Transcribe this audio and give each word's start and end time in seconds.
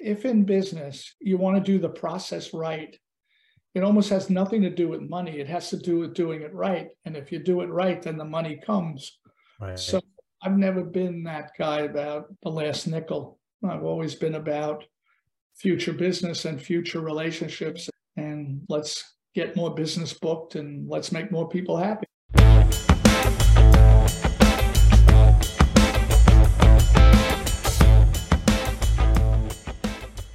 if 0.00 0.24
in 0.24 0.44
business 0.44 1.14
you 1.20 1.36
want 1.36 1.56
to 1.56 1.72
do 1.72 1.78
the 1.78 1.88
process 1.88 2.52
right, 2.54 2.96
it 3.74 3.84
almost 3.84 4.10
has 4.10 4.30
nothing 4.30 4.62
to 4.62 4.70
do 4.70 4.88
with 4.88 5.02
money. 5.02 5.38
It 5.38 5.46
has 5.46 5.70
to 5.70 5.76
do 5.76 6.00
with 6.00 6.14
doing 6.14 6.42
it 6.42 6.52
right. 6.52 6.88
And 7.04 7.16
if 7.16 7.30
you 7.30 7.38
do 7.38 7.60
it 7.60 7.68
right, 7.68 8.02
then 8.02 8.16
the 8.16 8.24
money 8.24 8.60
comes. 8.64 9.18
Right. 9.60 9.78
So 9.78 10.00
I've 10.42 10.56
never 10.56 10.82
been 10.82 11.22
that 11.24 11.52
guy 11.56 11.80
about 11.80 12.26
the 12.42 12.50
last 12.50 12.86
nickel. 12.88 13.38
I've 13.64 13.84
always 13.84 14.14
been 14.14 14.34
about 14.34 14.84
future 15.56 15.92
business 15.92 16.46
and 16.46 16.60
future 16.60 17.00
relationships. 17.00 17.88
And 18.16 18.62
let's 18.68 19.14
get 19.34 19.54
more 19.54 19.74
business 19.74 20.12
booked 20.14 20.56
and 20.56 20.88
let's 20.88 21.12
make 21.12 21.30
more 21.30 21.48
people 21.48 21.76
happy. 21.76 22.06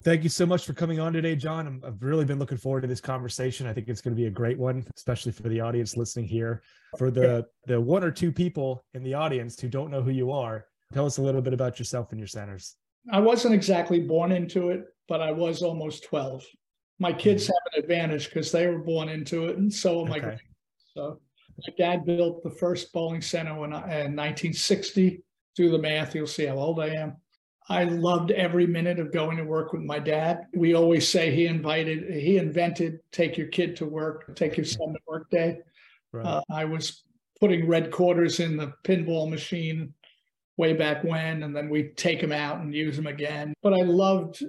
Thank 0.06 0.22
you 0.22 0.30
so 0.30 0.46
much 0.46 0.68
for 0.68 0.74
coming 0.74 1.00
on 1.00 1.14
today, 1.14 1.36
John. 1.36 1.82
i 1.84 1.88
have 1.88 2.04
really 2.04 2.26
been 2.26 2.38
looking 2.38 2.60
forward 2.60 2.82
to 2.82 2.88
this 2.88 3.02
conversation. 3.02 3.66
I 3.66 3.74
think 3.74 3.88
it's 3.88 4.02
going 4.02 4.16
to 4.16 4.22
be 4.22 4.28
a 4.28 4.32
great 4.32 4.60
one, 4.60 4.86
especially 4.96 5.32
for 5.32 5.50
the 5.50 5.60
audience 5.60 5.98
listening 5.98 6.28
here. 6.28 6.62
For 7.00 7.10
the 7.10 7.48
the 7.66 7.82
one 7.82 8.04
or 8.04 8.12
two 8.12 8.32
people 8.32 8.86
in 8.94 9.02
the 9.02 9.16
audience 9.16 9.60
who 9.60 9.68
don't 9.68 9.90
know 9.90 10.04
who 10.04 10.12
you 10.12 10.32
are, 10.32 10.68
tell 10.94 11.08
us 11.08 11.18
a 11.18 11.24
little 11.24 11.42
bit 11.42 11.54
about 11.54 11.80
yourself 11.80 12.12
and 12.12 12.20
your 12.20 12.28
centers. 12.28 12.76
I 13.12 13.20
wasn't 13.20 13.56
exactly 13.56 14.00
born 14.00 14.32
into 14.32 14.70
it, 14.70 14.86
but 15.08 15.22
I 15.22 15.32
was 15.32 15.64
almost 15.64 16.04
12. 16.04 16.46
My 17.00 17.12
kids 17.12 17.46
mm-hmm. 17.46 17.54
have 17.54 17.74
an 17.74 17.84
advantage 17.84 18.30
because 18.30 18.52
they 18.52 18.68
were 18.68 18.78
born 18.78 19.10
into 19.10 19.48
it, 19.48 19.58
and 19.58 19.74
so 19.74 20.04
am 20.04 20.10
my 20.10 20.18
okay. 20.18 20.38
So 20.94 21.20
my 21.58 21.74
dad 21.80 22.06
built 22.06 22.44
the 22.44 22.52
first 22.52 22.94
bowling 22.94 23.24
center 23.24 23.56
in, 23.66 23.74
in 23.74 24.16
1960. 24.16 25.24
Do 25.56 25.72
the 25.72 25.80
math, 25.80 26.14
you'll 26.14 26.28
see 26.28 26.46
how 26.46 26.58
old 26.58 26.80
I 26.80 26.90
am. 26.90 27.16
I 27.68 27.86
loved 27.86 28.32
every 28.32 28.68
minute 28.68 29.00
of 29.00 29.12
going 29.12 29.38
to 29.38 29.44
work 29.44 29.74
with 29.74 29.82
my 29.82 29.98
dad. 29.98 30.48
We 30.54 30.76
always 30.76 31.08
say 31.08 31.34
he 31.34 31.48
invited, 31.48 32.14
he 32.14 32.38
invented 32.38 33.00
take 33.12 33.38
your 33.38 33.48
kid 33.48 33.76
to 33.78 33.86
work, 33.86 34.36
take 34.36 34.56
your 34.56 34.66
son 34.66 34.94
to 34.94 35.00
work 35.08 35.30
day. 35.32 35.60
Right. 36.12 36.26
Uh, 36.26 36.42
I 36.52 36.66
was 36.66 37.04
putting 37.40 37.68
red 37.68 37.92
quarters 37.92 38.40
in 38.40 38.56
the 38.56 38.74
pinball 38.84 39.30
machine 39.30 39.94
way 40.58 40.74
back 40.74 41.04
when, 41.04 41.44
and 41.44 41.56
then 41.56 41.70
we 41.70 41.90
take 41.96 42.22
them 42.22 42.32
out 42.32 42.60
and 42.60 42.74
use 42.74 42.96
them 42.96 43.08
again. 43.08 43.54
But 43.62 43.74
I 43.74 43.82
loved 43.82 44.44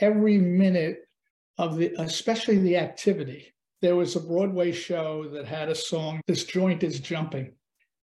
every 0.00 0.38
minute 0.38 1.06
of 1.58 1.76
the, 1.76 1.94
especially 1.98 2.58
the 2.58 2.76
activity. 2.76 3.52
There 3.80 3.96
was 3.96 4.16
a 4.16 4.20
Broadway 4.20 4.72
show 4.72 5.28
that 5.32 5.46
had 5.46 5.68
a 5.68 5.74
song, 5.74 6.20
This 6.26 6.44
Joint 6.44 6.82
is 6.82 6.98
Jumping. 6.98 7.52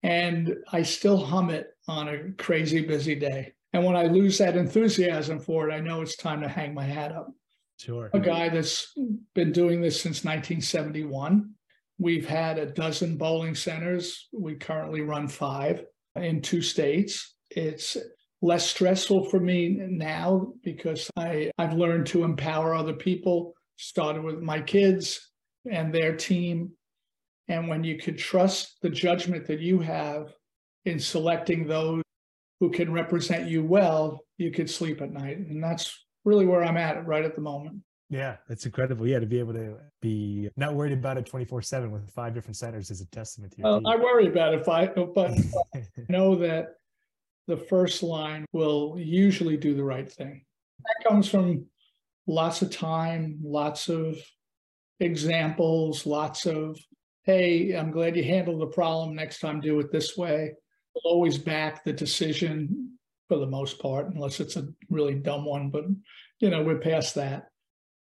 And 0.03 0.57
I 0.71 0.83
still 0.83 1.17
hum 1.17 1.49
it 1.49 1.69
on 1.87 2.09
a 2.09 2.31
crazy 2.33 2.81
busy 2.81 3.15
day. 3.15 3.53
And 3.73 3.83
when 3.83 3.95
I 3.95 4.03
lose 4.03 4.37
that 4.37 4.55
enthusiasm 4.55 5.39
for 5.39 5.69
it, 5.69 5.73
I 5.73 5.79
know 5.79 6.01
it's 6.01 6.15
time 6.15 6.41
to 6.41 6.47
hang 6.47 6.73
my 6.73 6.85
hat 6.85 7.11
up. 7.11 7.31
Sure. 7.77 8.11
A 8.13 8.19
guy 8.19 8.49
that's 8.49 8.93
been 9.33 9.51
doing 9.51 9.81
this 9.81 9.99
since 9.99 10.23
1971. 10.23 11.49
We've 11.97 12.27
had 12.27 12.59
a 12.59 12.67
dozen 12.67 13.17
bowling 13.17 13.55
centers. 13.55 14.29
We 14.31 14.55
currently 14.55 15.01
run 15.01 15.27
five 15.27 15.83
in 16.15 16.41
two 16.41 16.61
states. 16.61 17.35
It's 17.49 17.97
less 18.41 18.69
stressful 18.69 19.25
for 19.25 19.39
me 19.39 19.69
now 19.69 20.53
because 20.63 21.09
I, 21.17 21.51
I've 21.57 21.73
learned 21.73 22.05
to 22.07 22.23
empower 22.23 22.75
other 22.75 22.93
people, 22.93 23.53
started 23.77 24.23
with 24.23 24.39
my 24.39 24.61
kids 24.61 25.31
and 25.69 25.93
their 25.93 26.15
team. 26.15 26.71
And 27.47 27.67
when 27.67 27.83
you 27.83 27.97
could 27.97 28.17
trust 28.17 28.77
the 28.81 28.89
judgment 28.89 29.47
that 29.47 29.59
you 29.59 29.79
have 29.79 30.33
in 30.85 30.99
selecting 30.99 31.65
those 31.65 32.02
who 32.63 32.69
can 32.69 32.93
represent 32.93 33.49
you 33.49 33.61
well, 33.61 34.21
you 34.37 34.49
could 34.49 34.69
sleep 34.69 35.01
at 35.01 35.11
night. 35.11 35.37
And 35.37 35.61
that's 35.61 36.05
really 36.23 36.45
where 36.45 36.63
I'm 36.63 36.77
at 36.77 37.05
right 37.05 37.25
at 37.25 37.35
the 37.35 37.41
moment. 37.41 37.81
Yeah, 38.09 38.37
that's 38.47 38.65
incredible. 38.65 39.05
Yeah, 39.05 39.19
to 39.19 39.25
be 39.25 39.37
able 39.37 39.51
to 39.51 39.75
be 40.01 40.49
not 40.55 40.73
worried 40.73 40.93
about 40.93 41.17
it 41.17 41.25
24 41.25 41.61
7 41.61 41.91
with 41.91 42.09
five 42.11 42.33
different 42.33 42.55
centers 42.55 42.89
is 42.89 43.01
a 43.01 43.05
testament 43.07 43.51
to 43.51 43.57
your. 43.59 43.81
I 43.85 43.97
worry 43.97 44.27
about 44.27 44.53
it, 44.53 44.65
I, 44.65 44.85
but 44.85 45.31
I 45.75 45.83
know 46.09 46.35
that 46.37 46.75
the 47.47 47.57
first 47.57 48.01
line 48.01 48.45
will 48.53 48.95
usually 48.97 49.57
do 49.57 49.75
the 49.75 49.83
right 49.83 50.09
thing. 50.09 50.45
That 50.85 51.09
comes 51.09 51.27
from 51.27 51.65
lots 52.27 52.61
of 52.61 52.71
time, 52.71 53.39
lots 53.43 53.89
of 53.89 54.15
examples, 55.01 56.05
lots 56.05 56.45
of, 56.45 56.79
hey, 57.23 57.73
I'm 57.73 57.91
glad 57.91 58.15
you 58.15 58.23
handled 58.23 58.61
the 58.61 58.67
problem. 58.67 59.15
Next 59.15 59.39
time, 59.39 59.59
do 59.59 59.81
it 59.81 59.91
this 59.91 60.15
way 60.15 60.53
always 61.03 61.37
back 61.37 61.83
the 61.83 61.93
decision 61.93 62.91
for 63.27 63.37
the 63.37 63.47
most 63.47 63.79
part, 63.79 64.13
unless 64.13 64.39
it's 64.39 64.55
a 64.55 64.67
really 64.89 65.15
dumb 65.15 65.45
one. 65.45 65.69
But 65.69 65.85
you 66.39 66.49
know, 66.49 66.63
we're 66.63 66.79
past 66.79 67.15
that. 67.15 67.49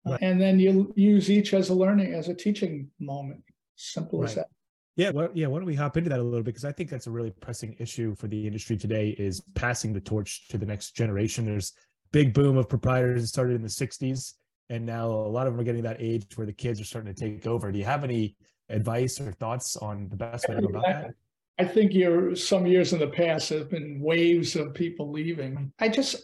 Right. 0.03 0.19
and 0.23 0.41
then 0.41 0.59
you 0.59 0.91
use 0.95 1.29
each 1.29 1.53
as 1.53 1.69
a 1.69 1.75
learning, 1.75 2.15
as 2.15 2.27
a 2.27 2.33
teaching 2.33 2.89
moment. 2.99 3.43
Simple 3.75 4.19
right. 4.19 4.29
as 4.29 4.35
that. 4.35 4.47
Yeah, 4.95 5.11
well, 5.11 5.29
yeah. 5.33 5.47
Why 5.47 5.59
don't 5.59 5.67
we 5.67 5.75
hop 5.75 5.95
into 5.95 6.09
that 6.09 6.19
a 6.19 6.23
little 6.23 6.39
bit? 6.39 6.45
Because 6.45 6.65
I 6.65 6.71
think 6.71 6.89
that's 6.89 7.07
a 7.07 7.11
really 7.11 7.31
pressing 7.31 7.75
issue 7.79 8.15
for 8.15 8.27
the 8.27 8.45
industry 8.45 8.77
today 8.77 9.15
is 9.17 9.41
passing 9.53 9.93
the 9.93 10.01
torch 10.01 10.47
to 10.49 10.57
the 10.57 10.65
next 10.65 10.95
generation. 10.95 11.45
There's 11.45 11.73
big 12.11 12.33
boom 12.33 12.57
of 12.57 12.67
proprietors 12.67 13.21
that 13.21 13.27
started 13.27 13.55
in 13.55 13.61
the 13.61 13.67
60s, 13.67 14.33
and 14.69 14.85
now 14.85 15.07
a 15.07 15.31
lot 15.31 15.47
of 15.47 15.53
them 15.53 15.61
are 15.61 15.63
getting 15.63 15.83
that 15.83 15.97
age 15.99 16.25
where 16.35 16.47
the 16.47 16.53
kids 16.53 16.81
are 16.81 16.85
starting 16.85 17.13
to 17.13 17.19
take 17.19 17.47
over. 17.47 17.71
Do 17.71 17.79
you 17.79 17.85
have 17.85 18.03
any 18.03 18.35
advice 18.69 19.19
or 19.19 19.31
thoughts 19.31 19.77
on 19.77 20.07
the 20.09 20.15
best 20.15 20.47
way 20.49 20.55
to 20.55 20.61
go 20.61 20.67
about 20.67 20.83
that? 20.85 21.13
I 21.61 21.63
think 21.63 21.93
you're 21.93 22.35
some 22.35 22.65
years 22.65 22.91
in 22.91 22.97
the 22.97 23.07
past 23.07 23.49
have 23.49 23.69
been 23.69 23.99
waves 24.01 24.55
of 24.55 24.73
people 24.73 25.11
leaving. 25.11 25.71
I 25.77 25.89
just 25.89 26.15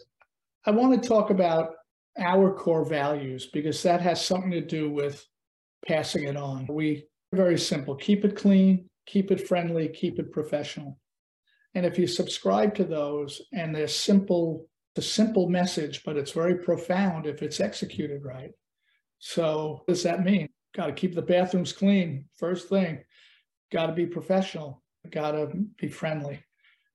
I 0.66 0.72
want 0.72 1.00
to 1.00 1.08
talk 1.08 1.30
about 1.30 1.74
our 2.18 2.52
core 2.52 2.84
values 2.84 3.46
because 3.46 3.80
that 3.84 4.00
has 4.00 4.24
something 4.24 4.50
to 4.50 4.60
do 4.60 4.90
with 4.90 5.24
passing 5.86 6.24
it 6.24 6.36
on. 6.36 6.66
We 6.68 7.06
very 7.32 7.56
simple. 7.56 7.94
Keep 7.94 8.24
it 8.24 8.34
clean, 8.34 8.90
keep 9.06 9.30
it 9.30 9.46
friendly, 9.46 9.86
keep 9.86 10.18
it 10.18 10.32
professional. 10.32 10.98
And 11.76 11.86
if 11.86 12.00
you 12.00 12.08
subscribe 12.08 12.74
to 12.74 12.84
those 12.84 13.40
and 13.52 13.72
they're 13.72 13.86
simple, 13.86 14.66
it's 14.96 15.06
a 15.06 15.08
simple 15.08 15.48
message, 15.48 16.02
but 16.04 16.16
it's 16.16 16.32
very 16.32 16.56
profound 16.56 17.26
if 17.26 17.42
it's 17.42 17.60
executed 17.60 18.24
right. 18.24 18.50
So 19.20 19.82
what 19.84 19.94
does 19.94 20.02
that 20.02 20.24
mean? 20.24 20.48
Got 20.74 20.86
to 20.86 20.92
keep 20.94 21.14
the 21.14 21.22
bathrooms 21.22 21.72
clean. 21.72 22.24
First 22.34 22.68
thing, 22.68 23.04
got 23.70 23.86
to 23.86 23.92
be 23.92 24.04
professional 24.04 24.82
got 25.10 25.32
to 25.32 25.48
be 25.78 25.88
friendly, 25.88 26.42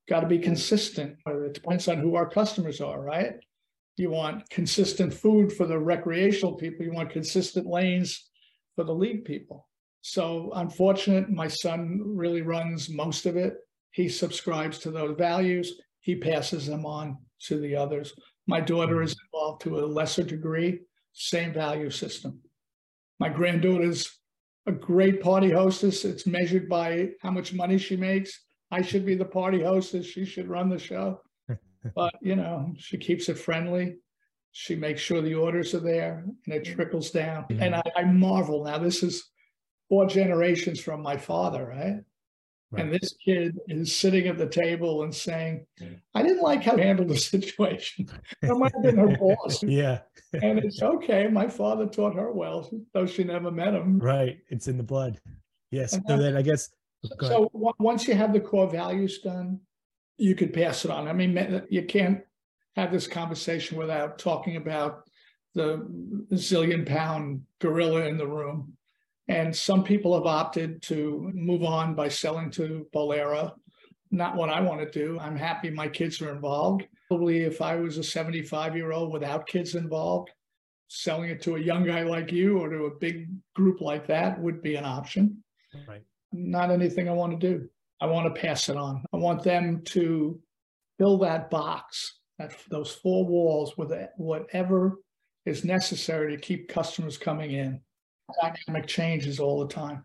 got 0.07 0.21
to 0.21 0.27
be 0.27 0.39
consistent. 0.39 1.17
It 1.25 1.53
depends 1.53 1.87
on 1.87 1.97
who 1.97 2.15
our 2.15 2.29
customers 2.29 2.81
are, 2.81 3.01
right? 3.01 3.35
You 3.97 4.09
want 4.09 4.49
consistent 4.49 5.13
food 5.13 5.53
for 5.53 5.65
the 5.65 5.77
recreational 5.77 6.55
people, 6.55 6.85
you 6.85 6.93
want 6.93 7.11
consistent 7.11 7.67
lanes 7.67 8.29
for 8.75 8.83
the 8.83 8.93
league 8.93 9.25
people. 9.25 9.67
So, 10.01 10.51
unfortunate, 10.55 11.29
my 11.29 11.47
son 11.47 12.01
really 12.03 12.41
runs 12.41 12.89
most 12.89 13.25
of 13.25 13.37
it. 13.37 13.55
He 13.91 14.09
subscribes 14.09 14.79
to 14.79 14.91
those 14.91 15.15
values, 15.17 15.79
he 16.01 16.15
passes 16.15 16.67
them 16.67 16.85
on 16.85 17.17
to 17.47 17.59
the 17.59 17.75
others. 17.75 18.13
My 18.47 18.59
daughter 18.59 19.01
is 19.01 19.15
involved 19.25 19.61
to 19.61 19.79
a 19.79 19.85
lesser 19.85 20.23
degree, 20.23 20.79
same 21.13 21.53
value 21.53 21.89
system. 21.89 22.41
My 23.19 23.29
granddaughter's 23.29 24.19
a 24.65 24.71
great 24.71 25.21
party 25.21 25.51
hostess. 25.51 26.05
It's 26.05 26.25
measured 26.25 26.69
by 26.69 27.09
how 27.21 27.31
much 27.31 27.53
money 27.53 27.77
she 27.77 27.97
makes. 27.97 28.41
I 28.71 28.81
should 28.81 29.05
be 29.05 29.15
the 29.15 29.25
party 29.25 29.61
hostess. 29.61 30.05
She 30.05 30.25
should 30.25 30.47
run 30.47 30.69
the 30.69 30.79
show. 30.79 31.21
but, 31.95 32.13
you 32.21 32.35
know, 32.35 32.73
she 32.77 32.97
keeps 32.97 33.29
it 33.29 33.37
friendly. 33.37 33.97
She 34.51 34.75
makes 34.75 35.01
sure 35.01 35.21
the 35.21 35.35
orders 35.35 35.73
are 35.73 35.79
there 35.79 36.25
and 36.45 36.55
it 36.55 36.63
trickles 36.63 37.11
down. 37.11 37.43
Mm-hmm. 37.43 37.61
And 37.61 37.75
I, 37.75 37.83
I 37.95 38.03
marvel 38.03 38.63
now, 38.63 38.77
this 38.77 39.03
is 39.03 39.29
four 39.89 40.07
generations 40.07 40.79
from 40.79 41.01
my 41.01 41.17
father, 41.17 41.65
right? 41.65 42.01
Right. 42.73 42.85
And 42.85 42.93
this 42.93 43.13
kid 43.23 43.59
is 43.67 43.95
sitting 43.95 44.27
at 44.27 44.39
the 44.39 44.47
table 44.47 45.03
and 45.03 45.13
saying, 45.13 45.67
I 46.15 46.23
didn't 46.23 46.41
like 46.41 46.63
how 46.63 46.75
I 46.75 46.81
handled 46.81 47.09
the 47.09 47.17
situation. 47.35 48.09
I 48.41 48.53
might 48.53 48.73
have 48.73 48.81
been 48.81 48.97
her 48.97 49.15
boss. 49.15 49.61
yeah. 49.67 49.99
and 50.33 50.57
it's 50.57 50.81
okay. 50.81 51.27
My 51.27 51.47
father 51.47 51.85
taught 51.85 52.15
her 52.15 52.31
well, 52.31 52.67
though 52.93 53.05
she 53.05 53.23
never 53.23 53.51
met 53.51 53.75
him. 53.75 53.99
Right. 53.99 54.39
It's 54.49 54.67
in 54.67 54.77
the 54.77 54.83
blood. 54.83 55.21
Yes. 55.69 55.93
And 55.93 56.03
so 56.07 56.17
then 56.17 56.35
I 56.35 56.41
guess. 56.41 56.71
Oh, 57.21 57.27
so 57.53 57.73
once 57.77 58.07
you 58.07 58.15
have 58.15 58.33
the 58.33 58.39
core 58.39 58.69
values 58.69 59.19
done, 59.19 59.59
you 60.17 60.33
could 60.33 60.51
pass 60.51 60.83
it 60.83 60.89
on. 60.89 61.07
I 61.07 61.13
mean, 61.13 61.63
you 61.69 61.83
can't 61.83 62.21
have 62.75 62.91
this 62.91 63.07
conversation 63.07 63.77
without 63.77 64.17
talking 64.17 64.55
about 64.55 65.03
the 65.53 65.85
zillion 66.33 66.87
pound 66.87 67.41
gorilla 67.59 68.05
in 68.05 68.17
the 68.17 68.25
room 68.25 68.73
and 69.27 69.55
some 69.55 69.83
people 69.83 70.13
have 70.13 70.25
opted 70.25 70.81
to 70.83 71.31
move 71.33 71.63
on 71.63 71.95
by 71.95 72.09
selling 72.09 72.51
to 72.51 72.87
Bowlero. 72.93 73.53
Not 74.11 74.35
what 74.35 74.49
I 74.49 74.61
want 74.61 74.81
to 74.81 74.91
do. 74.91 75.17
I'm 75.19 75.35
happy 75.35 75.69
my 75.69 75.87
kids 75.87 76.21
are 76.21 76.33
involved. 76.33 76.85
Probably 77.07 77.43
if 77.43 77.61
I 77.61 77.75
was 77.75 77.97
a 77.97 78.03
75 78.03 78.75
year 78.75 78.91
old 78.91 79.11
without 79.11 79.47
kids 79.47 79.75
involved, 79.75 80.29
selling 80.87 81.29
it 81.29 81.41
to 81.41 81.55
a 81.55 81.59
young 81.59 81.83
guy 81.83 82.03
like 82.03 82.31
you 82.31 82.59
or 82.59 82.69
to 82.69 82.85
a 82.85 82.95
big 82.99 83.29
group 83.55 83.81
like 83.81 84.05
that 84.07 84.39
would 84.39 84.61
be 84.61 84.75
an 84.75 84.85
option. 84.85 85.43
Right. 85.87 86.03
Not 86.31 86.69
anything 86.69 87.09
I 87.09 87.13
want 87.13 87.39
to 87.39 87.47
do. 87.47 87.67
I 87.99 88.05
want 88.05 88.33
to 88.33 88.41
pass 88.41 88.69
it 88.69 88.75
on. 88.75 89.03
I 89.13 89.17
want 89.17 89.43
them 89.43 89.81
to 89.85 90.39
fill 90.99 91.17
that 91.19 91.49
box, 91.49 92.19
that 92.37 92.53
those 92.69 92.91
four 92.91 93.25
walls 93.25 93.77
with 93.77 93.91
whatever 94.17 94.99
is 95.45 95.63
necessary 95.63 96.35
to 96.35 96.41
keep 96.41 96.67
customers 96.67 97.17
coming 97.17 97.51
in. 97.51 97.81
Dynamic 98.41 98.87
changes 98.87 99.39
all 99.39 99.59
the 99.59 99.73
time. 99.73 100.03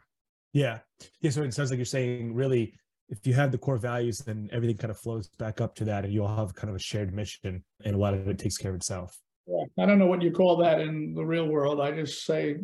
Yeah. 0.52 0.78
Yeah. 1.20 1.30
So 1.30 1.42
it 1.42 1.54
sounds 1.54 1.70
like 1.70 1.78
you're 1.78 1.84
saying 1.84 2.34
really, 2.34 2.74
if 3.08 3.26
you 3.26 3.34
have 3.34 3.52
the 3.52 3.58
core 3.58 3.78
values, 3.78 4.18
then 4.18 4.48
everything 4.52 4.76
kind 4.76 4.90
of 4.90 4.98
flows 4.98 5.28
back 5.38 5.60
up 5.60 5.74
to 5.76 5.84
that 5.84 6.04
and 6.04 6.12
you'll 6.12 6.28
have 6.28 6.54
kind 6.54 6.68
of 6.68 6.76
a 6.76 6.78
shared 6.78 7.14
mission 7.14 7.64
and 7.84 7.94
a 7.94 7.98
lot 7.98 8.14
of 8.14 8.28
it 8.28 8.38
takes 8.38 8.58
care 8.58 8.70
of 8.70 8.76
itself. 8.76 9.18
Yeah. 9.46 9.64
I 9.82 9.86
don't 9.86 9.98
know 9.98 10.06
what 10.06 10.22
you 10.22 10.30
call 10.30 10.56
that 10.58 10.80
in 10.80 11.14
the 11.14 11.24
real 11.24 11.46
world. 11.46 11.80
I 11.80 11.92
just 11.92 12.24
say, 12.24 12.56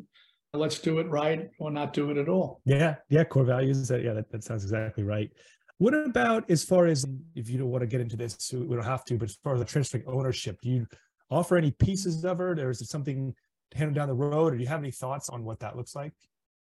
let's 0.53 0.79
do 0.79 0.99
it 0.99 1.09
right 1.09 1.49
or 1.59 1.71
not 1.71 1.93
do 1.93 2.11
it 2.11 2.19
at 2.19 2.29
all. 2.29 2.61
Yeah. 2.65 2.97
Yeah. 3.09 3.25
Core 3.25 3.45
values. 3.45 3.91
Yeah. 3.91 4.13
That, 4.13 4.31
that 4.31 4.45
sounds 4.45 4.65
exactly 4.65 5.05
right. 5.05 5.31
What 5.79 5.95
about 5.95 6.49
as 6.51 6.65
far 6.65 6.87
as 6.87 7.05
if 7.35 7.51
you 7.51 7.59
don't 7.59 7.71
want 7.71 7.83
to 7.83 7.87
get 7.87 8.01
into 8.01 8.17
this, 8.17 8.53
we 8.53 8.75
don't 8.75 8.85
have 8.85 9.05
to, 9.07 9.17
but 9.19 9.29
as 9.29 9.37
far 9.43 9.55
as 9.55 9.61
the 9.61 9.67
transferring 9.67 10.05
ownership, 10.07 10.59
do 10.63 10.69
you 10.69 10.87
offer 11.31 11.57
any 11.57 11.73
pieces 11.73 12.25
of 12.25 12.41
it 12.41 12.61
or 12.61 12.71
is 12.71 12.81
it 12.81 12.89
something 12.89 13.35
handed 13.75 13.95
down 13.95 14.09
the 14.09 14.15
road 14.15 14.53
or 14.53 14.57
do 14.57 14.63
you 14.63 14.69
have 14.69 14.81
any 14.81 14.91
thoughts 14.91 15.29
on 15.29 15.45
what 15.45 15.61
that 15.61 15.77
looks 15.77 15.95
like? 15.95 16.13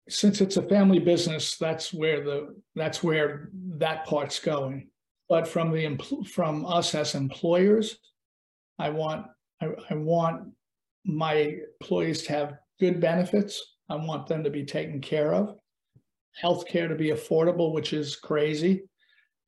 since 0.08 0.40
it's 0.40 0.56
a 0.56 0.62
family 0.62 0.98
business, 0.98 1.56
that's 1.56 1.92
where 1.92 2.24
the 2.24 2.56
that's 2.74 3.02
where 3.02 3.50
that 3.78 4.04
part's 4.06 4.40
going. 4.40 4.88
But 5.28 5.46
from 5.46 5.70
the 5.70 5.96
from 6.30 6.66
us 6.66 6.94
as 6.94 7.14
employers, 7.14 7.98
I 8.78 8.90
want 8.90 9.26
I, 9.60 9.68
I 9.90 9.94
want 9.94 10.52
my 11.04 11.56
employees 11.80 12.22
to 12.24 12.32
have 12.32 12.58
good 12.80 13.00
benefits. 13.00 13.76
I 13.88 13.96
want 13.96 14.26
them 14.26 14.44
to 14.44 14.50
be 14.50 14.64
taken 14.64 15.00
care 15.00 15.34
of. 15.34 15.56
Healthcare 16.42 16.88
to 16.88 16.94
be 16.94 17.10
affordable, 17.10 17.72
which 17.72 17.92
is 17.92 18.16
crazy. 18.16 18.84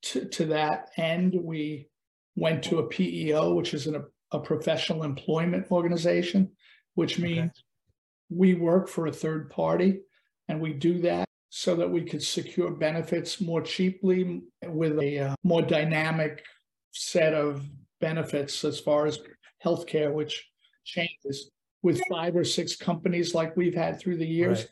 To, 0.03 0.27
to 0.27 0.45
that 0.47 0.91
end, 0.99 1.35
we 1.35 1.89
went 2.37 2.63
to 2.65 2.79
a 2.79 2.87
PEO, 2.87 3.55
which 3.55 3.73
is 3.73 3.87
an, 3.87 4.05
a 4.33 4.39
professional 4.39 5.03
employment 5.03 5.71
organization, 5.71 6.51
which 6.95 7.19
means 7.19 7.51
okay. 7.51 7.53
we 8.31 8.55
work 8.55 8.89
for 8.89 9.07
a 9.07 9.13
third 9.13 9.51
party 9.51 10.01
and 10.49 10.61
we 10.61 10.73
do 10.73 11.01
that 11.01 11.27
so 11.51 11.77
that 11.77 11.89
we 11.89 12.03
could 12.03 12.23
secure 12.23 12.71
benefits 12.71 13.41
more 13.41 13.63
cheaply 13.63 14.43
with 14.67 14.99
a 14.99 15.19
uh, 15.19 15.35
more 15.45 15.63
dynamic 15.63 16.45
set 16.91 17.33
of 17.33 17.65
benefits 18.01 18.65
as 18.65 18.81
far 18.81 19.07
as 19.07 19.21
healthcare, 19.65 20.13
which 20.13 20.49
changes 20.85 21.51
with 21.83 22.03
five 22.11 22.35
or 22.35 22.45
six 22.45 22.77
companies 22.77 23.35
like 23.35 23.57
we've 23.57 23.75
had 23.75 24.01
through 24.01 24.17
the 24.17 24.27
years. 24.27 24.61
Right. 24.61 24.69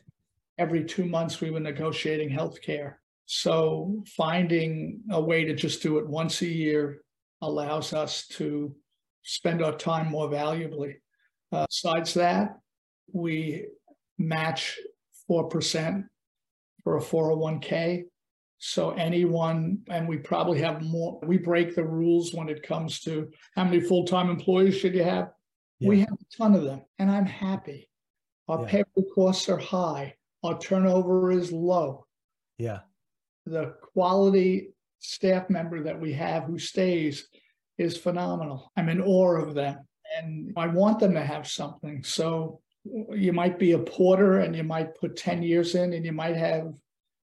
Every 0.57 0.83
two 0.83 1.05
months, 1.05 1.41
we 1.41 1.51
were 1.51 1.59
negotiating 1.59 2.29
healthcare. 2.29 2.95
So 3.25 4.03
finding 4.05 5.01
a 5.09 5.21
way 5.21 5.45
to 5.45 5.53
just 5.53 5.81
do 5.81 5.99
it 5.99 6.07
once 6.07 6.41
a 6.41 6.47
year 6.47 7.01
allows 7.41 7.93
us 7.93 8.27
to 8.27 8.75
spend 9.23 9.63
our 9.63 9.75
time 9.75 10.07
more 10.09 10.29
valuably. 10.29 10.97
Uh, 11.53 11.67
besides 11.67 12.15
that, 12.15 12.57
we 13.11 13.67
match 14.17 14.79
4% 15.29 16.03
for 16.83 16.97
a 16.97 17.01
401k. 17.01 18.05
So 18.57 18.91
anyone, 18.91 19.79
and 19.87 20.07
we 20.07 20.17
probably 20.17 20.59
have 20.61 20.81
more, 20.81 21.19
we 21.23 21.37
break 21.37 21.75
the 21.75 21.83
rules 21.83 22.33
when 22.33 22.49
it 22.49 22.63
comes 22.63 23.01
to 23.01 23.29
how 23.55 23.65
many 23.65 23.81
full-time 23.81 24.29
employees 24.29 24.77
should 24.77 24.95
you 24.95 25.03
have? 25.03 25.29
Yeah. 25.79 25.89
We 25.89 25.99
have 25.99 26.13
a 26.13 26.37
ton 26.37 26.55
of 26.55 26.63
them 26.63 26.81
and 26.97 27.11
I'm 27.11 27.25
happy. 27.25 27.89
Our 28.47 28.61
yeah. 28.61 28.69
payroll 28.69 29.11
costs 29.13 29.47
are 29.49 29.57
high. 29.57 30.15
Our 30.43 30.57
turnover 30.57 31.31
is 31.31 31.51
low. 31.51 32.07
Yeah. 32.57 32.79
The 33.45 33.75
quality 33.93 34.69
staff 34.99 35.49
member 35.49 35.83
that 35.83 35.99
we 35.99 36.13
have 36.13 36.45
who 36.45 36.57
stays 36.57 37.27
is 37.77 37.97
phenomenal. 37.97 38.71
I'm 38.75 38.89
in 38.89 39.01
awe 39.01 39.35
of 39.35 39.53
them 39.53 39.85
and 40.17 40.53
I 40.55 40.67
want 40.67 40.99
them 40.99 41.13
to 41.13 41.23
have 41.23 41.47
something. 41.47 42.03
So 42.03 42.59
you 43.11 43.33
might 43.33 43.57
be 43.57 43.71
a 43.71 43.79
porter 43.79 44.39
and 44.39 44.55
you 44.55 44.63
might 44.63 44.95
put 44.95 45.15
10 45.15 45.41
years 45.43 45.75
in 45.75 45.93
and 45.93 46.05
you 46.05 46.11
might 46.11 46.35
have 46.35 46.73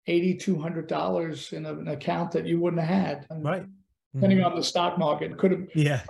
$8,200 0.08 1.52
in 1.52 1.66
an 1.66 1.88
account 1.88 2.32
that 2.32 2.46
you 2.46 2.60
wouldn't 2.60 2.82
have 2.82 3.02
had. 3.02 3.26
Right. 3.30 3.64
Depending 4.14 4.38
mm-hmm. 4.38 4.48
on 4.48 4.56
the 4.56 4.64
stock 4.64 4.98
market, 4.98 5.38
could 5.38 5.52
have, 5.52 5.68
yeah, 5.74 6.02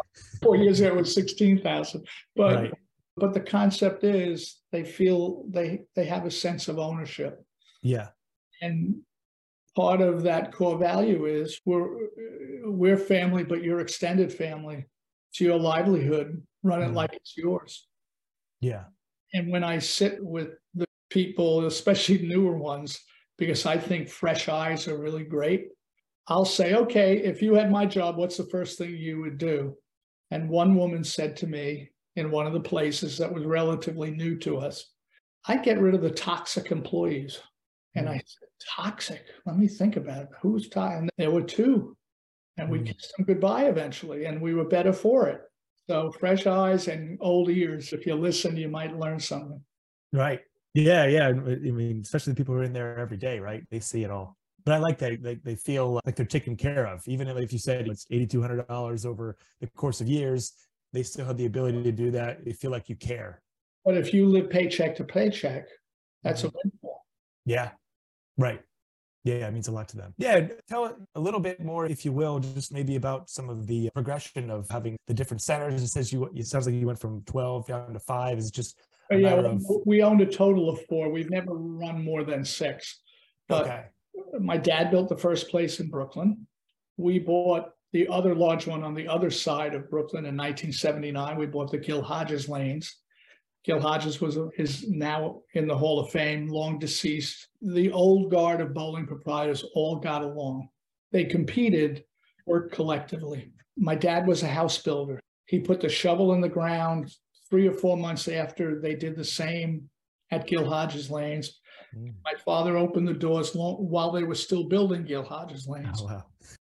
four 0.42 0.56
years 0.56 0.80
ago 0.80 0.88
it 0.88 0.96
was 0.96 1.14
16,000. 1.14 2.06
But, 2.34 2.54
right. 2.54 2.72
but 3.16 3.34
the 3.34 3.40
concept 3.40 4.04
is 4.04 4.60
they 4.72 4.84
feel 4.84 5.44
they, 5.50 5.82
they 5.94 6.06
have 6.06 6.24
a 6.24 6.30
sense 6.30 6.68
of 6.68 6.78
ownership. 6.78 7.44
Yeah. 7.82 8.08
And 8.62 9.02
part 9.76 10.00
of 10.00 10.22
that 10.22 10.52
core 10.52 10.78
value 10.78 11.26
is 11.26 11.60
we're, 11.66 11.88
we're 12.64 12.96
family, 12.96 13.44
but 13.44 13.62
you're 13.62 13.80
extended 13.80 14.32
family. 14.32 14.86
It's 15.30 15.40
your 15.40 15.58
livelihood. 15.58 16.42
Run 16.62 16.82
it 16.82 16.90
mm. 16.90 16.94
like 16.94 17.12
it's 17.14 17.36
yours. 17.36 17.86
Yeah. 18.60 18.84
And 19.32 19.50
when 19.50 19.64
I 19.64 19.78
sit 19.78 20.22
with 20.24 20.50
the 20.74 20.86
people, 21.08 21.66
especially 21.66 22.26
newer 22.26 22.56
ones, 22.56 23.00
because 23.38 23.64
I 23.64 23.78
think 23.78 24.08
fresh 24.08 24.48
eyes 24.48 24.86
are 24.88 24.98
really 24.98 25.24
great, 25.24 25.68
I'll 26.28 26.44
say, 26.44 26.74
okay, 26.74 27.18
if 27.18 27.42
you 27.42 27.54
had 27.54 27.70
my 27.70 27.86
job, 27.86 28.16
what's 28.16 28.36
the 28.36 28.44
first 28.44 28.78
thing 28.78 28.96
you 28.96 29.20
would 29.20 29.38
do? 29.38 29.76
And 30.30 30.48
one 30.48 30.74
woman 30.74 31.02
said 31.02 31.36
to 31.38 31.46
me 31.46 31.90
in 32.16 32.30
one 32.30 32.46
of 32.46 32.52
the 32.52 32.60
places 32.60 33.18
that 33.18 33.32
was 33.32 33.44
relatively 33.44 34.10
new 34.10 34.36
to 34.40 34.58
us, 34.58 34.92
I 35.46 35.56
get 35.56 35.80
rid 35.80 35.94
of 35.94 36.02
the 36.02 36.10
toxic 36.10 36.70
employees. 36.70 37.40
And 37.96 38.08
I 38.08 38.16
said, 38.18 38.48
toxic? 38.76 39.24
Let 39.46 39.58
me 39.58 39.66
think 39.66 39.96
about 39.96 40.22
it. 40.22 40.28
Who's 40.42 40.68
toxic? 40.68 41.00
And 41.00 41.10
there 41.18 41.30
were 41.32 41.42
two. 41.42 41.96
And 42.56 42.70
we 42.70 42.78
mm. 42.78 42.86
kissed 42.86 43.12
them 43.16 43.26
goodbye 43.26 43.64
eventually, 43.64 44.26
and 44.26 44.40
we 44.40 44.54
were 44.54 44.66
better 44.66 44.92
for 44.92 45.28
it. 45.28 45.40
So 45.90 46.12
fresh 46.12 46.46
eyes 46.46 46.86
and 46.86 47.18
old 47.20 47.50
ears. 47.50 47.92
If 47.92 48.06
you 48.06 48.14
listen, 48.14 48.56
you 48.56 48.68
might 48.68 48.96
learn 48.96 49.18
something. 49.18 49.60
Right. 50.12 50.38
Yeah. 50.72 51.04
Yeah. 51.06 51.26
I 51.26 51.32
mean, 51.32 52.02
especially 52.04 52.32
the 52.32 52.36
people 52.36 52.54
who 52.54 52.60
are 52.60 52.62
in 52.62 52.72
there 52.72 52.96
every 52.96 53.16
day, 53.16 53.40
right? 53.40 53.64
They 53.72 53.80
see 53.80 54.04
it 54.04 54.10
all. 54.12 54.36
But 54.64 54.74
I 54.74 54.78
like 54.78 54.98
that 54.98 55.20
they, 55.20 55.34
they 55.34 55.56
feel 55.56 56.00
like 56.04 56.14
they're 56.14 56.24
taken 56.24 56.54
care 56.54 56.86
of. 56.86 57.02
Even 57.08 57.26
if 57.26 57.52
you 57.52 57.58
said 57.58 57.88
it's 57.88 58.04
$8,200 58.04 59.04
over 59.04 59.36
the 59.60 59.66
course 59.66 60.00
of 60.00 60.06
years, 60.06 60.52
they 60.92 61.02
still 61.02 61.26
have 61.26 61.36
the 61.36 61.46
ability 61.46 61.82
to 61.82 61.90
do 61.90 62.12
that. 62.12 62.44
They 62.44 62.52
feel 62.52 62.70
like 62.70 62.88
you 62.88 62.94
care. 62.94 63.42
But 63.84 63.96
if 63.96 64.14
you 64.14 64.26
live 64.28 64.48
paycheck 64.48 64.94
to 64.98 65.04
paycheck, 65.04 65.66
that's 66.22 66.42
mm-hmm. 66.42 66.54
a 66.54 66.60
windfall. 66.62 67.04
Yeah. 67.46 67.70
Right. 68.38 68.60
Yeah, 69.24 69.46
it 69.46 69.52
means 69.52 69.68
a 69.68 69.72
lot 69.72 69.88
to 69.90 69.96
them. 69.98 70.14
Yeah, 70.16 70.48
tell 70.66 70.96
a 71.14 71.20
little 71.20 71.40
bit 71.40 71.62
more, 71.62 71.84
if 71.86 72.04
you 72.04 72.12
will, 72.12 72.38
just 72.38 72.72
maybe 72.72 72.96
about 72.96 73.28
some 73.28 73.50
of 73.50 73.66
the 73.66 73.90
progression 73.92 74.50
of 74.50 74.66
having 74.70 74.96
the 75.06 75.14
different 75.14 75.42
centers. 75.42 75.82
It 75.82 75.88
says 75.88 76.12
you. 76.12 76.30
It 76.34 76.46
sounds 76.46 76.66
like 76.66 76.74
you 76.74 76.86
went 76.86 76.98
from 76.98 77.22
twelve 77.24 77.66
down 77.66 77.92
to 77.92 78.00
five. 78.00 78.38
Is 78.38 78.50
just 78.50 78.80
oh, 79.12 79.16
yeah. 79.16 79.34
Of... 79.34 79.62
We 79.84 80.02
owned 80.02 80.22
a 80.22 80.26
total 80.26 80.70
of 80.70 80.80
four. 80.86 81.10
We've 81.10 81.30
never 81.30 81.52
run 81.52 82.02
more 82.02 82.24
than 82.24 82.44
six. 82.44 83.00
But 83.46 83.62
okay. 83.62 83.84
My 84.40 84.56
dad 84.56 84.90
built 84.90 85.08
the 85.08 85.18
first 85.18 85.50
place 85.50 85.80
in 85.80 85.90
Brooklyn. 85.90 86.46
We 86.96 87.18
bought 87.18 87.70
the 87.92 88.08
other 88.08 88.34
large 88.34 88.66
one 88.66 88.82
on 88.82 88.94
the 88.94 89.08
other 89.08 89.30
side 89.30 89.74
of 89.74 89.90
Brooklyn 89.90 90.24
in 90.24 90.36
1979. 90.36 91.36
We 91.36 91.46
bought 91.46 91.70
the 91.70 91.78
Gil 91.78 92.02
Hodges 92.02 92.48
lanes. 92.48 92.96
Gil 93.64 93.80
Hodges 93.80 94.20
was 94.20 94.38
is 94.56 94.88
now 94.88 95.42
in 95.54 95.66
the 95.66 95.76
Hall 95.76 96.00
of 96.00 96.10
Fame, 96.10 96.48
long 96.48 96.78
deceased. 96.78 97.48
The 97.60 97.92
old 97.92 98.30
guard 98.30 98.60
of 98.60 98.72
bowling 98.72 99.06
proprietors 99.06 99.64
all 99.74 99.96
got 99.96 100.22
along. 100.22 100.68
They 101.12 101.24
competed, 101.24 102.04
worked 102.46 102.72
collectively. 102.72 103.52
My 103.76 103.94
dad 103.94 104.26
was 104.26 104.42
a 104.42 104.48
house 104.48 104.78
builder. 104.78 105.20
He 105.46 105.58
put 105.58 105.80
the 105.80 105.88
shovel 105.88 106.32
in 106.32 106.40
the 106.40 106.48
ground 106.48 107.14
three 107.50 107.66
or 107.66 107.72
four 107.72 107.96
months 107.96 108.28
after 108.28 108.80
they 108.80 108.94
did 108.94 109.16
the 109.16 109.24
same 109.24 109.90
at 110.30 110.46
Gil 110.46 110.68
Hodges 110.68 111.10
Lanes. 111.10 111.60
Mm. 111.94 112.14
My 112.24 112.34
father 112.44 112.78
opened 112.78 113.08
the 113.08 113.14
doors 113.14 113.54
long, 113.54 113.76
while 113.90 114.12
they 114.12 114.22
were 114.22 114.34
still 114.34 114.64
building 114.64 115.04
Gil 115.04 115.24
Hodges 115.24 115.66
Lanes. 115.66 116.00
Oh, 116.00 116.06
wow. 116.06 116.24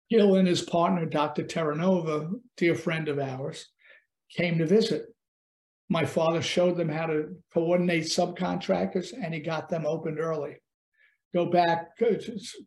Gil 0.09 0.35
and 0.35 0.47
his 0.47 0.61
partner, 0.61 1.05
Dr. 1.05 1.43
Terranova, 1.43 2.31
dear 2.55 2.75
friend 2.75 3.09
of 3.09 3.19
ours, 3.19 3.67
came 4.29 4.57
to 4.59 4.65
visit 4.65 5.07
my 5.89 6.05
father 6.05 6.41
showed 6.41 6.75
them 6.75 6.89
how 6.89 7.05
to 7.05 7.35
coordinate 7.53 8.03
subcontractors 8.03 9.13
and 9.13 9.33
he 9.33 9.39
got 9.39 9.69
them 9.69 9.85
opened 9.85 10.19
early. 10.19 10.57
Go 11.33 11.45
back, 11.45 11.89
uh, 12.01 12.15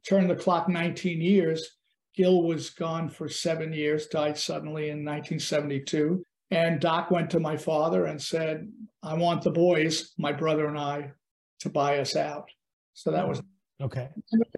turn 0.09 0.29
the 0.29 0.37
clock 0.37 0.69
19 0.69 1.21
years. 1.21 1.77
Gil 2.15 2.43
was 2.43 2.71
gone 2.71 3.09
for 3.09 3.29
seven 3.29 3.73
years, 3.73 4.07
died 4.07 4.37
suddenly 4.37 4.85
in 4.85 5.05
1972. 5.05 6.25
And 6.51 6.81
Doc 6.81 7.11
went 7.11 7.31
to 7.31 7.41
my 7.41 7.57
father 7.57 8.07
and 8.07 8.21
said, 8.21 8.69
I 9.03 9.15
want 9.15 9.43
the 9.43 9.51
boys, 9.51 10.13
my 10.19 10.33
brother 10.33 10.67
and 10.67 10.79
I, 10.79 11.13
to 11.61 11.71
buy 11.71 11.99
us 11.99 12.17
out. 12.17 12.51
So 12.95 13.13
that 13.13 13.29
was 13.29 13.41
okay. 13.81 14.09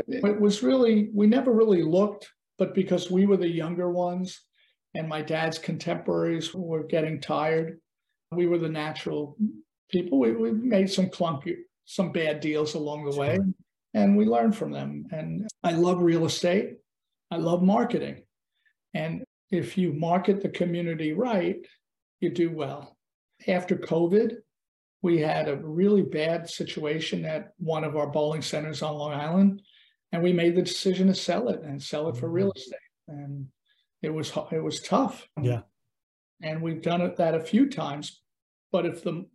It 0.09 0.41
was 0.41 0.63
really, 0.63 1.11
we 1.13 1.27
never 1.27 1.53
really 1.53 1.83
looked, 1.83 2.31
but 2.59 2.75
because 2.75 3.11
we 3.11 3.27
were 3.27 3.37
the 3.37 3.49
younger 3.49 3.91
ones 3.91 4.41
and 4.95 5.09
my 5.09 5.21
dad's 5.21 5.59
contemporaries 5.59 6.55
were 6.55 6.85
getting 6.85 7.21
tired, 7.21 7.79
we 8.35 8.47
were 8.47 8.59
the 8.59 8.69
natural 8.69 9.37
people. 9.91 10.19
We, 10.19 10.33
we 10.33 10.53
made 10.53 10.91
some 10.91 11.07
clunky, 11.07 11.57
some 11.85 12.13
bad 12.13 12.41
deals 12.41 12.75
along 12.75 13.05
the 13.05 13.17
way, 13.17 13.39
and 13.95 14.17
we 14.17 14.25
learned 14.25 14.57
from 14.57 14.73
them. 14.73 15.07
And 15.13 15.49
I 15.63 15.73
love 15.73 16.03
real 16.03 16.25
estate. 16.25 16.77
I 17.31 17.37
love 17.37 17.63
marketing. 17.63 18.23
And 18.95 19.25
if 19.51 19.77
you 19.79 19.93
market 19.93 20.43
the 20.43 20.49
community 20.49 21.13
right, 21.13 21.65
you 22.21 22.31
do 22.31 22.51
well. 22.51 22.97
after 23.49 23.75
COVID, 23.77 24.37
we 25.03 25.19
had 25.19 25.49
a 25.49 25.57
really 25.57 26.03
bad 26.03 26.49
situation 26.49 27.25
at 27.25 27.55
one 27.59 27.83
of 27.83 27.97
our 27.97 28.07
bowling 28.07 28.41
centers 28.41 28.83
on 28.83 28.95
Long 28.95 29.13
Island, 29.13 29.63
and 30.13 30.23
we 30.23 30.33
made 30.33 30.55
the 30.55 30.63
decision 30.63 31.09
to 31.09 31.15
sell 31.15 31.49
it 31.49 31.61
and 31.63 31.83
sell 31.83 32.09
it 32.09 32.17
for 32.17 32.29
real 32.29 32.53
Mhm. 32.53 32.57
estate. 32.57 32.79
And 33.09 33.49
it 34.01 34.11
was 34.11 34.33
it 34.53 34.63
was 34.63 34.81
tough. 34.81 35.29
Yeah. 35.41 35.63
And 36.41 36.63
we've 36.63 36.83
done 36.83 37.01
it 37.01 37.17
that 37.17 37.35
a 37.35 37.41
few 37.41 37.69
times, 37.69 38.22
but 38.73 38.87
if 38.87 39.05
the 39.05 39.27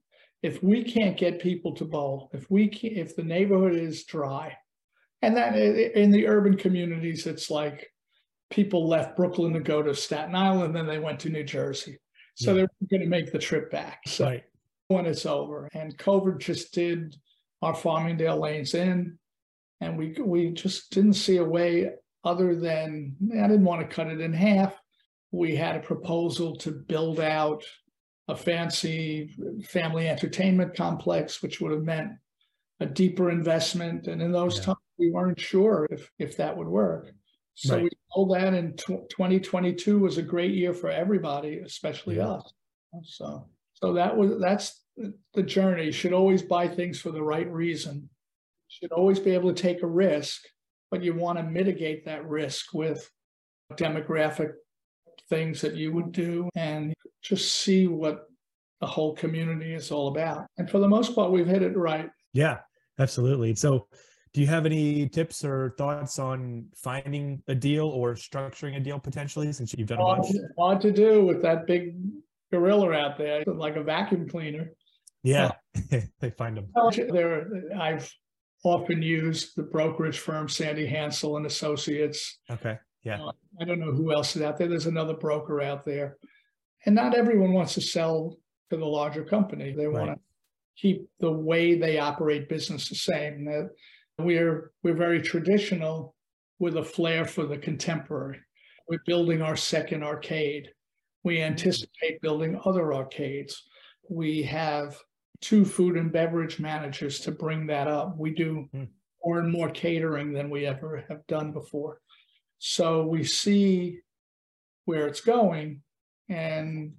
if 0.44 0.62
we 0.62 0.84
can't 0.84 1.17
get 1.17 1.39
people 1.41 1.74
to 1.75 1.86
bowl, 1.86 2.29
if 2.34 2.50
we 2.51 2.67
can, 2.67 2.91
if 2.91 3.15
the 3.15 3.24
neighborhood 3.24 3.75
is 3.75 4.03
dry, 4.03 4.56
and 5.22 5.36
that 5.38 5.56
in 5.56 6.12
the 6.12 6.27
urban 6.27 6.58
communities, 6.58 7.25
it's 7.25 7.50
like 7.50 7.91
people 8.51 8.88
left 8.88 9.15
Brooklyn 9.17 9.53
to 9.53 9.60
go 9.60 9.82
to 9.82 9.96
Staten 9.96 10.36
Island, 10.36 10.75
then 10.75 10.86
they 10.86 11.00
went 11.00 11.20
to 11.22 11.29
New 11.29 11.44
Jersey, 11.44 11.98
so 12.36 12.51
Yeah. 12.51 12.65
they're 12.82 12.89
going 13.00 13.01
to 13.01 13.08
make 13.10 13.32
the 13.32 13.39
trip 13.39 13.72
back. 13.72 14.01
So 14.08 14.25
Right. 14.25 14.44
when 14.89 15.06
it's 15.06 15.25
over. 15.25 15.70
And 15.74 15.98
COVID 15.98 16.39
just 16.39 16.74
did 16.74 17.15
our 17.62 17.74
Farmingdale 17.74 18.39
lanes 18.39 18.74
in, 18.75 19.17
and 19.82 19.98
we 19.98 20.15
we 20.24 20.51
just 20.51 20.91
didn't 20.91 21.13
see 21.13 21.38
a 21.38 21.44
way 21.44 21.91
other 22.24 22.56
than 22.56 23.15
I 23.34 23.48
didn't 23.48 23.63
want 23.65 23.82
to 23.82 23.96
cut 23.96 24.08
it 24.08 24.22
in 24.22 24.34
half. 24.34 24.79
We 25.32 25.56
had 25.56 25.75
a 25.75 25.79
proposal 25.79 26.56
to 26.58 26.72
build 26.72 27.20
out 27.20 27.63
a 28.27 28.36
fancy 28.36 29.36
family 29.65 30.07
entertainment 30.07 30.75
complex, 30.75 31.41
which 31.41 31.62
would 31.62 31.72
have 31.72 31.84
meant 31.84 32.12
a 32.79 32.86
deeper 32.86 33.29
investment. 33.29 34.07
And 34.07 34.22
in 34.22 34.31
those 34.31 34.57
Yeah. 34.57 34.63
times, 34.65 34.77
we 34.98 35.12
weren't 35.12 35.39
sure 35.39 35.88
if 35.91 36.12
if 36.19 36.38
that 36.38 36.55
would 36.57 36.67
work. 36.67 37.12
So 37.55 37.75
Right. 37.75 37.84
we 37.84 37.89
told 38.13 38.31
that, 38.36 38.53
and 38.53 38.77
tw- 38.77 39.10
2022 39.10 40.00
was 40.00 40.17
a 40.17 40.22
great 40.22 40.53
year 40.53 40.74
for 40.74 40.89
everybody, 40.89 41.60
especially 41.60 42.17
Yeah. 42.17 42.34
us. 42.34 42.53
So, 43.03 43.50
so 43.74 43.93
that 43.93 44.15
was 44.17 44.39
that's 44.39 44.84
the 45.34 45.43
journey. 45.43 45.86
You 45.86 45.91
should 45.91 46.13
always 46.13 46.41
buy 46.41 46.67
things 46.67 47.00
for 47.00 47.12
the 47.12 47.24
right 47.24 47.50
reason. 47.51 47.96
You 48.01 48.10
Should 48.69 48.91
always 48.91 49.19
be 49.19 49.31
able 49.31 49.53
to 49.53 49.62
take 49.62 49.81
a 49.84 49.88
risk, 49.88 50.43
but 50.91 51.03
you 51.03 51.13
want 51.15 51.38
to 51.39 51.43
mitigate 51.43 52.05
that 52.05 52.27
risk 52.27 52.74
with 52.74 53.10
demographic 53.74 54.53
things 55.29 55.62
that 55.62 55.75
you 55.75 55.91
would 55.93 56.12
do 56.12 56.50
and 56.55 56.93
just 57.22 57.62
see 57.62 57.88
what 57.88 58.27
the 58.81 58.88
whole 58.88 59.15
community 59.15 59.74
is 59.74 59.91
all 59.91 60.07
about. 60.10 60.46
And 60.57 60.69
for 60.69 60.79
the 60.79 60.88
most 60.88 61.15
part, 61.15 61.31
we've 61.31 61.48
hit 61.48 61.63
it 61.63 61.75
right. 61.77 62.10
Yeah, 62.34 62.60
absolutely. 63.00 63.55
So, 63.55 63.88
do 64.34 64.41
you 64.41 64.48
have 64.48 64.65
any 64.67 65.10
tips 65.10 65.43
or 65.43 65.74
thoughts 65.77 66.19
on 66.19 66.67
finding 66.75 67.41
a 67.48 67.55
deal 67.55 67.88
or 67.88 68.13
structuring 68.13 68.75
a 68.77 68.79
deal 68.79 69.00
potentially 69.00 69.51
since 69.51 69.74
you've 69.75 69.88
done 69.88 70.00
a 70.00 70.03
bunch? 70.03 70.27
hard 70.60 70.81
to 70.81 70.91
do 70.91 71.25
with 71.25 71.41
that 71.41 71.65
big 71.65 71.96
gorilla 72.51 72.91
out 72.91 73.17
there, 73.17 73.43
like 73.48 73.77
a 73.77 73.84
vacuum 73.84 74.29
cleaner. 74.29 74.72
Yeah, 75.24 75.53
uh, 75.91 76.01
they 76.19 76.29
find 76.29 76.57
them. 76.57 76.67
There, 76.96 77.48
I've 77.79 78.12
often 78.63 79.01
used 79.01 79.55
the 79.55 79.63
brokerage 79.63 80.19
firm 80.19 80.48
Sandy 80.48 80.88
Hansell 80.88 81.38
and 81.38 81.46
Associates. 81.46 82.39
Okay. 82.50 82.77
Yeah. 83.04 83.30
I 83.60 83.66
don't 83.66 83.80
know 83.80 83.92
who 83.92 84.12
else 84.13 84.36
is 84.36 84.42
out 84.42 84.58
there. 84.58 84.68
There's 84.68 84.86
another 84.86 85.13
broker 85.13 85.62
out 85.62 85.86
there. 85.86 86.18
And 86.86 86.96
not 86.96 87.16
everyone 87.16 87.54
wants 87.54 87.74
to 87.75 87.82
sell 87.82 88.38
to 88.70 88.77
the 88.77 88.86
larger 88.86 89.24
company. 89.24 89.74
They 89.74 89.88
want 89.88 90.12
to 90.12 90.20
keep 90.80 91.10
the 91.20 91.32
way 91.32 91.77
they 91.77 92.00
operate 92.00 92.50
business 92.50 92.89
the 92.89 92.96
same. 92.96 93.48
We're 94.20 94.72
we're 94.84 94.96
very 94.96 95.22
traditional 95.22 96.16
with 96.60 96.77
a 96.77 96.84
flair 96.84 97.25
for 97.25 97.46
the 97.46 97.58
contemporary. 97.58 98.39
We're 98.88 99.04
building 99.06 99.42
our 99.42 99.56
second 99.56 100.04
arcade. 100.04 100.70
We 101.24 101.42
anticipate 101.42 102.22
building 102.22 102.60
other 102.66 102.94
arcades. 102.94 103.63
We 104.10 104.44
have 104.44 104.98
two 105.42 105.66
food 105.66 105.98
and 105.98 106.12
beverage 106.12 106.60
managers 106.60 107.20
to 107.22 107.32
bring 107.32 107.68
that 107.68 107.88
up. 107.88 108.16
We 108.18 108.34
do 108.34 108.68
Hmm. 108.72 108.86
more 109.24 109.39
and 109.39 109.51
more 109.51 109.70
catering 109.70 110.32
than 110.34 110.50
we 110.50 110.66
ever 110.66 111.04
have 111.10 111.25
done 111.27 111.51
before. 111.51 112.00
So 112.60 113.06
we 113.06 113.24
see 113.24 114.00
where 114.86 115.08
it's 115.08 115.22
going, 115.22 115.82
and 116.30 116.94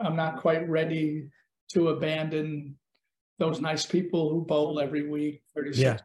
I'm 0.00 0.16
not 0.16 0.38
quite 0.40 0.68
ready 0.68 1.28
to 1.72 1.88
abandon 1.88 2.76
those 3.38 3.60
nice 3.60 3.84
people 3.84 4.30
who 4.30 4.44
bowl 4.44 4.80
every 4.80 5.08
week. 5.08 5.42
36. 5.54 5.78
Yeah. 5.78 5.96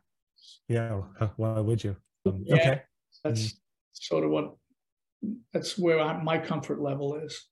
Yeah. 0.67 1.27
Why 1.37 1.59
would 1.59 1.83
you? 1.83 1.95
Um, 2.25 2.43
Yeah. 2.45 2.55
Okay. 2.55 2.81
That's 3.23 3.61
sort 3.93 4.23
of 4.23 4.31
what 4.31 4.55
that's 5.53 5.77
where 5.77 5.99
I, 5.99 6.21
my 6.23 6.39
comfort 6.39 6.81
level 6.81 7.15
is. 7.15 7.47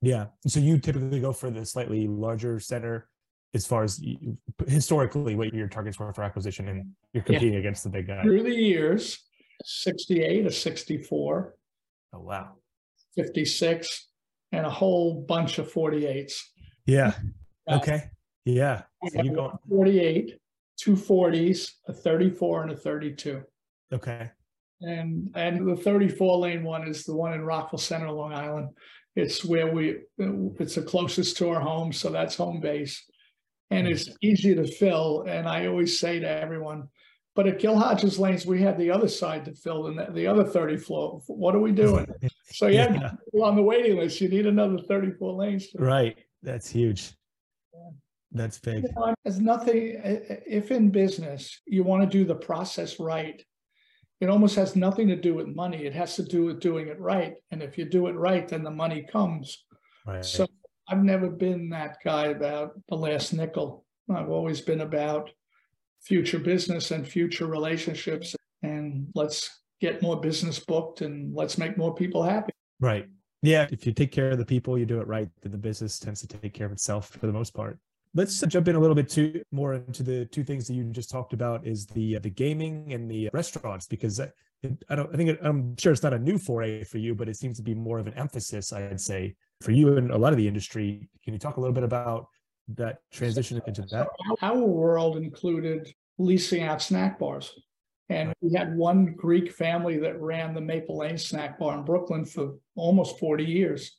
Yeah. 0.00 0.26
So 0.46 0.60
you 0.60 0.78
typically 0.78 1.20
go 1.20 1.32
for 1.32 1.50
the 1.50 1.66
slightly 1.66 2.06
larger 2.08 2.58
center 2.58 3.08
as 3.52 3.66
far 3.66 3.82
as 3.82 4.00
you, 4.00 4.38
historically 4.66 5.34
what 5.34 5.52
your 5.52 5.68
targets 5.68 5.98
were 5.98 6.12
for 6.14 6.22
acquisition 6.22 6.68
and 6.68 6.86
you're 7.12 7.22
Yeah. 7.26 7.38
competing 7.38 7.56
against 7.56 7.84
the 7.84 7.90
big 7.90 8.06
guy. 8.06 8.22
Through 8.22 8.44
the 8.44 8.54
years, 8.54 9.18
68, 9.64 10.46
a 10.46 10.50
64, 10.50 11.54
Oh, 12.12 12.20
wow. 12.20 12.56
56, 13.16 14.08
and 14.52 14.66
a 14.66 14.70
whole 14.70 15.22
bunch 15.22 15.58
of 15.58 15.72
48s. 15.72 16.32
Yeah. 16.86 17.14
Yeah. 17.66 17.76
Okay. 17.76 18.02
Yeah. 18.44 18.82
So 19.08 19.22
you 19.22 19.30
have 19.30 19.36
go, 19.36 19.60
48, 19.68 20.38
two 20.76 20.94
40s, 20.94 21.70
a 21.86 21.92
34, 21.92 22.62
and 22.62 22.72
a 22.72 22.76
32. 22.76 23.42
okay. 23.92 24.30
And 24.82 25.30
and 25.34 25.68
the 25.68 25.76
34 25.76 26.38
lane 26.38 26.64
one 26.64 26.88
is 26.88 27.04
the 27.04 27.14
one 27.14 27.34
in 27.34 27.42
Rockville 27.42 27.78
Centre, 27.78 28.10
Long 28.10 28.32
Island. 28.32 28.70
It's 29.14 29.44
where 29.44 29.70
we 29.70 29.98
it's 30.16 30.76
the 30.76 30.82
closest 30.82 31.36
to 31.36 31.50
our 31.50 31.60
home, 31.60 31.92
so 31.92 32.08
that's 32.08 32.34
home 32.34 32.60
base. 32.60 33.04
And 33.70 33.86
hmm. 33.86 33.92
it's 33.92 34.08
easy 34.22 34.54
to 34.54 34.66
fill. 34.66 35.26
And 35.28 35.46
I 35.46 35.66
always 35.66 36.00
say 36.00 36.18
to 36.18 36.26
everyone, 36.26 36.88
but 37.40 37.48
at 37.48 37.58
Gil 37.58 37.78
Hodges 37.78 38.18
Lanes, 38.18 38.44
we 38.44 38.60
had 38.60 38.76
the 38.76 38.90
other 38.90 39.08
side 39.08 39.46
to 39.46 39.54
fill 39.54 39.86
and 39.86 39.98
the, 39.98 40.12
the 40.12 40.26
other 40.26 40.44
30 40.44 40.76
floor. 40.76 41.22
What 41.26 41.54
are 41.54 41.58
we 41.58 41.72
doing? 41.72 42.06
So 42.52 42.66
Yeah. 42.66 43.12
people 43.24 43.44
on 43.44 43.56
the 43.56 43.62
waiting 43.62 43.96
list. 43.96 44.20
You 44.20 44.28
need 44.28 44.44
another 44.44 44.76
34 44.76 45.32
lanes. 45.32 45.68
Right. 45.74 46.18
That's 46.42 46.68
huge. 46.68 47.12
Yeah. 47.72 47.90
That's 48.32 48.58
big. 48.58 48.82
You 48.82 48.90
know, 48.94 49.14
It's 49.24 49.38
nothing, 49.38 49.98
if 50.04 50.70
in 50.70 50.90
business, 50.90 51.58
you 51.64 51.82
want 51.82 52.02
to 52.02 52.08
do 52.18 52.26
the 52.26 52.34
process 52.34 53.00
right, 53.00 53.42
it 54.20 54.28
almost 54.28 54.54
has 54.56 54.76
nothing 54.76 55.08
to 55.08 55.16
do 55.16 55.32
with 55.32 55.46
money. 55.46 55.86
It 55.86 55.94
has 55.94 56.14
to 56.16 56.22
do 56.22 56.44
with 56.44 56.60
doing 56.60 56.88
it 56.88 57.00
right. 57.00 57.36
And 57.52 57.62
if 57.62 57.78
you 57.78 57.86
do 57.86 58.08
it 58.08 58.16
right, 58.16 58.46
then 58.46 58.62
the 58.64 58.70
money 58.70 59.06
comes. 59.10 59.64
Right. 60.06 60.22
So 60.22 60.46
I've 60.88 61.04
never 61.04 61.30
been 61.30 61.70
that 61.70 61.96
guy 62.04 62.26
about 62.26 62.72
the 62.90 62.96
last 62.96 63.32
nickel. 63.32 63.86
I've 64.14 64.28
always 64.28 64.60
been 64.60 64.82
about 64.82 65.30
future 66.00 66.38
business 66.38 66.90
and 66.90 67.06
future 67.06 67.46
relationships. 67.46 68.34
And 68.62 69.08
let's 69.14 69.60
get 69.80 70.02
more 70.02 70.20
business 70.20 70.58
booked 70.58 71.00
and 71.00 71.34
let's 71.34 71.58
make 71.58 71.76
more 71.78 71.94
people 71.94 72.22
happy. 72.22 72.52
Right. 72.80 73.06
Yeah. 73.42 73.66
If 73.70 73.86
you 73.86 73.92
take 73.92 74.12
care 74.12 74.30
of 74.30 74.38
the 74.38 74.44
people, 74.44 74.78
you 74.78 74.86
do 74.86 75.00
it 75.00 75.06
right, 75.06 75.28
then 75.42 75.52
the 75.52 75.58
business 75.58 75.98
tends 75.98 76.20
to 76.20 76.26
take 76.26 76.52
care 76.52 76.66
of 76.66 76.72
itself 76.72 77.08
for 77.08 77.26
the 77.26 77.32
most 77.32 77.54
part. 77.54 77.78
Let's 78.12 78.40
jump 78.40 78.66
in 78.66 78.74
a 78.74 78.80
little 78.80 78.96
bit 78.96 79.08
too 79.08 79.42
more 79.52 79.74
into 79.74 80.02
the 80.02 80.26
two 80.26 80.42
things 80.42 80.66
that 80.66 80.74
you 80.74 80.84
just 80.84 81.10
talked 81.10 81.32
about 81.32 81.64
is 81.64 81.86
the 81.86 82.16
uh, 82.16 82.18
the 82.18 82.30
gaming 82.30 82.92
and 82.92 83.08
the 83.08 83.30
restaurants 83.32 83.86
because 83.86 84.18
I, 84.18 84.30
I 84.88 84.96
don't 84.96 85.14
I 85.14 85.16
think 85.16 85.38
I'm 85.42 85.76
sure 85.76 85.92
it's 85.92 86.02
not 86.02 86.12
a 86.12 86.18
new 86.18 86.36
foray 86.36 86.82
for 86.82 86.98
you, 86.98 87.14
but 87.14 87.28
it 87.28 87.36
seems 87.36 87.56
to 87.58 87.62
be 87.62 87.72
more 87.72 88.00
of 88.00 88.08
an 88.08 88.14
emphasis 88.14 88.72
I'd 88.72 89.00
say 89.00 89.36
for 89.60 89.70
you 89.70 89.96
and 89.96 90.10
a 90.10 90.18
lot 90.18 90.32
of 90.32 90.38
the 90.38 90.48
industry. 90.48 91.08
Can 91.22 91.34
you 91.34 91.38
talk 91.38 91.56
a 91.56 91.60
little 91.60 91.72
bit 91.72 91.84
about 91.84 92.26
that 92.76 92.98
transition 93.10 93.60
into 93.66 93.82
that? 93.82 94.08
Our 94.42 94.58
world 94.58 95.16
included 95.16 95.92
leasing 96.18 96.62
out 96.62 96.82
snack 96.82 97.18
bars. 97.18 97.52
And 98.08 98.32
we 98.40 98.52
had 98.52 98.76
one 98.76 99.14
Greek 99.16 99.52
family 99.52 99.98
that 99.98 100.20
ran 100.20 100.52
the 100.52 100.60
Maple 100.60 100.98
Lane 100.98 101.16
Snack 101.16 101.58
Bar 101.60 101.78
in 101.78 101.84
Brooklyn 101.84 102.24
for 102.24 102.56
almost 102.74 103.20
40 103.20 103.44
years. 103.44 103.96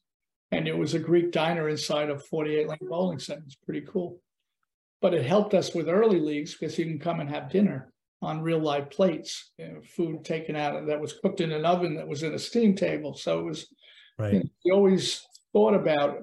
And 0.52 0.68
it 0.68 0.78
was 0.78 0.94
a 0.94 1.00
Greek 1.00 1.32
diner 1.32 1.70
inside 1.70 2.10
of 2.10 2.26
48 2.26 2.68
Lane 2.68 2.78
Bowling 2.82 3.20
Center. 3.20 3.44
It's 3.46 3.56
pretty 3.56 3.82
cool. 3.82 4.20
But 5.02 5.14
it 5.14 5.26
helped 5.26 5.54
us 5.54 5.74
with 5.74 5.88
early 5.88 6.20
leagues 6.20 6.54
because 6.54 6.78
you 6.78 6.86
can 6.86 7.00
come 7.00 7.22
and 7.22 7.30
have 7.30 7.50
dinner 7.50 7.94
on 8.22 8.42
real 8.42 8.60
live 8.60 8.90
plates, 8.92 9.52
you 9.58 9.68
know, 9.68 9.82
food 9.82 10.24
taken 10.26 10.56
out 10.56 10.76
of 10.76 10.86
that 10.88 11.00
was 11.00 11.14
cooked 11.14 11.42
in 11.42 11.52
an 11.54 11.66
oven 11.66 11.96
that 11.96 12.08
was 12.08 12.22
in 12.22 12.34
a 12.34 12.40
steam 12.40 12.76
table. 12.76 13.16
So 13.16 13.40
it 13.40 13.46
was 13.46 13.74
Right. 14.20 14.34
you 14.34 14.40
know, 14.40 14.50
we 14.66 14.72
always 14.72 15.26
thought 15.54 15.74
about 15.74 16.18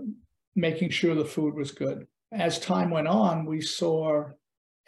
making 0.55 0.91
sure 0.91 1.15
the 1.15 1.25
food 1.25 1.55
was 1.55 1.73
good. 1.73 2.07
As 2.33 2.59
time 2.59 2.91
went 2.91 3.09
on, 3.09 3.47
we 3.47 3.61
saw 3.61 4.25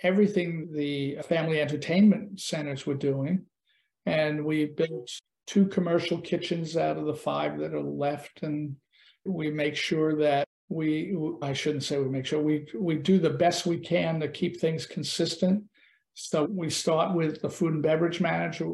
everything 0.03 0.71
the 0.73 1.19
family 1.29 1.61
entertainment 1.61 2.41
centers 2.41 2.87
were 2.87 2.95
doing. 2.95 3.47
And 4.07 4.45
we 4.45 4.67
built 4.67 5.11
two 5.47 5.67
commercial 5.67 6.21
kitchens 6.21 6.77
out 6.77 6.97
of 6.97 7.07
the 7.07 7.15
five 7.15 7.59
that 7.59 7.75
are 7.75 7.83
left. 7.83 8.43
And 8.43 8.77
we 9.25 9.51
make 9.51 9.77
sure 9.77 10.17
that 10.17 10.47
we, 10.69 11.17
I 11.43 11.53
shouldn't 11.53 11.85
say 11.85 11.99
we 11.99 12.09
make 12.09 12.27
sure, 12.27 12.41
we, 12.41 12.67
we 12.79 12.97
do 12.97 13.19
the 13.19 13.31
best 13.31 13.67
we 13.67 13.79
can 13.79 14.21
to 14.21 14.29
keep 14.29 14.61
things 14.61 14.87
consistent. 14.87 15.65
So 16.15 16.45
we 16.45 16.71
start 16.71 17.15
with 17.15 17.41
the 17.41 17.51
food 17.51 17.75
and 17.75 17.83
beverage 17.83 18.21
manager. 18.21 18.73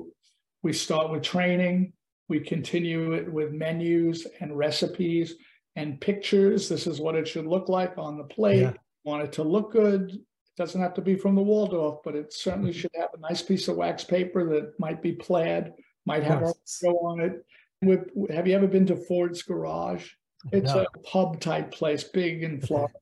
We 0.62 0.72
start 0.72 1.10
with 1.10 1.22
training. 1.22 1.92
We 2.28 2.40
continue 2.40 3.12
it 3.12 3.32
with 3.32 3.52
menus 3.52 4.26
and 4.40 4.56
recipes 4.56 5.34
and 5.76 6.00
pictures. 6.00 6.68
This 6.68 6.86
is 6.86 7.00
what 7.00 7.14
it 7.14 7.28
should 7.28 7.46
look 7.46 7.68
like 7.68 7.96
on 7.98 8.16
the 8.18 8.24
plate. 8.24 8.62
Yeah. 8.62 8.72
Want 9.04 9.22
it 9.22 9.32
to 9.34 9.42
look 9.44 9.72
good. 9.72 10.10
It 10.12 10.20
doesn't 10.56 10.80
have 10.80 10.94
to 10.94 11.02
be 11.02 11.14
from 11.16 11.34
the 11.36 11.42
Waldorf, 11.42 11.98
but 12.04 12.16
it 12.16 12.32
certainly 12.32 12.70
Mm-hmm. 12.70 12.78
should 12.80 12.90
have 12.96 13.10
a 13.14 13.20
nice 13.20 13.42
piece 13.42 13.68
of 13.68 13.76
wax 13.76 14.02
paper 14.02 14.48
that 14.50 14.78
might 14.80 15.00
be 15.02 15.12
plaid, 15.12 15.72
might 16.06 16.24
have 16.24 16.42
our 16.42 16.48
Yes. 16.48 16.80
logo 16.82 16.98
on 17.00 17.20
it. 17.20 17.44
With, 17.82 18.08
have 18.30 18.48
you 18.48 18.54
ever 18.56 18.66
been 18.66 18.86
to 18.86 18.96
Ford's 18.96 19.42
Garage? 19.42 20.08
It's 20.52 20.74
No. 20.74 20.82
a 20.94 20.98
pub 21.00 21.40
type 21.40 21.70
place, 21.72 22.04
big 22.04 22.42
in 22.42 22.60
Florida. 22.60 22.94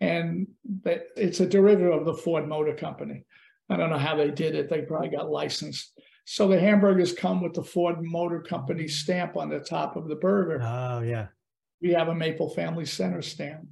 And 0.00 0.46
that 0.84 1.06
it's 1.16 1.40
a 1.40 1.46
derivative 1.46 1.92
of 1.92 2.04
the 2.04 2.14
Ford 2.14 2.46
Motor 2.46 2.74
Company. 2.74 3.24
I 3.68 3.76
don't 3.76 3.90
know 3.90 3.98
how 3.98 4.14
they 4.14 4.30
did 4.30 4.54
it. 4.54 4.68
They 4.68 4.82
probably 4.82 5.08
got 5.08 5.30
licensed. 5.30 5.98
So 6.24 6.46
the 6.48 6.60
hamburgers 6.60 7.12
come 7.12 7.40
with 7.40 7.54
the 7.54 7.64
Ford 7.64 7.96
Motor 8.00 8.40
Company 8.42 8.86
stamp 8.88 9.36
on 9.36 9.48
the 9.48 9.60
top 9.60 9.96
of 9.96 10.06
the 10.08 10.16
burger. 10.16 10.60
Oh 10.62 11.00
yeah, 11.00 11.28
We 11.80 11.92
have 11.92 12.08
a 12.08 12.14
Maple 12.14 12.48
Family 12.48 12.86
Center 12.86 13.22
stand. 13.22 13.68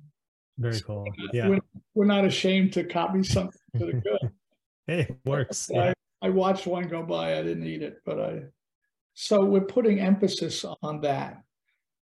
very 0.59 0.81
cool. 0.81 1.07
Uh, 1.09 1.29
yeah, 1.33 1.49
We're, 1.49 1.61
we're 1.95 2.05
not 2.05 2.25
ashamed 2.25 2.73
to 2.75 2.85
copy 2.85 3.23
something 3.23 3.61
to 3.79 3.87
the 3.87 3.93
good. 3.93 4.31
hey, 4.87 5.01
it 5.01 5.17
works. 5.25 5.71
I, 5.75 5.75
Yeah. 5.75 5.93
I 6.23 6.31
watched 6.31 6.67
one 6.67 6.89
go 6.89 7.03
by. 7.03 7.39
I 7.39 7.43
didn't 7.43 7.67
eat 7.67 7.83
it, 7.83 7.99
but 8.07 8.19
I. 8.19 8.43
So 9.13 9.45
we're 9.45 9.61
putting 9.61 10.01
emphasis 10.01 10.65
on 10.83 11.01
that. 11.03 11.43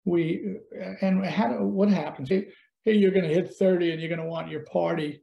We 0.06 0.58
and 1.02 1.26
how 1.26 1.64
what 1.64 1.90
happens? 1.90 2.30
Hey, 2.30 2.48
hey, 2.84 2.94
you're 2.94 3.12
going 3.12 3.28
to 3.28 3.34
hit 3.34 3.54
thirty, 3.56 3.92
and 3.92 4.02
you're 4.02 4.10
going 4.10 4.22
to 4.22 4.28
want 4.28 4.50
your 4.50 4.66
party, 4.66 5.22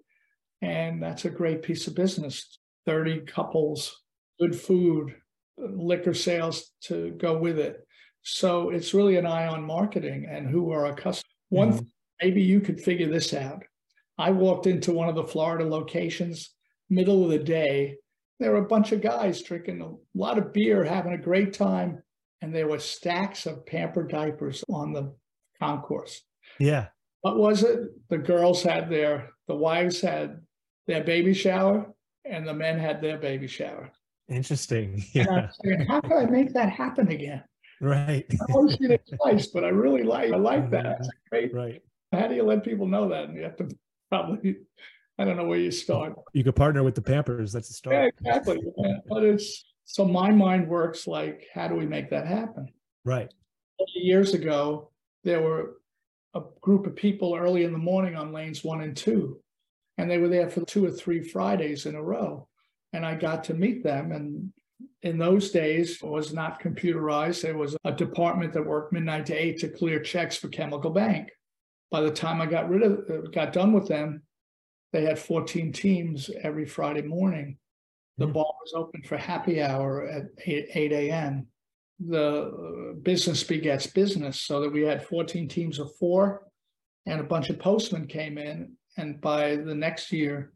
and 0.62 1.02
that's 1.02 1.26
a 1.26 1.30
great 1.30 1.62
piece 1.62 1.86
of 1.86 1.94
business. 1.94 2.58
Thirty 2.86 3.20
couples, 3.20 4.02
good 4.40 4.58
food, 4.58 5.14
liquor 5.58 6.14
sales 6.14 6.72
to 6.84 7.10
go 7.18 7.36
with 7.36 7.58
it. 7.58 7.85
So 8.30 8.70
it's 8.70 8.92
really 8.92 9.16
an 9.16 9.24
eye 9.26 9.46
on 9.46 9.62
marketing 9.62 10.26
and 10.28 10.48
who 10.48 10.72
are 10.72 10.84
our 10.86 10.94
customers. 10.96 11.22
One, 11.50 11.70
Mhm. 11.72 11.76
thing, 11.78 11.92
maybe 12.20 12.42
you 12.42 12.60
could 12.60 12.80
figure 12.80 13.08
this 13.08 13.32
out. 13.32 13.62
I 14.18 14.32
walked 14.32 14.66
into 14.66 14.92
one 14.92 15.08
of 15.08 15.14
the 15.14 15.22
Florida 15.24 15.64
locations, 15.64 16.50
middle 16.90 17.22
of 17.22 17.30
the 17.30 17.38
day. 17.38 17.98
There 18.40 18.50
were 18.50 18.64
a 18.64 18.66
bunch 18.66 18.90
of 18.90 19.00
guys 19.00 19.42
drinking 19.42 19.80
a 19.80 19.94
lot 20.18 20.38
of 20.38 20.52
beer, 20.52 20.82
having 20.82 21.12
a 21.12 21.18
great 21.18 21.52
time, 21.52 22.02
and 22.42 22.52
there 22.52 22.66
were 22.66 22.80
stacks 22.80 23.46
of 23.46 23.64
pamper 23.64 24.02
diapers 24.02 24.64
on 24.68 24.92
the 24.92 25.14
concourse. 25.60 26.24
Yeah. 26.58 26.88
What 27.20 27.38
was 27.38 27.62
it? 27.62 27.78
The 28.08 28.18
girls 28.18 28.60
had 28.64 28.90
their, 28.90 29.30
the 29.46 29.54
wives 29.54 30.00
had 30.00 30.44
their 30.88 31.04
baby 31.04 31.32
shower, 31.32 31.94
and 32.24 32.46
the 32.46 32.54
men 32.54 32.76
had 32.78 33.00
their 33.00 33.18
baby 33.18 33.46
shower. 33.46 33.92
Interesting. 34.28 35.00
Yeah. 35.12 35.48
Saying, 35.62 35.86
how 35.86 36.00
can 36.00 36.12
I 36.12 36.26
make 36.26 36.52
that 36.54 36.70
happen 36.70 37.08
again? 37.08 37.44
Right. 37.80 38.24
I've 38.30 38.56
only 38.56 38.76
seen 38.76 38.92
it 38.92 39.08
twice, 39.20 39.48
but 39.48 39.64
I 39.64 39.68
really 39.68 40.02
like, 40.02 40.32
I 40.32 40.36
like 40.36 40.70
that. 40.70 40.84
Mm-hmm. 40.84 41.02
It's 41.02 41.10
great. 41.30 41.54
right. 41.54 41.82
How 42.12 42.28
do 42.28 42.34
you 42.34 42.42
let 42.42 42.64
people 42.64 42.86
know 42.86 43.08
that? 43.08 43.24
And 43.24 43.36
you 43.36 43.42
have 43.42 43.56
to 43.56 43.68
probably, 44.10 44.56
I 45.18 45.24
don't 45.24 45.36
know 45.36 45.44
where 45.46 45.58
you 45.58 45.70
start. 45.70 46.14
You 46.32 46.44
could 46.44 46.56
partner 46.56 46.82
with 46.82 46.94
the 46.94 47.02
Pampers. 47.02 47.52
That's 47.52 47.84
a 47.86 47.90
Yeah, 47.90 48.04
exactly. 48.04 48.60
Yeah, 48.78 48.98
But 49.08 49.24
it's, 49.24 49.64
so 49.84 50.04
my 50.04 50.30
mind 50.30 50.68
works 50.68 51.06
like, 51.06 51.46
how 51.52 51.68
do 51.68 51.74
we 51.74 51.86
make 51.86 52.10
that 52.10 52.26
happen? 52.26 52.68
Right. 53.04 53.32
Years 53.94 54.34
ago, 54.34 54.90
there 55.22 55.42
were 55.42 55.76
a 56.34 56.42
group 56.60 56.86
of 56.86 56.96
people 56.96 57.34
early 57.34 57.64
in 57.64 57.72
the 57.72 57.78
morning 57.78 58.16
on 58.16 58.32
lanes 58.32 58.64
one 58.64 58.80
and 58.80 58.96
two. 58.96 59.40
And 59.98 60.10
they 60.10 60.18
were 60.18 60.28
there 60.28 60.48
for 60.48 60.64
two 60.64 60.84
or 60.84 60.90
three 60.90 61.22
Fridays 61.22 61.86
in 61.86 61.94
a 61.94 62.02
row. 62.02 62.48
And 62.92 63.04
I 63.04 63.14
got 63.14 63.44
to 63.44 63.54
meet 63.54 63.82
them. 63.82 64.12
And 64.12 64.52
in 65.02 65.18
those 65.18 65.50
days, 65.50 66.02
it 66.02 66.06
was 66.06 66.32
not 66.32 66.60
computerized. 66.60 67.42
There 67.42 67.56
was 67.56 67.76
a 67.84 67.92
department 67.92 68.52
that 68.52 68.66
worked 68.66 68.92
midnight 68.92 69.26
to 69.26 69.34
eight 69.34 69.58
to 69.60 69.68
clear 69.68 70.00
checks 70.00 70.36
for 70.36 70.48
Chemical 70.48 70.90
Bank. 70.90 71.30
By 71.90 72.00
the 72.00 72.10
time 72.10 72.40
I 72.40 72.46
got 72.46 72.68
rid 72.68 72.82
of, 72.82 72.98
uh, 73.08 73.28
got 73.30 73.52
done 73.52 73.72
with 73.72 73.88
them, 73.88 74.22
they 74.92 75.02
had 75.02 75.18
14 75.18 75.72
teams 75.72 76.30
every 76.42 76.66
Friday 76.66 77.02
morning. 77.02 77.58
The 78.18 78.26
Hmm. 78.26 78.32
bar 78.32 78.52
was 78.60 78.72
open 78.74 79.02
for 79.02 79.16
happy 79.16 79.62
hour 79.62 80.06
at 80.06 80.24
8, 80.44 80.68
8 80.74 80.92
a.m. 80.92 81.46
The 82.00 82.26
uh, 82.26 82.92
business 82.94 83.44
begets 83.44 83.86
business, 83.86 84.40
so 84.40 84.60
that 84.60 84.72
we 84.72 84.82
had 84.82 85.02
14 85.06 85.48
teams 85.48 85.78
of 85.78 85.94
four, 85.96 86.46
and 87.06 87.20
a 87.20 87.24
bunch 87.24 87.48
of 87.50 87.58
postmen 87.58 88.06
came 88.06 88.36
in. 88.38 88.76
And 88.98 89.20
by 89.20 89.56
the 89.56 89.74
next 89.74 90.12
year, 90.12 90.52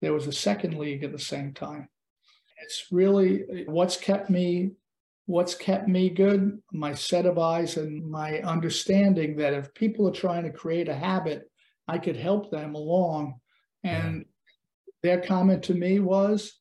there 0.00 0.14
was 0.14 0.26
a 0.26 0.32
second 0.32 0.78
league 0.78 1.02
at 1.04 1.12
the 1.12 1.18
same 1.18 1.52
time. 1.52 1.88
It's 2.62 2.86
really 2.90 3.64
what's 3.66 3.96
kept 3.96 4.30
me, 4.30 4.72
what's 5.26 5.54
kept 5.54 5.88
me 5.88 6.10
good, 6.10 6.60
my 6.72 6.94
set 6.94 7.26
of 7.26 7.38
eyes 7.38 7.76
and 7.76 8.08
my 8.08 8.40
understanding 8.40 9.36
that 9.36 9.54
if 9.54 9.72
people 9.74 10.06
are 10.08 10.12
trying 10.12 10.44
to 10.44 10.52
create 10.52 10.88
a 10.88 10.94
habit, 10.94 11.50
I 11.88 11.98
could 11.98 12.16
help 12.16 12.50
them 12.50 12.74
along. 12.74 13.40
And 13.82 14.26
their 15.02 15.20
comment 15.20 15.62
to 15.64 15.74
me 15.74 16.00
was, 16.00 16.60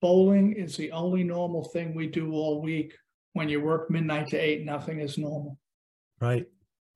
bowling 0.00 0.52
is 0.52 0.76
the 0.76 0.92
only 0.92 1.22
normal 1.24 1.64
thing 1.64 1.94
we 1.94 2.06
do 2.06 2.32
all 2.32 2.60
week. 2.60 2.94
When 3.34 3.48
you 3.48 3.60
work 3.60 3.90
midnight 3.90 4.28
to 4.28 4.38
eight, 4.38 4.64
nothing 4.64 5.00
is 5.00 5.18
normal. 5.18 5.58
Right. 6.20 6.46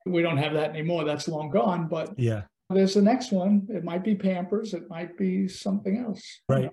We 0.07 0.23
don't 0.23 0.39
have 0.39 0.55
that 0.55 0.71
anymore. 0.71 1.05
That's 1.05 1.29
long 1.29 1.51
gone, 1.51 1.87
but 1.89 2.19
Yeah. 2.19 2.45
there's 2.71 2.95
the 2.95 3.03
next 3.03 3.31
one. 3.31 3.67
It 3.69 3.85
might 3.85 4.03
be 4.03 4.15
Pampers. 4.15 4.73
It 4.73 4.89
might 4.89 5.17
be 5.19 5.49
something 5.49 5.99
else. 5.99 6.41
Right. 6.49 6.71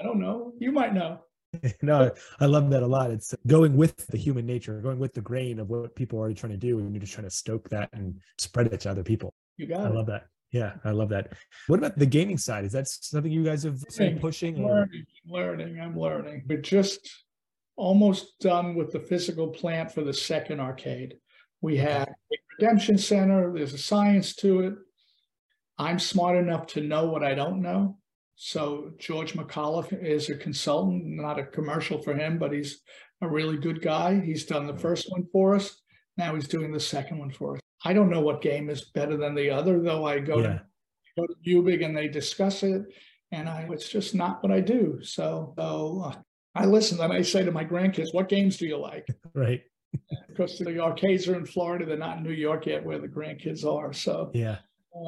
I 0.00 0.04
don't 0.04 0.20
know. 0.20 0.52
You 0.58 0.72
might 0.72 0.94
know. 0.94 1.20
no, 1.82 2.10
I 2.38 2.46
love 2.46 2.70
that 2.70 2.82
a 2.82 2.86
lot. 2.86 3.10
It's 3.10 3.34
going 3.46 3.76
with 3.76 4.06
the 4.06 4.16
human 4.16 4.46
nature, 4.46 4.80
going 4.80 4.98
with 4.98 5.14
the 5.14 5.20
grain 5.20 5.58
of 5.58 5.68
what 5.68 5.94
people 5.96 6.18
are 6.18 6.22
already 6.22 6.34
trying 6.34 6.52
to 6.52 6.58
do, 6.58 6.78
and 6.78 6.92
you're 6.92 7.00
just 7.00 7.12
trying 7.12 7.26
to 7.26 7.34
stoke 7.34 7.68
that 7.70 7.90
and 7.92 8.20
spread 8.38 8.72
it 8.72 8.80
to 8.80 8.90
other 8.90 9.02
people. 9.02 9.34
You 9.56 9.66
I 9.66 9.68
got 9.68 9.80
it. 9.80 9.86
I 9.86 9.90
love 9.90 10.06
that. 10.06 10.26
Yeah, 10.52 10.74
I 10.84 10.90
love 10.90 11.10
that. 11.10 11.32
What 11.68 11.78
about 11.78 11.98
the 11.98 12.06
gaming 12.06 12.38
side? 12.38 12.64
Is 12.64 12.72
that 12.72 12.88
something 12.88 13.30
you 13.30 13.44
guys 13.44 13.62
have 13.62 13.80
been 13.96 14.18
pushing? 14.18 14.64
Or? 14.64 14.74
Learning, 14.74 15.06
learning, 15.26 15.80
I'm 15.80 15.96
learning. 15.98 16.44
We're 16.48 16.60
just 16.60 17.08
almost 17.76 18.38
done 18.40 18.74
with 18.74 18.92
the 18.92 19.00
physical 19.00 19.48
plant 19.48 19.92
for 19.92 20.02
the 20.02 20.12
second 20.12 20.60
arcade. 20.60 21.16
We 21.60 21.76
have 21.76 22.08
a 22.08 22.36
redemption 22.58 22.98
center, 22.98 23.52
there's 23.52 23.74
a 23.74 23.78
science 23.78 24.34
to 24.36 24.60
it. 24.60 24.74
I'm 25.78 25.98
smart 25.98 26.36
enough 26.36 26.66
to 26.68 26.80
know 26.80 27.06
what 27.06 27.22
I 27.22 27.34
don't 27.34 27.62
know. 27.62 27.99
So 28.50 28.92
George 28.98 29.34
McAuliffe 29.34 29.92
is 30.02 30.30
a 30.30 30.34
consultant, 30.34 31.04
not 31.04 31.38
a 31.38 31.44
commercial 31.44 32.00
for 32.00 32.14
him, 32.14 32.38
but 32.38 32.52
he's 32.52 32.80
a 33.20 33.28
really 33.28 33.58
good 33.58 33.82
guy. 33.82 34.18
He's 34.18 34.46
done 34.46 34.66
the 34.66 34.78
first 34.78 35.10
one 35.12 35.26
for 35.30 35.54
us. 35.54 35.76
Now 36.16 36.34
he's 36.34 36.48
doing 36.48 36.72
the 36.72 36.80
second 36.80 37.18
one 37.18 37.30
for 37.30 37.56
us. 37.56 37.60
I 37.84 37.92
don't 37.92 38.08
know 38.08 38.22
what 38.22 38.40
game 38.40 38.70
is 38.70 38.86
better 38.94 39.18
than 39.18 39.34
the 39.34 39.50
other, 39.50 39.82
though 39.82 40.06
I 40.06 40.20
go 40.20 40.38
Yeah. 40.38 40.52
to 40.54 40.62
go 41.18 41.26
to 41.26 41.34
Ubig 41.46 41.84
and 41.84 41.94
they 41.94 42.08
discuss 42.08 42.62
it 42.62 42.80
and 43.30 43.46
I 43.46 43.68
it's 43.70 43.90
just 43.90 44.14
not 44.14 44.42
what 44.42 44.50
I 44.52 44.60
do. 44.60 45.00
So, 45.02 45.52
so 45.58 46.02
uh, 46.06 46.14
I 46.54 46.64
listen 46.64 46.98
and 46.98 47.12
I 47.12 47.20
say 47.20 47.44
to 47.44 47.52
my 47.52 47.64
grandkids, 47.66 48.14
"What 48.14 48.30
games 48.30 48.56
do 48.56 48.66
you 48.66 48.78
like?" 48.78 49.06
Right. 49.34 49.60
Because 50.28 50.58
the 50.58 50.80
arcades 50.80 51.28
are 51.28 51.36
in 51.36 51.44
Florida; 51.44 51.84
they're 51.84 51.98
not 51.98 52.16
in 52.16 52.22
New 52.22 52.32
York 52.32 52.64
yet, 52.64 52.86
where 52.86 52.98
the 52.98 53.06
grandkids 53.06 53.66
are. 53.66 53.92
So 53.92 54.30
Yeah. 54.32 54.60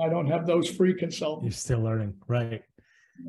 I 0.04 0.10
don't 0.10 0.26
have 0.26 0.46
those 0.46 0.68
free 0.68 0.92
consultants. 0.92 1.44
You're 1.46 1.76
still 1.76 1.80
learning. 1.80 2.14
Right. 2.28 2.62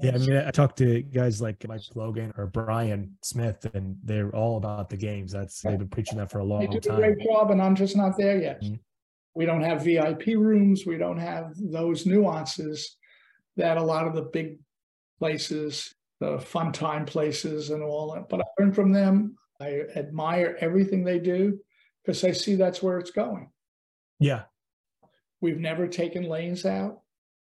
Yeah. 0.01 0.11
I 0.15 0.17
mean, 0.17 0.37
I 0.37 0.51
talked 0.51 0.77
to 0.77 1.01
guys 1.01 1.41
like 1.41 1.67
Mike 1.67 1.81
Logan 1.95 2.33
or 2.37 2.47
Brian 2.47 3.17
Smith, 3.21 3.65
and 3.73 3.97
they're 4.03 4.29
all 4.35 4.57
about 4.57 4.89
the 4.89 4.97
games. 4.97 5.31
That's 5.31 5.61
they've 5.61 5.77
been 5.77 5.89
preaching 5.89 6.17
that 6.17 6.31
for 6.31 6.39
a 6.39 6.43
they 6.43 6.47
long 6.47 6.69
do 6.69 6.77
a 6.77 6.81
time. 6.81 6.95
great 6.97 7.19
job, 7.19 7.51
and 7.51 7.61
I'm 7.61 7.75
just 7.75 7.95
not 7.97 8.17
there 8.17 8.41
yet. 8.41 8.61
Mhm. 8.61 8.79
We 9.35 9.45
don't 9.45 9.61
have 9.61 9.83
VIP 9.83 10.35
rooms. 10.35 10.85
We 10.85 10.97
don't 10.97 11.17
have 11.17 11.53
those 11.57 12.05
nuances 12.05 12.97
that 13.57 13.77
a 13.77 13.83
lot 13.83 14.07
of 14.07 14.13
the 14.15 14.21
big 14.23 14.59
places, 15.19 15.93
the 16.19 16.39
fun 16.39 16.71
time 16.71 17.05
places, 17.05 17.69
and 17.69 17.83
all 17.83 18.13
that. 18.13 18.29
But 18.29 18.41
I 18.41 18.43
learn 18.59 18.71
from 18.73 18.91
them. 18.91 19.37
I 19.59 19.81
admire 19.95 20.57
everything 20.59 21.03
they 21.03 21.19
do 21.19 21.59
because 22.03 22.23
I 22.23 22.31
see 22.31 22.55
that's 22.55 22.81
where 22.81 22.99
it's 22.99 23.11
going. 23.11 23.51
Yeah. 24.19 24.43
We've 25.41 25.59
never 25.59 25.87
taken 25.87 26.23
lanes 26.23 26.65
out. 26.65 27.01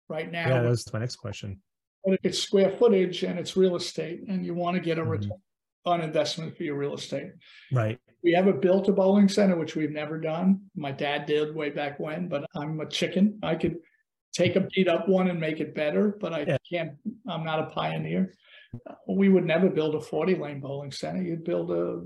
Right 0.08 0.30
now, 0.30 0.48
That 0.48 0.68
was 0.68 0.92
my 0.92 1.00
next 1.00 1.16
question. 1.16 1.60
But 2.06 2.20
it's 2.22 2.38
square 2.38 2.70
footage 2.70 3.24
and 3.24 3.38
it's 3.38 3.56
real 3.56 3.76
estate, 3.76 4.22
and 4.28 4.46
you 4.46 4.54
want 4.54 4.76
to 4.76 4.80
get 4.80 4.98
a 4.98 5.02
Mhm. 5.02 5.10
return 5.10 5.38
on 5.84 6.00
investment 6.00 6.56
for 6.56 6.62
your 6.62 6.76
real 6.76 6.94
estate. 6.94 7.32
Right. 7.72 7.98
We 8.22 8.32
haven't 8.32 8.60
built 8.60 8.88
a 8.88 8.92
bowling 8.92 9.28
center, 9.28 9.56
which 9.56 9.76
we've 9.76 9.90
never 9.92 10.18
done. 10.18 10.70
My 10.74 10.90
dad 10.92 11.26
did 11.26 11.54
way 11.54 11.70
back 11.70 12.00
when, 12.00 12.28
but 12.28 12.44
I'm 12.56 12.80
a 12.80 12.88
chicken. 12.88 13.38
I 13.42 13.54
could 13.56 13.78
take 14.32 14.56
a 14.56 14.60
beat 14.74 14.88
up 14.88 15.08
one 15.08 15.28
and 15.28 15.40
make 15.40 15.60
it 15.60 15.74
better, 15.74 16.16
but 16.20 16.32
I 16.32 16.40
Yeah. 16.42 16.56
can't, 16.68 16.98
I'm 17.28 17.44
not 17.44 17.60
a 17.60 17.66
pioneer. 17.70 18.34
We 19.06 19.28
would 19.28 19.44
never 19.44 19.68
build 19.70 19.94
a 19.94 20.00
40 20.00 20.34
lane 20.34 20.60
bowling 20.60 20.90
center. 20.92 21.22
You'd 21.22 21.44
build 21.44 21.70
a 21.70 22.02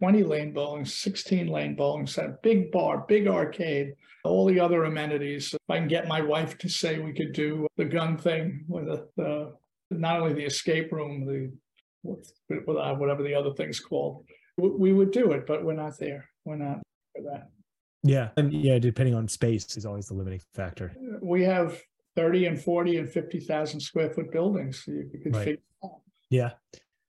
20 0.00 0.22
lane 0.24 0.52
bowling, 0.52 0.84
16 0.84 1.46
lane 1.48 1.74
bowling 1.74 2.06
center, 2.06 2.38
big 2.42 2.70
bar, 2.70 3.04
big 3.08 3.26
arcade, 3.26 3.94
all 4.24 4.44
the 4.46 4.60
other 4.60 4.84
amenities. 4.84 5.54
If 5.54 5.60
I 5.68 5.78
can 5.78 5.88
get 5.88 6.08
my 6.08 6.20
wife 6.20 6.58
to 6.58 6.68
say 6.68 6.98
we 6.98 7.12
could 7.12 7.32
do 7.32 7.66
the 7.76 7.84
gun 7.84 8.18
thing 8.18 8.64
with 8.68 8.86
the, 8.86 9.08
the 9.16 9.54
not 9.90 10.20
only 10.20 10.34
the 10.34 10.44
escape 10.44 10.92
room, 10.92 11.24
the 11.24 11.52
uh, 12.08 12.94
whatever 12.94 13.22
the 13.22 13.34
other 13.34 13.52
thing's 13.54 13.80
called, 13.80 14.24
we 14.58 14.92
would 14.92 15.10
do 15.10 15.32
it, 15.32 15.46
but 15.46 15.64
we're 15.64 15.72
not 15.74 15.98
there. 15.98 16.28
We're 16.44 16.56
not 16.56 16.80
for 17.14 17.22
that. 17.22 17.48
Yeah. 18.02 18.28
And 18.36 18.52
yeah, 18.52 18.78
depending 18.78 19.14
on 19.14 19.28
space 19.28 19.76
is 19.76 19.86
always 19.86 20.06
the 20.06 20.14
limiting 20.14 20.40
factor. 20.54 20.94
Uh, 20.96 21.18
we 21.22 21.42
have 21.44 21.80
30 22.14 22.46
and 22.46 22.60
40 22.60 22.98
and 22.98 23.08
50,000 23.10 23.80
square 23.80 24.10
foot 24.10 24.30
buildings. 24.30 24.84
You, 24.86 25.08
you 25.12 25.20
could 25.20 25.34
Right. 25.34 25.44
figure 25.44 25.62
out. 25.84 26.00
Yeah. 26.30 26.50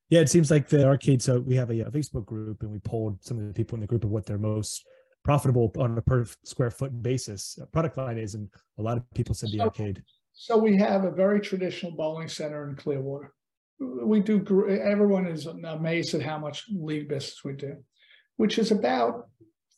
Yeah, 0.09 0.21
it 0.21 0.29
seems 0.29 0.49
like 0.49 0.69
the 0.69 0.85
arcade. 0.85 1.21
So 1.21 1.39
we 1.39 1.55
have 1.55 1.69
a, 1.69 1.81
a 1.81 1.91
Facebook 1.91 2.25
group 2.25 2.61
and 2.63 2.71
we 2.71 2.79
polled 2.79 3.23
some 3.23 3.37
of 3.37 3.47
the 3.47 3.53
people 3.53 3.75
in 3.75 3.81
the 3.81 3.87
group 3.87 4.03
of 4.03 4.09
what 4.09 4.25
their 4.25 4.37
most 4.37 4.85
profitable 5.23 5.71
on 5.77 5.97
a 5.97 6.01
per 6.01 6.25
square 6.45 6.71
foot 6.71 7.03
basis 7.03 7.59
product 7.73 7.97
line 7.97 8.17
is. 8.17 8.33
And 8.33 8.47
a 8.79 8.81
lot 8.81 8.97
of 8.97 9.03
people 9.13 9.35
said 9.35 9.49
the 9.51 9.57
So- 9.57 9.63
arcade. 9.65 10.03
So 10.39 10.55
we 10.55 10.77
have 10.77 11.03
a 11.03 11.09
very 11.09 11.41
traditional 11.41 11.91
bowling 11.93 12.27
center 12.27 12.69
in 12.69 12.75
Clearwater. 12.75 13.33
We 13.79 14.19
do, 14.19 14.37
everyone 14.69 15.25
is 15.25 15.47
amazed 15.47 16.13
at 16.13 16.21
how 16.21 16.37
much 16.37 16.65
league 16.69 17.09
business 17.09 17.43
we 17.43 17.53
do, 17.53 17.77
which 18.35 18.59
is 18.59 18.71
about 18.71 19.29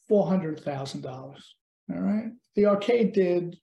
four 0.10 0.28
hundred 0.28 0.60
thousand 0.60 1.02
dollars. 1.02 1.56
All 1.90 2.02
right. 2.02 2.32
The 2.56 2.66
arcade 2.66 3.14
did 3.14 3.58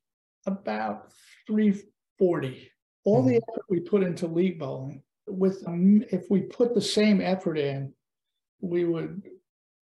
about 0.47 1.13
three 1.47 1.83
forty. 2.19 2.71
All 3.05 3.23
the 3.23 3.35
hmm. 3.35 3.51
effort 3.51 3.65
we 3.69 3.81
put 3.81 4.03
into 4.03 4.27
league 4.27 4.59
bowling, 4.59 5.03
with 5.27 5.63
um, 5.67 6.05
if 6.11 6.25
we 6.31 6.41
put 6.43 6.75
the 6.75 6.81
same 6.81 7.21
effort 7.21 7.59
in, 7.59 7.93
we 8.61 8.85
would 8.85 9.23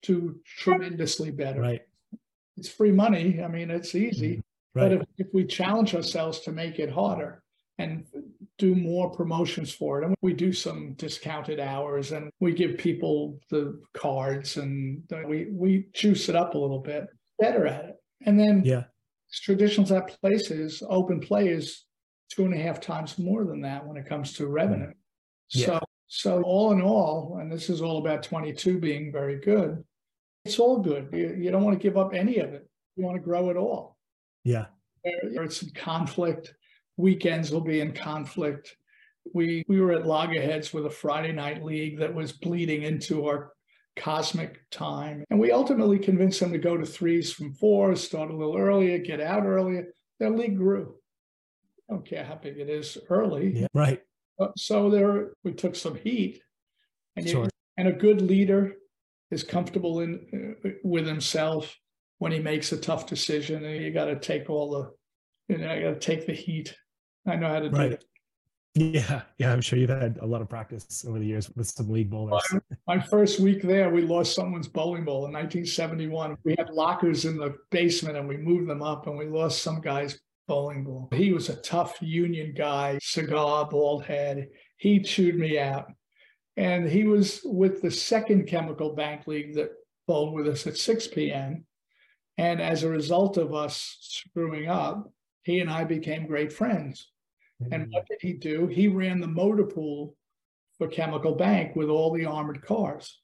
do 0.01 0.39
tremendously 0.45 1.31
better. 1.31 1.61
Right. 1.61 1.81
It's 2.57 2.69
free 2.69 2.91
money. 2.91 3.41
I 3.43 3.47
mean, 3.47 3.69
it's 3.69 3.95
easy. 3.95 4.41
But 4.73 4.91
Right. 4.91 4.91
if, 4.93 5.01
if 5.17 5.27
we 5.33 5.45
challenge 5.45 5.95
ourselves 5.95 6.41
to 6.41 6.51
make 6.51 6.79
it 6.79 6.89
harder 6.91 7.41
and 7.77 8.05
do 8.57 8.75
more 8.75 9.09
promotions 9.09 9.73
for 9.73 10.01
it, 10.01 10.05
and 10.05 10.15
we 10.21 10.33
do 10.33 10.51
some 10.51 10.93
discounted 10.93 11.59
hours 11.59 12.11
and 12.11 12.29
we 12.39 12.53
give 12.53 12.77
people 12.77 13.39
the 13.49 13.81
cards 13.93 14.57
and 14.57 15.03
we, 15.27 15.47
we 15.51 15.87
juice 15.93 16.29
it 16.29 16.35
up 16.35 16.55
a 16.55 16.57
little 16.57 16.79
bit, 16.79 17.07
better 17.39 17.67
at 17.67 17.85
it. 17.85 17.95
And 18.25 18.39
then 18.39 18.63
Yeah. 18.65 18.85
traditional 19.31 19.91
at 19.93 20.19
places, 20.21 20.83
open 20.89 21.19
play 21.19 21.47
is 21.49 21.85
two 22.29 22.45
and 22.45 22.53
a 22.53 22.57
half 22.57 22.79
times 22.81 23.17
more 23.19 23.45
than 23.45 23.61
that 23.61 23.85
when 23.85 23.97
it 23.97 24.05
comes 24.07 24.33
to 24.33 24.47
revenue. 24.47 24.91
Yeah. 25.49 25.65
So, 25.65 25.79
so 26.07 26.41
all 26.43 26.71
in 26.71 26.81
all, 26.81 27.37
and 27.39 27.51
this 27.51 27.69
is 27.69 27.81
all 27.81 27.97
about 27.99 28.23
22 28.23 28.79
being 28.79 29.11
very 29.11 29.39
good, 29.39 29.83
it's 30.43 30.59
all 30.59 30.79
good. 30.79 31.09
You, 31.11 31.35
you 31.37 31.51
don't 31.51 31.63
want 31.63 31.77
to 31.79 31.83
give 31.83 31.97
up 31.97 32.13
any 32.13 32.37
of 32.37 32.53
it. 32.53 32.67
You 32.95 33.03
want 33.05 33.17
to 33.17 33.23
grow 33.23 33.49
it 33.49 33.57
all 33.57 33.97
Yeah. 34.43 34.65
there- 35.03 35.43
it's 35.43 35.61
in 35.63 35.71
conflict. 35.71 36.53
Weekends 36.97 37.51
will 37.51 37.61
be 37.61 37.81
in 37.81 37.91
conflict. 37.93 38.75
We 39.33 39.63
we 39.67 39.81
were 39.81 39.91
at 39.93 40.05
loggerheads 40.05 40.71
with 40.71 40.85
a 40.85 40.89
Friday 40.89 41.31
night 41.33 41.63
league 41.63 41.97
that 41.99 42.13
was 42.13 42.31
bleeding 42.31 42.83
into 42.83 43.25
our 43.27 43.51
cosmic 43.95 44.59
time, 44.69 45.23
and 45.29 45.39
we 45.39 45.51
ultimately 45.51 45.97
convinced 45.97 46.39
them 46.39 46.51
to 46.51 46.57
go 46.59 46.77
to 46.77 46.85
threes 46.85 47.33
from 47.33 47.53
fours, 47.53 48.03
start 48.03 48.29
a 48.29 48.35
little 48.35 48.55
earlier, 48.55 48.97
get 48.99 49.19
out 49.19 49.45
earlier. 49.45 49.87
Their 50.19 50.29
league 50.29 50.57
grew. 50.57 50.95
I 51.89 51.93
don't 51.93 52.05
care 52.05 52.23
how 52.23 52.35
big 52.35 52.59
it 52.59 52.69
is 52.69 52.97
early. 53.09 53.51
Yeah. 53.61 53.67
Right. 53.73 54.01
Uh, 54.39 54.47
So 54.57 54.89
there, 54.89 55.33
we 55.43 55.53
took 55.53 55.75
some 55.75 55.95
heat, 55.95 56.41
and 57.15 57.25
you, 57.27 57.47
and 57.77 57.87
a 57.87 57.93
good 57.93 58.21
leader 58.21 58.73
is 59.31 59.43
comfortable 59.43 60.01
in 60.01 60.57
uh, 60.65 60.69
with 60.83 61.05
himself 61.07 61.75
when 62.19 62.31
he 62.31 62.39
makes 62.39 62.71
a 62.71 62.77
tough 62.77 63.07
decision. 63.07 63.63
And 63.65 63.83
you 63.83 63.91
got 63.91 64.05
to 64.05 64.19
take 64.19 64.49
all 64.49 64.71
the, 64.71 65.53
you 65.53 65.59
know, 65.59 65.71
I 65.71 65.81
got 65.81 65.93
to 65.93 65.99
take 65.99 66.25
the 66.25 66.33
heat. 66.33 66.75
I 67.27 67.35
know 67.35 67.49
how 67.49 67.59
to 67.59 67.69
do 67.69 67.81
it. 67.81 68.03
Yeah. 68.75 69.21
Yeah. 69.37 69.53
I'm 69.53 69.61
sure 69.61 69.79
you've 69.79 69.89
had 69.89 70.19
a 70.21 70.25
lot 70.25 70.41
of 70.41 70.49
practice 70.49 71.05
over 71.07 71.17
the 71.17 71.25
years 71.25 71.49
with 71.55 71.67
some 71.67 71.89
league 71.89 72.09
bowlers. 72.09 72.43
My 72.87 72.99
first 72.99 73.39
week 73.39 73.61
there, 73.61 73.89
we 73.89 74.01
lost 74.01 74.35
someone's 74.35 74.67
bowling 74.67 75.05
ball 75.05 75.25
in 75.25 75.31
1971. 75.31 76.37
We 76.43 76.55
had 76.57 76.69
lockers 76.69 77.23
in 77.23 77.37
the 77.37 77.55
basement, 77.71 78.17
and 78.17 78.27
we 78.27 78.35
moved 78.35 78.69
them 78.69 78.81
up, 78.81 79.07
and 79.07 79.17
we 79.17 79.27
lost 79.27 79.63
some 79.63 79.79
guy's 79.79 80.19
bowling 80.47 80.83
ball. 80.83 81.09
He 81.13 81.33
was 81.33 81.49
a 81.49 81.55
tough 81.55 81.97
union 82.01 82.53
guy, 82.55 82.99
cigar, 83.01 83.67
bald 83.67 84.05
head. 84.05 84.49
He 84.77 84.99
chewed 85.01 85.37
me 85.37 85.57
out. 85.59 85.91
And 86.57 86.87
he 86.87 87.05
was 87.05 87.41
with 87.43 87.81
the 87.81 87.91
second 87.91 88.47
chemical 88.47 88.95
bank 88.95 89.27
league 89.27 89.55
that 89.55 89.71
bowled 90.07 90.33
with 90.33 90.47
us 90.47 90.65
at 90.67 90.77
6 90.77 91.07
p.m. 91.07 91.65
And 92.37 92.61
as 92.61 92.83
a 92.83 92.89
result 92.89 93.37
of 93.37 93.53
us 93.53 93.97
screwing 94.01 94.67
up, 94.67 95.11
he 95.43 95.59
and 95.59 95.69
I 95.69 95.83
became 95.83 96.27
great 96.27 96.53
friends. 96.53 97.11
And 97.59 97.83
mm-hmm. 97.83 97.91
what 97.91 98.07
did 98.07 98.19
he 98.21 98.33
do? 98.33 98.67
He 98.67 98.87
ran 98.87 99.19
the 99.19 99.27
motor 99.27 99.65
pool 99.65 100.15
for 100.77 100.87
Chemical 100.87 101.35
Bank 101.35 101.75
with 101.75 101.89
all 101.89 102.11
the 102.11 102.25
armored 102.25 102.61
cars. 102.61 103.19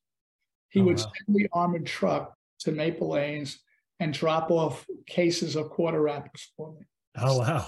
He 0.70 0.80
Oh, 0.80 0.86
would 0.86 0.98
wow. 0.98 1.04
send 1.04 1.38
the 1.38 1.50
armored 1.52 1.86
truck 1.86 2.34
to 2.60 2.72
Maple 2.72 3.10
Lanes 3.10 3.60
and 4.00 4.14
drop 4.14 4.50
off 4.52 4.86
cases 5.06 5.56
of 5.56 5.70
quarter 5.70 6.02
wrappers 6.02 6.52
for 6.56 6.74
me. 6.74 6.86
Oh 7.18 7.40
wow. 7.40 7.68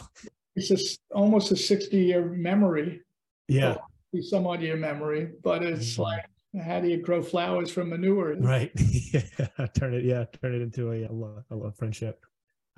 It's 0.56 0.68
just 0.68 1.00
almost 1.14 1.52
a 1.52 1.56
60 1.56 1.98
year 1.98 2.26
memory, 2.26 3.02
Yeah. 3.48 3.78
some 4.22 4.46
odd 4.48 4.62
year 4.62 4.78
memory, 4.78 5.32
but 5.44 5.64
it's 5.64 5.96
Mhm. 5.96 6.00
like, 6.00 6.26
how 6.64 6.80
do 6.80 6.88
you 6.88 6.98
grow 7.02 7.22
flowers 7.24 7.72
from 7.72 7.90
manure? 7.90 8.36
Right. 8.38 8.72
yeah. 9.14 9.68
Turn 9.76 9.94
it. 9.96 10.06
Yeah. 10.06 10.26
Turn 10.42 10.54
it 10.54 10.62
into 10.62 10.92
a, 10.92 11.04
a, 11.06 11.12
love, 11.12 11.44
a 11.50 11.56
love 11.56 11.76
friendship. 11.76 12.24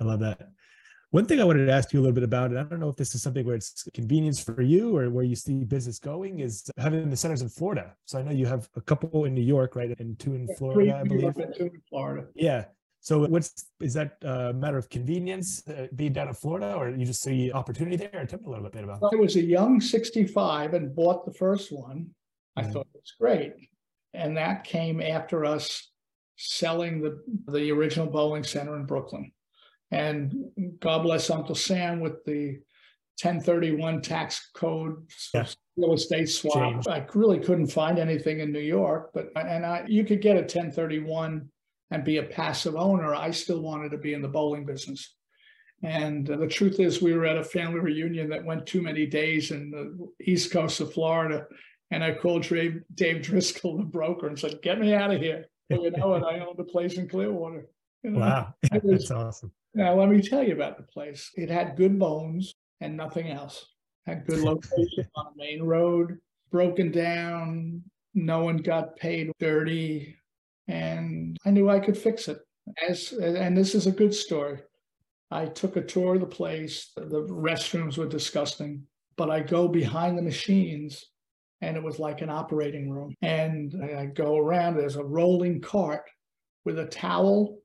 I 0.00 0.04
love 0.04 0.20
that. 0.20 0.48
One 1.10 1.24
thing 1.26 1.40
I 1.40 1.44
wanted 1.44 1.66
to 1.66 1.72
ask 1.72 1.92
you 1.92 2.00
a 2.00 2.02
little 2.02 2.14
bit 2.14 2.24
about, 2.24 2.50
and 2.50 2.58
I 2.58 2.64
don't 2.64 2.80
know 2.80 2.88
if 2.88 2.96
this 2.96 3.14
is 3.14 3.22
something 3.22 3.46
where 3.46 3.54
it's 3.54 3.84
convenience 3.94 4.42
for 4.42 4.60
you 4.60 4.96
or 4.96 5.08
where 5.08 5.24
you 5.24 5.36
see 5.36 5.62
business 5.64 5.98
going, 5.98 6.40
is 6.40 6.68
having 6.78 7.08
the 7.08 7.16
centers 7.16 7.42
in 7.42 7.48
Florida. 7.48 7.94
So 8.06 8.18
I 8.18 8.22
know 8.22 8.32
you 8.32 8.44
have 8.46 8.68
a 8.74 8.80
couple 8.80 9.24
in 9.24 9.32
New 9.34 9.40
York, 9.42 9.76
right, 9.76 9.94
and 10.00 10.18
two 10.18 10.34
in 10.34 10.48
Florida, 10.56 10.94
I 10.96 11.02
in 11.02 11.08
New 11.08 11.20
York 11.20 11.36
believe. 11.36 11.54
two 11.56 11.64
in 11.66 11.80
Florida. 11.88 12.26
Yeah. 12.34 12.64
So 13.06 13.24
what's 13.28 13.66
is 13.80 13.94
that 13.94 14.16
a 14.22 14.52
matter 14.52 14.76
of 14.76 14.90
convenience 14.90 15.62
uh, 15.68 15.86
being 15.94 16.12
down 16.12 16.26
in 16.26 16.34
Florida, 16.34 16.74
or 16.74 16.90
you 16.90 17.06
just 17.06 17.22
see 17.22 17.52
opportunity 17.52 17.94
there? 17.96 18.26
Tell 18.26 18.40
me 18.40 18.46
a 18.46 18.50
little 18.50 18.68
bit 18.68 18.82
about. 18.82 18.98
I 19.12 19.14
was 19.14 19.36
a 19.36 19.40
young 19.42 19.80
65 19.80 20.74
and 20.74 20.92
bought 20.92 21.24
the 21.24 21.32
first 21.32 21.70
one. 21.70 22.08
I 22.56 22.62
Mhm. 22.64 22.72
thought 22.72 22.88
it 22.92 23.00
was 23.00 23.14
great. 23.20 23.52
And 24.12 24.36
that 24.36 24.64
came 24.64 25.00
after 25.00 25.44
us 25.44 25.92
selling 26.34 27.00
the, 27.00 27.22
the 27.46 27.70
original 27.70 28.08
bowling 28.08 28.42
center 28.42 28.74
in 28.74 28.86
Brooklyn. 28.86 29.30
And 29.92 30.34
God 30.80 31.02
bless 31.04 31.30
Uncle 31.30 31.54
Sam 31.54 32.00
with 32.00 32.24
the 32.24 32.58
1031 33.22 34.02
tax 34.02 34.50
code 34.52 35.06
Yeah. 35.32 35.46
real 35.76 35.94
estate 35.94 36.28
swap. 36.28 36.54
Change. 36.54 36.88
I 36.88 37.06
really 37.14 37.38
couldn't 37.38 37.68
find 37.68 38.00
anything 38.00 38.40
in 38.40 38.50
New 38.50 38.58
York, 38.58 39.12
but 39.14 39.30
and 39.36 39.64
I 39.64 39.84
you 39.86 40.04
could 40.04 40.20
get 40.20 40.36
a 40.36 40.42
1031 40.42 41.48
and 41.90 42.04
be 42.04 42.18
a 42.18 42.22
passive 42.22 42.76
owner. 42.76 43.14
I 43.14 43.30
still 43.30 43.60
wanted 43.60 43.90
to 43.90 43.98
be 43.98 44.14
in 44.14 44.22
the 44.22 44.28
bowling 44.28 44.64
business. 44.64 45.14
And 45.82 46.28
uh, 46.30 46.36
the 46.36 46.46
truth 46.46 46.80
is, 46.80 47.02
we 47.02 47.14
were 47.14 47.26
at 47.26 47.36
a 47.36 47.44
family 47.44 47.80
reunion 47.80 48.28
that 48.30 48.44
went 48.44 48.66
too 48.66 48.82
many 48.82 49.06
days 49.06 49.50
in 49.50 49.70
the 49.70 50.08
east 50.24 50.50
coast 50.50 50.80
of 50.80 50.92
Florida. 50.92 51.46
And 51.90 52.02
I 52.02 52.14
called 52.14 52.42
Dave, 52.42 52.82
Dave 52.94 53.22
Driscoll, 53.22 53.76
the 53.78 53.84
broker, 53.84 54.26
and 54.26 54.38
said, 54.38 54.62
Get 54.62 54.80
me 54.80 54.94
out 54.94 55.12
of 55.12 55.20
here. 55.20 55.46
Well, 55.70 55.82
you 55.82 55.90
know, 55.90 56.14
and 56.14 56.24
I 56.24 56.40
owned 56.40 56.58
a 56.58 56.64
place 56.64 56.96
in 56.96 57.08
Clearwater. 57.08 57.68
You 58.02 58.10
know? 58.10 58.20
Wow, 58.20 58.54
was- 58.72 58.82
that's 58.84 59.10
awesome. 59.10 59.52
Now, 59.74 59.94
let 59.94 60.08
me 60.08 60.22
tell 60.22 60.42
you 60.42 60.54
about 60.54 60.78
the 60.78 60.84
place. 60.84 61.30
It 61.34 61.50
had 61.50 61.76
good 61.76 61.98
bones 61.98 62.54
and 62.80 62.96
nothing 62.96 63.30
else. 63.30 63.66
Had 64.06 64.26
good 64.26 64.40
location 64.40 65.06
on 65.14 65.26
a 65.26 65.36
main 65.36 65.62
road, 65.62 66.18
broken 66.50 66.90
down. 66.90 67.82
No 68.14 68.44
one 68.44 68.56
got 68.56 68.96
paid 68.96 69.30
dirty. 69.38 70.16
And 70.68 71.36
I 71.44 71.50
knew 71.50 71.68
I 71.70 71.80
could 71.80 71.96
fix 71.96 72.28
it. 72.28 72.38
As 72.88 73.12
and 73.12 73.56
this 73.56 73.74
is 73.74 73.86
a 73.86 73.92
good 73.92 74.12
story. 74.14 74.58
I 75.30 75.46
took 75.46 75.76
a 75.76 75.82
tour 75.82 76.14
of 76.14 76.20
the 76.20 76.26
place. 76.26 76.92
The 76.96 77.22
restrooms 77.28 77.96
were 77.98 78.08
disgusting, 78.08 78.82
but 79.16 79.30
I 79.30 79.40
go 79.40 79.68
behind 79.68 80.16
the 80.18 80.22
machines 80.22 81.04
and 81.60 81.76
it 81.76 81.82
was 81.82 81.98
like 81.98 82.20
an 82.22 82.30
operating 82.30 82.90
room. 82.90 83.14
And 83.22 83.74
I 83.96 84.06
go 84.06 84.36
around, 84.36 84.76
there's 84.76 84.96
a 84.96 85.04
rolling 85.04 85.60
cart 85.60 86.02
with 86.64 86.78
a 86.78 86.86
towel 86.86 87.58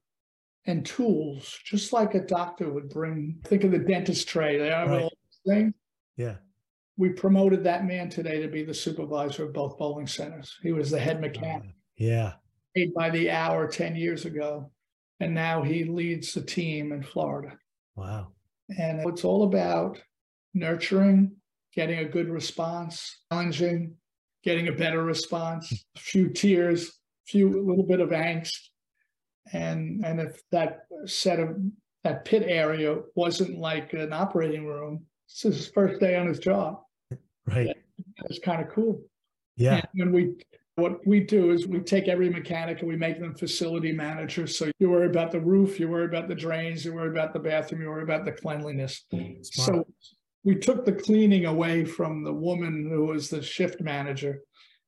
and 0.66 0.86
tools, 0.86 1.60
just 1.66 1.92
like 1.92 2.14
a 2.14 2.26
doctor 2.26 2.72
would 2.72 2.90
bring. 2.90 3.38
Think 3.46 3.64
of 3.64 3.72
the 3.72 3.80
dentist 3.80 4.28
tray. 4.28 4.58
They 4.58 4.70
have 4.70 4.90
Right. 4.90 5.12
things. 5.48 5.74
Yeah. 6.18 6.36
We 6.98 7.10
promoted 7.10 7.64
that 7.64 7.86
man 7.86 8.10
today 8.10 8.42
to 8.42 8.48
be 8.48 8.64
the 8.64 8.74
supervisor 8.74 9.46
of 9.46 9.54
both 9.54 9.78
bowling 9.80 10.06
centers. 10.08 10.60
He 10.62 10.72
was 10.72 10.92
the 10.92 11.00
head 11.00 11.20
mechanic, 11.20 11.70
Uh, 11.70 11.74
yeah. 11.98 12.34
Paid 12.76 12.94
by 12.94 13.10
the 13.10 13.30
hour 13.30 13.68
10 13.68 13.96
years 13.96 14.26
ago. 14.26 14.72
And 15.20 15.36
now 15.36 15.62
he 15.62 15.84
leads 15.84 16.34
the 16.34 16.42
team 16.42 16.92
in 16.92 17.04
Florida. 17.04 17.58
Wow. 17.96 18.30
And 18.78 19.02
it's 19.08 19.24
all 19.24 19.44
about 19.44 20.00
nurturing, 20.54 21.34
getting 21.74 22.00
a 22.00 22.06
good 22.06 22.30
response, 22.30 23.20
challenging, 23.32 23.96
getting 24.44 24.68
a 24.68 24.72
better 24.72 25.04
response, 25.04 25.86
a 25.96 26.00
few 26.00 26.30
tears, 26.30 26.88
a 26.88 27.32
few 27.32 27.48
a 27.50 27.62
little 27.62 27.86
bit 27.86 28.00
of 28.00 28.10
angst. 28.10 28.58
And 29.54 30.06
and 30.06 30.20
if 30.20 30.42
that 30.52 30.82
set 31.06 31.40
of 31.40 31.58
that 32.04 32.26
pit 32.26 32.44
area 32.48 32.98
wasn't 33.16 33.58
like 33.60 33.94
an 33.94 34.14
operating 34.14 34.66
room, 34.66 35.06
this 35.28 35.46
is 35.46 35.58
his 35.58 35.72
first 35.74 36.00
day 36.00 36.16
on 36.16 36.28
his 36.28 36.40
job. 36.40 36.82
Right. 37.46 37.76
It's 38.26 38.40
kind 38.40 38.62
of 38.62 38.70
cool. 38.74 39.02
Yeah. 39.58 39.76
And 39.76 39.88
when 39.94 40.12
we 40.12 40.36
What 40.76 41.06
we 41.06 41.20
do 41.20 41.52
is 41.52 41.68
we 41.68 41.80
take 41.80 42.08
every 42.08 42.30
mechanic 42.30 42.80
and 42.80 42.88
we 42.88 42.96
make 42.96 43.20
them 43.20 43.36
facility 43.36 43.92
managers. 43.92 44.58
So 44.58 44.72
you 44.80 44.90
worry 44.90 45.08
about 45.08 45.32
the 45.32 45.42
roof, 45.42 45.80
you 45.80 45.90
worry 45.90 46.06
about 46.06 46.30
the 46.30 46.36
drains, 46.36 46.86
you 46.86 46.94
worry 46.94 47.10
about 47.10 47.34
the 47.34 47.40
bathroom, 47.40 47.82
you 47.82 47.90
worry 47.90 48.04
about 48.04 48.24
the 48.24 48.32
cleanliness. 48.32 49.04
Smart. 49.10 49.44
So 49.52 49.88
we 50.44 50.56
took 50.56 50.86
the 50.86 50.94
cleaning 50.94 51.46
away 51.46 51.84
from 51.84 52.24
the 52.24 52.34
woman 52.34 52.88
who 52.90 53.06
was 53.06 53.30
the 53.30 53.42
shift 53.42 53.82
manager. 53.82 54.42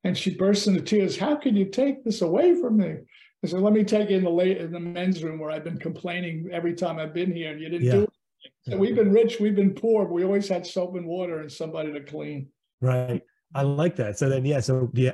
And 0.06 0.18
she 0.18 0.36
burst 0.36 0.68
into 0.68 0.82
tears. 0.82 1.18
How 1.18 1.36
can 1.36 1.56
you 1.56 1.66
take 1.66 2.04
this 2.04 2.22
away 2.22 2.60
from 2.60 2.78
me? 2.78 2.96
I 3.44 3.48
said, 3.48 3.60
let 3.60 3.74
me 3.74 3.84
take 3.84 4.10
you 4.10 4.18
in 4.18 4.24
the 4.24 4.30
late 4.30 4.58
in 4.58 4.72
the 4.72 4.80
men's 4.80 5.24
room 5.24 5.40
where 5.40 5.52
I've 5.52 5.64
been 5.66 5.78
complaining 5.80 6.50
every 6.52 6.74
time 6.74 6.98
I've 6.98 7.14
been 7.14 7.32
here 7.34 7.52
and 7.52 7.62
you 7.62 7.70
didn't 7.70 7.86
Yeah. 7.88 7.92
do 7.92 8.04
it. 8.04 8.10
So 8.64 8.78
we've 8.78 8.96
been 8.96 9.12
rich, 9.12 9.40
we've 9.40 9.56
been 9.56 9.74
poor, 9.74 10.06
but 10.06 10.14
we 10.14 10.24
always 10.24 10.48
had 10.48 10.66
soap 10.66 10.96
and 10.96 11.06
water 11.06 11.40
and 11.40 11.52
somebody 11.52 11.92
to 11.92 12.02
clean. 12.02 12.48
Right. 12.82 13.22
I 13.54 13.64
like 13.64 13.98
that. 13.98 14.18
So 14.18 14.30
then, 14.30 14.46
yeah. 14.46 14.62
So 14.62 14.90
yeah, 14.94 15.14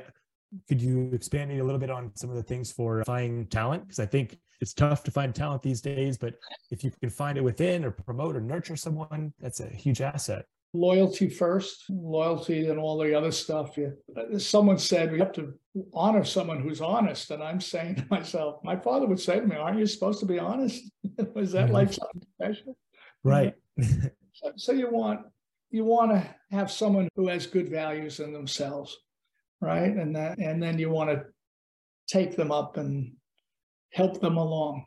could 0.68 0.80
you 0.80 1.10
expand 1.12 1.52
a 1.52 1.64
little 1.64 1.78
bit 1.78 1.90
on 1.90 2.12
some 2.14 2.30
of 2.30 2.36
the 2.36 2.42
things 2.42 2.72
for 2.72 3.02
finding 3.04 3.46
talent? 3.46 3.84
Because 3.84 4.00
I 4.00 4.06
think 4.06 4.38
it's 4.60 4.74
tough 4.74 5.02
to 5.04 5.10
find 5.10 5.34
talent 5.34 5.62
these 5.62 5.80
days, 5.80 6.18
but 6.18 6.34
if 6.70 6.84
you 6.84 6.90
can 7.00 7.10
find 7.10 7.38
it 7.38 7.44
within 7.44 7.84
or 7.84 7.90
promote 7.90 8.36
or 8.36 8.40
nurture 8.40 8.76
someone, 8.76 9.32
that's 9.40 9.60
a 9.60 9.68
huge 9.68 10.00
asset. 10.00 10.46
Loyalty 10.72 11.28
first, 11.28 11.84
loyalty 11.88 12.68
and 12.68 12.78
all 12.78 12.96
the 12.98 13.12
other 13.14 13.32
stuff. 13.32 13.76
Yeah. 13.76 13.88
Uh, 14.16 14.38
someone 14.38 14.78
said 14.78 15.10
we 15.10 15.18
have 15.18 15.32
to 15.32 15.54
honor 15.92 16.24
someone 16.24 16.60
who's 16.60 16.80
honest. 16.80 17.30
And 17.32 17.42
I'm 17.42 17.60
saying 17.60 17.96
to 17.96 18.06
myself, 18.10 18.62
my 18.62 18.76
father 18.76 19.06
would 19.06 19.18
say 19.18 19.40
to 19.40 19.46
me, 19.46 19.56
Aren't 19.56 19.80
you 19.80 19.86
supposed 19.86 20.20
to 20.20 20.26
be 20.26 20.38
honest? 20.38 20.84
Was 21.34 21.52
that 21.52 21.70
like 21.70 21.88
mm-hmm. 21.88 21.94
something 21.94 22.22
special? 22.36 22.76
Right. 23.24 23.54
So, 24.32 24.52
so 24.56 24.72
you 24.72 24.88
want 24.90 25.20
you 25.70 25.84
want 25.84 26.10
to 26.12 26.34
have 26.50 26.70
someone 26.70 27.08
who 27.14 27.28
has 27.28 27.46
good 27.46 27.68
values 27.68 28.20
in 28.20 28.32
themselves, 28.32 28.96
right? 29.60 29.90
And 29.96 30.14
that 30.16 30.38
and 30.38 30.62
then 30.62 30.78
you 30.78 30.90
want 30.90 31.10
to 31.10 31.24
take 32.08 32.36
them 32.36 32.50
up 32.52 32.76
and 32.76 33.12
help 33.92 34.20
them 34.20 34.36
along. 34.36 34.86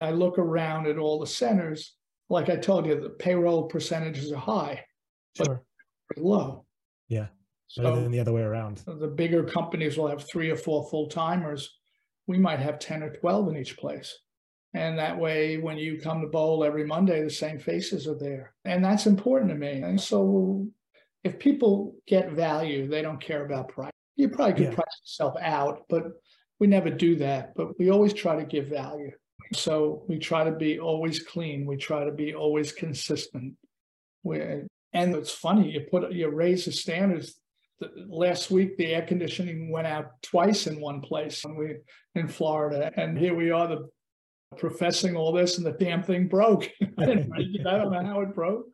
I 0.00 0.10
look 0.10 0.38
around 0.38 0.86
at 0.86 0.98
all 0.98 1.20
the 1.20 1.26
centers, 1.26 1.94
like 2.28 2.48
I 2.48 2.56
told 2.56 2.86
you, 2.86 3.00
the 3.00 3.10
payroll 3.10 3.64
percentages 3.64 4.32
are 4.32 4.36
high, 4.36 4.84
But- 5.38 5.46
Sure. 5.46 5.64
pretty 6.08 6.22
low. 6.22 6.66
Yeah. 7.08 7.28
Better 7.76 7.94
So 7.94 8.00
than 8.02 8.10
the 8.10 8.20
other 8.20 8.32
way 8.32 8.42
around. 8.42 8.78
the 8.86 9.08
bigger 9.08 9.44
companies 9.44 9.96
will 9.96 10.08
have 10.08 10.24
three 10.28 10.50
or 10.50 10.56
four 10.56 10.88
full 10.90 11.08
timers. 11.08 11.78
We 12.26 12.38
might 12.38 12.58
have 12.58 12.78
10 12.78 13.02
or 13.02 13.16
12 13.16 13.48
in 13.48 13.56
each 13.56 13.76
place. 13.78 14.18
And 14.74 14.98
that 14.98 15.18
way, 15.18 15.58
when 15.58 15.76
you 15.78 16.00
come 16.00 16.20
to 16.22 16.26
bowl 16.28 16.64
every 16.64 16.84
Monday, 16.84 17.22
the 17.22 17.30
same 17.30 17.58
faces 17.58 18.06
are 18.08 18.14
there. 18.18 18.54
And 18.64 18.84
that's 18.84 19.06
important 19.06 19.50
to 19.50 19.56
me. 19.56 19.82
And 19.82 20.00
so 20.00 20.66
if 21.24 21.38
people 21.38 21.94
get 22.06 22.32
value, 22.32 22.88
they 22.88 23.02
don't 23.02 23.20
care 23.20 23.44
about 23.44 23.68
price. 23.68 23.92
You 24.16 24.28
probably 24.28 24.54
could 24.54 24.64
Yeah. 24.64 24.74
price 24.74 25.00
yourself 25.02 25.34
out, 25.40 25.84
but 25.88 26.04
we 26.58 26.66
never 26.66 26.90
do 26.90 27.16
that. 27.16 27.54
But 27.54 27.78
we 27.78 27.90
always 27.90 28.12
try 28.12 28.36
to 28.36 28.44
give 28.44 28.66
value. 28.66 29.12
So 29.54 30.04
we 30.08 30.18
try 30.18 30.44
to 30.44 30.52
be 30.52 30.78
always 30.78 31.20
clean. 31.20 31.66
We 31.66 31.76
try 31.76 32.04
to 32.04 32.12
be 32.12 32.34
always 32.34 32.72
consistent. 32.72 33.56
We, 34.22 34.40
and 34.92 35.14
it's 35.14 35.32
funny, 35.32 35.70
you 35.72 35.80
put 35.90 36.12
you 36.12 36.28
raise 36.28 36.64
the 36.66 36.72
standards 36.72 37.42
the, 37.82 38.06
last 38.08 38.50
week 38.50 38.76
the 38.76 38.94
air 38.94 39.02
conditioning 39.02 39.70
went 39.70 39.86
out 39.86 40.22
twice 40.22 40.66
in 40.66 40.80
one 40.80 41.00
place 41.00 41.44
when 41.44 41.56
we 41.56 41.76
in 42.14 42.28
Florida, 42.28 42.92
and 42.96 43.18
here 43.18 43.34
we 43.34 43.50
are, 43.50 43.66
the 43.68 43.88
professing 44.56 45.16
all 45.16 45.32
this, 45.32 45.56
and 45.56 45.66
the 45.66 45.72
damn 45.72 46.02
thing 46.02 46.28
broke. 46.28 46.68
I 46.98 47.04
don't 47.06 47.92
know 47.92 48.04
how 48.04 48.20
it 48.20 48.34
broke. 48.34 48.66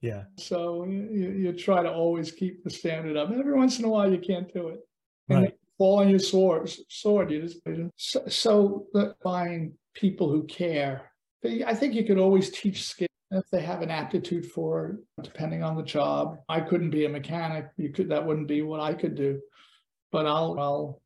Yeah. 0.00 0.24
So 0.38 0.84
you, 0.84 1.30
you 1.30 1.52
try 1.52 1.82
to 1.82 1.92
always 1.92 2.32
keep 2.32 2.64
the 2.64 2.70
standard 2.70 3.16
up. 3.16 3.30
And 3.30 3.38
every 3.38 3.54
once 3.54 3.78
in 3.78 3.84
a 3.84 3.88
while, 3.88 4.10
you 4.10 4.18
can't 4.18 4.52
do 4.52 4.68
it. 4.68 4.80
And 5.28 5.42
Right. 5.42 5.50
you 5.50 5.58
fall 5.78 6.00
on 6.00 6.08
your 6.08 6.18
sword. 6.18 6.70
Sword. 6.88 7.30
You 7.30 7.42
just 7.42 7.60
so, 7.96 8.26
so 8.28 8.86
the 8.92 9.14
find 9.22 9.72
people 9.94 10.30
who 10.30 10.44
care. 10.44 11.12
I 11.44 11.74
think 11.74 11.94
you 11.94 12.04
could 12.04 12.18
always 12.18 12.50
teach 12.50 12.84
skills 12.84 13.08
if 13.30 13.48
they 13.50 13.62
have 13.62 13.82
an 13.82 13.90
aptitude 13.90 14.50
for 14.50 14.86
it, 14.86 14.96
depending 15.22 15.62
on 15.62 15.76
the 15.76 15.82
job. 15.82 16.38
I 16.48 16.60
couldn't 16.60 16.90
be 16.90 17.04
a 17.04 17.08
mechanic. 17.08 17.68
You 17.76 17.90
could 17.90 18.08
that 18.10 18.26
wouldn't 18.26 18.48
be 18.48 18.62
what 18.62 18.80
I 18.80 18.94
could 18.94 19.14
do. 19.14 19.40
But 20.12 20.26
I'll 20.26 20.58
I'll 20.58 21.02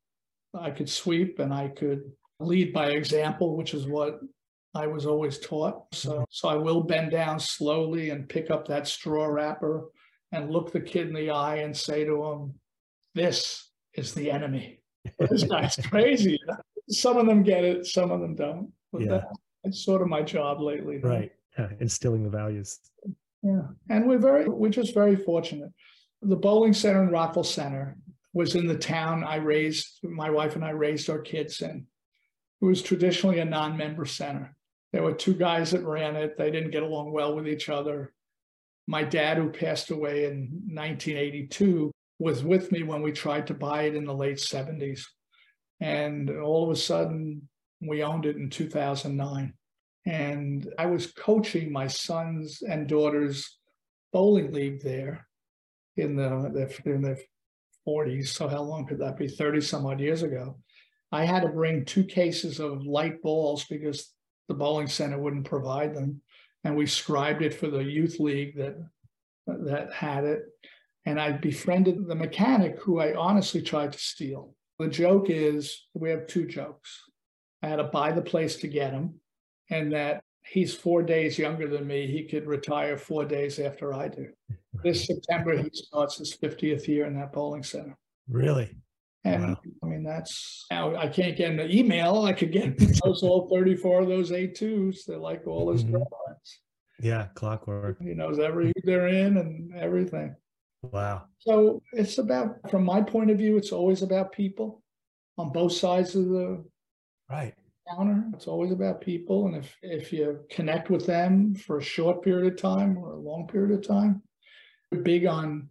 I 0.59 0.71
could 0.71 0.89
sweep 0.89 1.39
and 1.41 1.53
I 1.53 1.69
could 1.69 2.11
lead 2.41 2.73
by 2.73 2.91
example, 2.91 3.57
which 3.57 3.75
is 3.75 3.87
what 3.87 4.21
I 4.75 4.87
was 4.87 5.07
always 5.07 5.39
taught. 5.39 5.85
So 5.93 6.11
mm-hmm. 6.11 6.23
so 6.31 6.49
I 6.49 6.57
will 6.57 6.83
bend 6.83 7.11
down 7.11 7.39
slowly 7.39 8.11
and 8.11 8.29
pick 8.29 8.51
up 8.51 8.67
that 8.69 8.87
straw 8.87 9.27
wrapper 9.27 9.91
and 10.33 10.51
look 10.51 10.73
the 10.73 10.81
kid 10.81 11.09
in 11.09 11.15
the 11.15 11.31
eye 11.31 11.57
and 11.57 11.77
say 11.77 12.05
to 12.05 12.25
him, 12.25 12.55
This 13.15 13.71
is 13.95 14.15
the 14.15 14.31
enemy. 14.31 14.81
This 15.19 15.45
guy's 15.45 15.77
crazy. 15.77 16.41
Some 16.89 17.19
of 17.19 17.27
them 17.27 17.43
get 17.43 17.63
it, 17.65 17.87
some 17.87 18.11
of 18.11 18.21
them 18.21 18.35
don't. 18.35 18.73
But 18.93 19.03
Yeah. 19.03 19.09
that- 19.09 19.29
that's 19.63 19.83
sort 19.83 20.03
of 20.03 20.09
my 20.09 20.23
job 20.23 20.61
lately. 20.61 20.99
Right. 20.99 21.33
Yeah. 21.59 21.71
Instilling 21.81 22.23
the 22.23 22.31
values. 22.31 22.81
Yeah, 23.43 23.63
and 23.91 24.07
we're 24.07 24.19
very, 24.19 24.49
we're 24.49 24.71
just 24.71 24.95
very 24.95 25.17
fortunate. 25.17 25.71
The 26.23 26.37
bowling 26.37 26.73
center 26.73 27.03
in 27.03 27.11
Rockville 27.11 27.45
Centre 27.45 27.99
was 28.33 28.55
in 28.55 28.67
the 28.67 28.77
town 28.77 29.23
I 29.23 29.37
raised, 29.37 30.01
my 30.03 30.31
wife 30.31 30.57
and 30.57 30.65
I 30.65 30.71
raised 30.71 31.11
our 31.11 31.19
kids 31.19 31.61
in. 31.61 31.87
It 32.63 32.65
was 32.65 32.83
traditionally 32.83 33.41
a 33.41 33.45
non-member 33.45 34.07
center. 34.07 34.57
There 34.95 35.03
were 35.03 35.13
two 35.13 35.35
guys 35.35 35.73
that 35.73 35.85
ran 35.85 36.15
it. 36.15 36.39
They 36.39 36.53
didn't 36.53 36.71
get 36.71 36.85
along 36.85 37.11
well 37.11 37.35
with 37.35 37.49
each 37.49 37.69
other. 37.69 38.13
My 38.87 39.03
dad, 39.03 39.39
who 39.39 39.51
passed 39.51 39.91
away 39.91 40.27
in 40.27 40.49
1982, 40.73 41.91
was 42.21 42.45
with 42.45 42.71
me 42.71 42.85
when 42.85 43.03
we 43.03 43.11
tried 43.11 43.49
to 43.49 43.55
buy 43.55 43.83
it 43.83 43.97
in 43.97 44.05
the 44.05 44.15
late 44.15 44.37
70s. 44.37 45.03
And 45.81 46.31
all 46.31 46.63
of 46.63 46.71
a 46.71 46.81
sudden, 46.81 47.49
we 47.81 48.05
owned 48.05 48.25
it 48.25 48.37
in 48.37 48.51
2009 48.51 49.53
and 50.07 50.73
I 50.79 50.87
was 50.87 51.11
coaching 51.11 51.73
my 51.73 51.89
sons 51.89 52.63
and 52.63 52.87
daughters 52.87 53.59
bowling 54.13 54.53
league 54.53 54.81
there 54.81 55.27
in 55.97 56.15
the 56.15 56.73
in 56.85 57.03
their 57.03 57.19
40s. 57.85 58.29
So 58.29 58.47
how 58.47 58.63
long 58.63 58.87
could 58.87 59.01
that 59.01 59.17
be? 59.17 59.27
30 59.27 59.61
some 59.61 59.87
odd 59.87 59.99
years 59.99 60.23
ago. 60.23 60.59
I 61.11 61.25
had 61.25 61.43
to 61.43 61.49
bring 61.49 61.85
two 61.85 62.05
cases 62.05 62.61
of 62.61 62.87
light 62.87 63.23
balls 63.23 63.65
because 63.65 64.14
the 64.49 64.55
bowling 64.55 64.89
center 64.89 65.19
wouldn't 65.19 65.49
provide 65.49 65.95
them, 65.95 66.21
and 66.65 66.77
we 66.77 66.87
scribed 66.87 67.43
it 67.43 67.55
for 67.55 67.69
the 67.69 67.83
youth 67.83 68.21
league 68.21 68.57
that 68.57 68.77
that 69.47 69.93
had 69.93 70.25
it. 70.25 70.45
And 71.07 71.21
I 71.21 71.33
befriended 71.33 72.07
the 72.07 72.15
mechanic 72.15 72.79
who 72.81 73.01
I 73.01 73.15
honestly 73.15 73.61
tried 73.61 73.93
to 73.93 73.99
steal. 73.99 74.55
The 74.79 74.89
joke 74.89 75.27
is 75.29 75.87
we 75.95 76.11
have 76.11 76.27
two 76.27 76.47
jokes. 76.47 77.03
I 77.63 77.69
had 77.69 77.77
to 77.77 77.85
buy 77.85 78.13
the 78.13 78.23
place 78.23 78.57
to 78.57 78.69
get 78.69 78.93
him 78.93 79.21
and 79.71 79.93
that 79.93 80.23
he's 80.45 80.75
four 80.75 81.03
days 81.03 81.39
younger 81.39 81.69
than 81.69 81.87
me. 81.87 82.07
He 82.07 82.25
could 82.25 82.47
retire 82.47 82.97
four 82.97 83.25
days 83.25 83.59
after 83.59 83.95
I 83.95 84.09
do. 84.09 84.29
This 84.83 85.07
September, 85.07 85.57
he 85.57 85.71
starts 85.73 86.19
his 86.19 86.37
50th 86.37 86.89
year 86.89 87.07
in 87.07 87.15
that 87.17 87.33
bowling 87.33 87.63
center. 87.63 87.97
Really? 88.29 88.75
And 89.25 89.43
Wow. 89.43 89.57
I 89.83 89.87
mean, 89.87 90.03
that's 90.05 90.67
now 90.71 90.95
I 90.97 91.09
can't 91.09 91.37
get 91.37 91.51
an 91.59 91.71
email. 91.71 92.23
I 92.23 92.33
could 92.33 92.53
get 92.53 92.77
those 93.05 93.23
all 93.23 93.49
34 93.49 94.03
of 94.03 94.09
those 94.09 94.31
A2s. 94.31 95.05
They're 95.07 95.19
like 95.19 95.47
all 95.47 95.73
his 95.73 95.83
Mhm. 95.85 95.93
girlfriends. 95.93 96.61
Yeah. 97.01 97.29
Clockwork. 97.35 98.01
He 98.03 98.15
knows 98.15 98.39
every 98.39 98.73
they're 98.85 99.09
in 99.09 99.39
and 99.39 99.75
everything. 99.75 100.37
Wow. 100.83 101.25
So 101.39 101.83
it's 101.93 102.19
about, 102.19 102.71
from 102.71 102.85
my 102.85 103.01
point 103.01 103.31
of 103.31 103.39
view, 103.39 103.57
it's 103.57 103.73
always 103.73 104.03
about 104.03 104.33
people 104.33 104.83
on 105.39 105.51
both 105.51 105.73
sides 105.73 106.15
of 106.15 106.29
the 106.29 106.65
Right. 107.31 107.55
counter. 107.89 108.25
It's 108.35 108.47
always 108.47 108.71
about 108.73 109.01
people. 109.01 109.47
And 109.47 109.57
if, 109.57 109.75
if 109.83 110.13
you 110.13 110.45
connect 110.51 110.91
with 110.91 111.07
them 111.07 111.55
for 111.55 111.79
a 111.79 111.83
short 111.83 112.23
period 112.23 112.53
of 112.53 112.59
time 112.61 112.99
or 112.99 113.13
a 113.15 113.19
long 113.21 113.47
period 113.47 113.73
of 113.79 113.87
time, 113.87 114.23
we're 114.93 115.01
big 115.01 115.25
on 115.25 115.71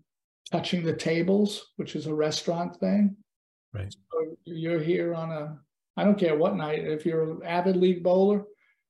touching 0.52 0.84
the 0.84 0.96
tables, 0.96 1.72
which 1.78 1.96
is 1.96 2.08
a 2.08 2.14
restaurant 2.14 2.76
thing. 2.80 3.16
Right. 3.74 3.94
So 4.12 4.38
you're 4.46 4.80
here 4.80 5.16
on 5.16 5.32
a, 5.32 5.58
I 5.98 6.04
don't 6.04 6.20
care 6.20 6.38
what 6.38 6.56
night, 6.56 6.86
if 6.86 7.06
you're 7.06 7.32
an 7.32 7.44
avid 7.44 7.76
league 7.76 8.04
bowler 8.04 8.44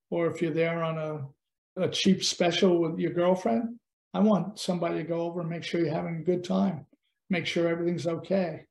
or 0.09 0.27
if 0.27 0.41
you're 0.41 0.53
there 0.53 0.83
on 0.83 0.97
a, 0.97 1.81
a 1.81 1.89
cheap 1.89 2.23
special 2.23 2.79
with 2.79 2.99
your 2.99 3.13
girlfriend, 3.13 3.79
I 4.13 4.19
want 4.19 4.59
somebody 4.59 4.97
to 4.97 5.03
go 5.03 5.21
over 5.21 5.41
and 5.41 5.49
make 5.49 5.63
sure 5.63 5.81
you're 5.81 5.93
having 5.93 6.17
a 6.17 6.23
good 6.23 6.43
time, 6.43 6.85
make 7.29 7.45
sure 7.47 7.67
everything's 7.67 8.07
okay. 8.07 8.65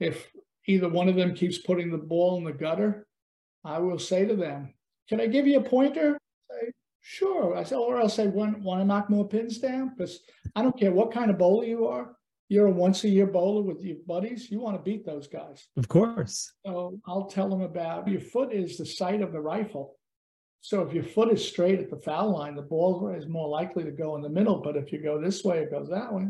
If 0.00 0.28
either 0.66 0.88
one 0.88 1.08
of 1.08 1.14
them 1.14 1.34
keeps 1.34 1.58
putting 1.58 1.90
the 1.90 1.98
ball 1.98 2.38
in 2.38 2.44
the 2.44 2.52
gutter, 2.52 3.06
I 3.64 3.78
will 3.78 3.98
say 3.98 4.24
to 4.26 4.34
them, 4.34 4.74
"Can 5.08 5.20
I 5.20 5.28
give 5.28 5.46
you 5.46 5.60
a 5.60 5.62
pointer?" 5.62 6.18
Say, 6.50 6.72
"Sure." 7.00 7.56
I 7.56 7.62
say, 7.62 7.76
or 7.76 8.00
I'll 8.00 8.08
say, 8.08 8.26
"Want 8.26 8.60
want 8.60 8.80
to 8.80 8.84
knock 8.84 9.08
more 9.08 9.28
pins 9.28 9.58
down?" 9.58 9.90
Because 9.90 10.18
I 10.56 10.62
don't 10.62 10.76
care 10.76 10.90
what 10.90 11.12
kind 11.12 11.30
of 11.30 11.38
bowler 11.38 11.64
you 11.64 11.86
are. 11.86 12.16
You're 12.52 12.66
a 12.66 12.70
once 12.70 13.02
a 13.04 13.08
year 13.08 13.26
bowler 13.26 13.62
with 13.62 13.82
your 13.82 13.96
buddies. 14.06 14.50
You 14.50 14.60
want 14.60 14.76
to 14.76 14.82
beat 14.82 15.06
those 15.06 15.26
guys. 15.26 15.66
Of 15.78 15.88
course. 15.88 16.52
So 16.66 17.00
I'll 17.06 17.24
tell 17.24 17.48
them 17.48 17.62
about 17.62 18.06
your 18.06 18.20
foot 18.20 18.52
is 18.52 18.76
the 18.76 18.84
sight 18.84 19.22
of 19.22 19.32
the 19.32 19.40
rifle. 19.40 19.96
So 20.60 20.82
if 20.82 20.92
your 20.92 21.02
foot 21.02 21.32
is 21.32 21.42
straight 21.42 21.80
at 21.80 21.88
the 21.88 21.96
foul 21.96 22.30
line, 22.32 22.54
the 22.54 22.60
ball 22.60 23.08
is 23.08 23.26
more 23.26 23.48
likely 23.48 23.84
to 23.84 23.90
go 23.90 24.16
in 24.16 24.20
the 24.20 24.28
middle. 24.28 24.60
But 24.60 24.76
if 24.76 24.92
you 24.92 25.02
go 25.02 25.18
this 25.18 25.42
way, 25.42 25.60
it 25.60 25.70
goes 25.70 25.88
that 25.88 26.12
way. 26.12 26.28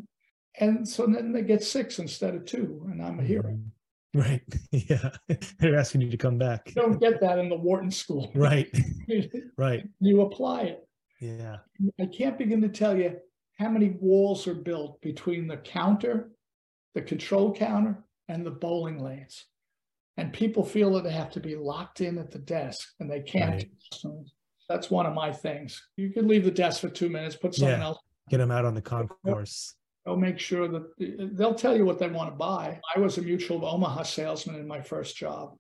And 0.61 0.89
so 0.89 1.07
then 1.07 1.33
they 1.33 1.43
get 1.43 1.65
six 1.65 1.99
instead 1.99 2.37
of 2.37 2.45
two, 2.45 2.87
and 2.89 3.03
I'm 3.03 3.19
a 3.19 3.25
hero. 3.25 3.51
Mhm. 3.51 3.71
Right. 4.15 4.43
Yeah. 4.71 5.11
They're 5.59 5.77
asking 5.77 6.03
you 6.03 6.11
to 6.11 6.17
come 6.19 6.39
back. 6.39 6.69
You 6.69 6.83
don't 6.83 7.01
get 7.01 7.21
that 7.23 7.39
in 7.41 7.49
the 7.49 7.57
Wharton 7.57 7.91
School. 7.91 8.31
Right. 8.35 8.71
Right. 9.59 9.89
You 9.99 10.21
apply 10.21 10.63
it. 10.65 10.87
Yeah. 11.21 11.57
I 12.01 12.07
can't 12.07 12.39
begin 12.39 12.61
to 12.61 12.69
tell 12.69 12.97
you 12.97 13.17
how 13.63 13.69
many 13.71 13.91
walls 14.01 14.47
are 14.49 14.55
built 14.55 15.01
between 15.01 15.47
the 15.47 15.57
counter, 15.57 16.33
the 16.95 17.03
control 17.03 17.55
counter, 17.55 18.05
and 18.29 18.45
the 18.45 18.51
bowling 18.51 18.99
lanes. 18.99 19.47
And 20.17 20.33
people 20.33 20.65
feel 20.65 20.93
that 20.95 21.05
they 21.05 21.13
have 21.13 21.31
to 21.31 21.41
be 21.41 21.57
locked 21.57 22.01
in 22.01 22.19
at 22.19 22.31
the 22.31 22.39
desk 22.41 22.89
and 23.01 23.11
they 23.11 23.21
can't. 23.21 23.65
Right. 24.05 24.15
That's 24.69 24.91
one 24.91 25.07
of 25.07 25.15
my 25.15 25.33
things. 25.33 25.81
You 25.97 26.11
can 26.11 26.29
leave 26.29 26.45
the 26.45 26.51
desk 26.51 26.81
for 26.81 26.89
two 26.89 27.09
minutes, 27.09 27.37
put 27.37 27.55
something 27.55 27.79
Yeah. 27.79 27.87
else. 27.87 27.99
Get 28.31 28.39
them 28.39 28.51
out 28.51 28.65
on 28.65 28.75
the 28.75 28.83
concourse. 28.83 29.77
They'll 30.05 30.17
make 30.17 30.39
sure 30.39 30.69
that 30.69 31.33
they'll 31.37 31.55
tell 31.55 31.77
you 31.77 31.85
what 31.85 31.99
they 31.99 32.09
want 32.09 32.31
to 32.31 32.37
buy. 32.37 32.81
I 32.95 32.99
was 32.99 33.19
a 33.19 33.23
mutual 33.23 33.59
of 33.59 33.65
Omaha 33.65 34.03
salesman 34.03 34.57
in 34.57 34.67
my 34.67 34.81
first 34.81 35.17
job. 35.17 35.57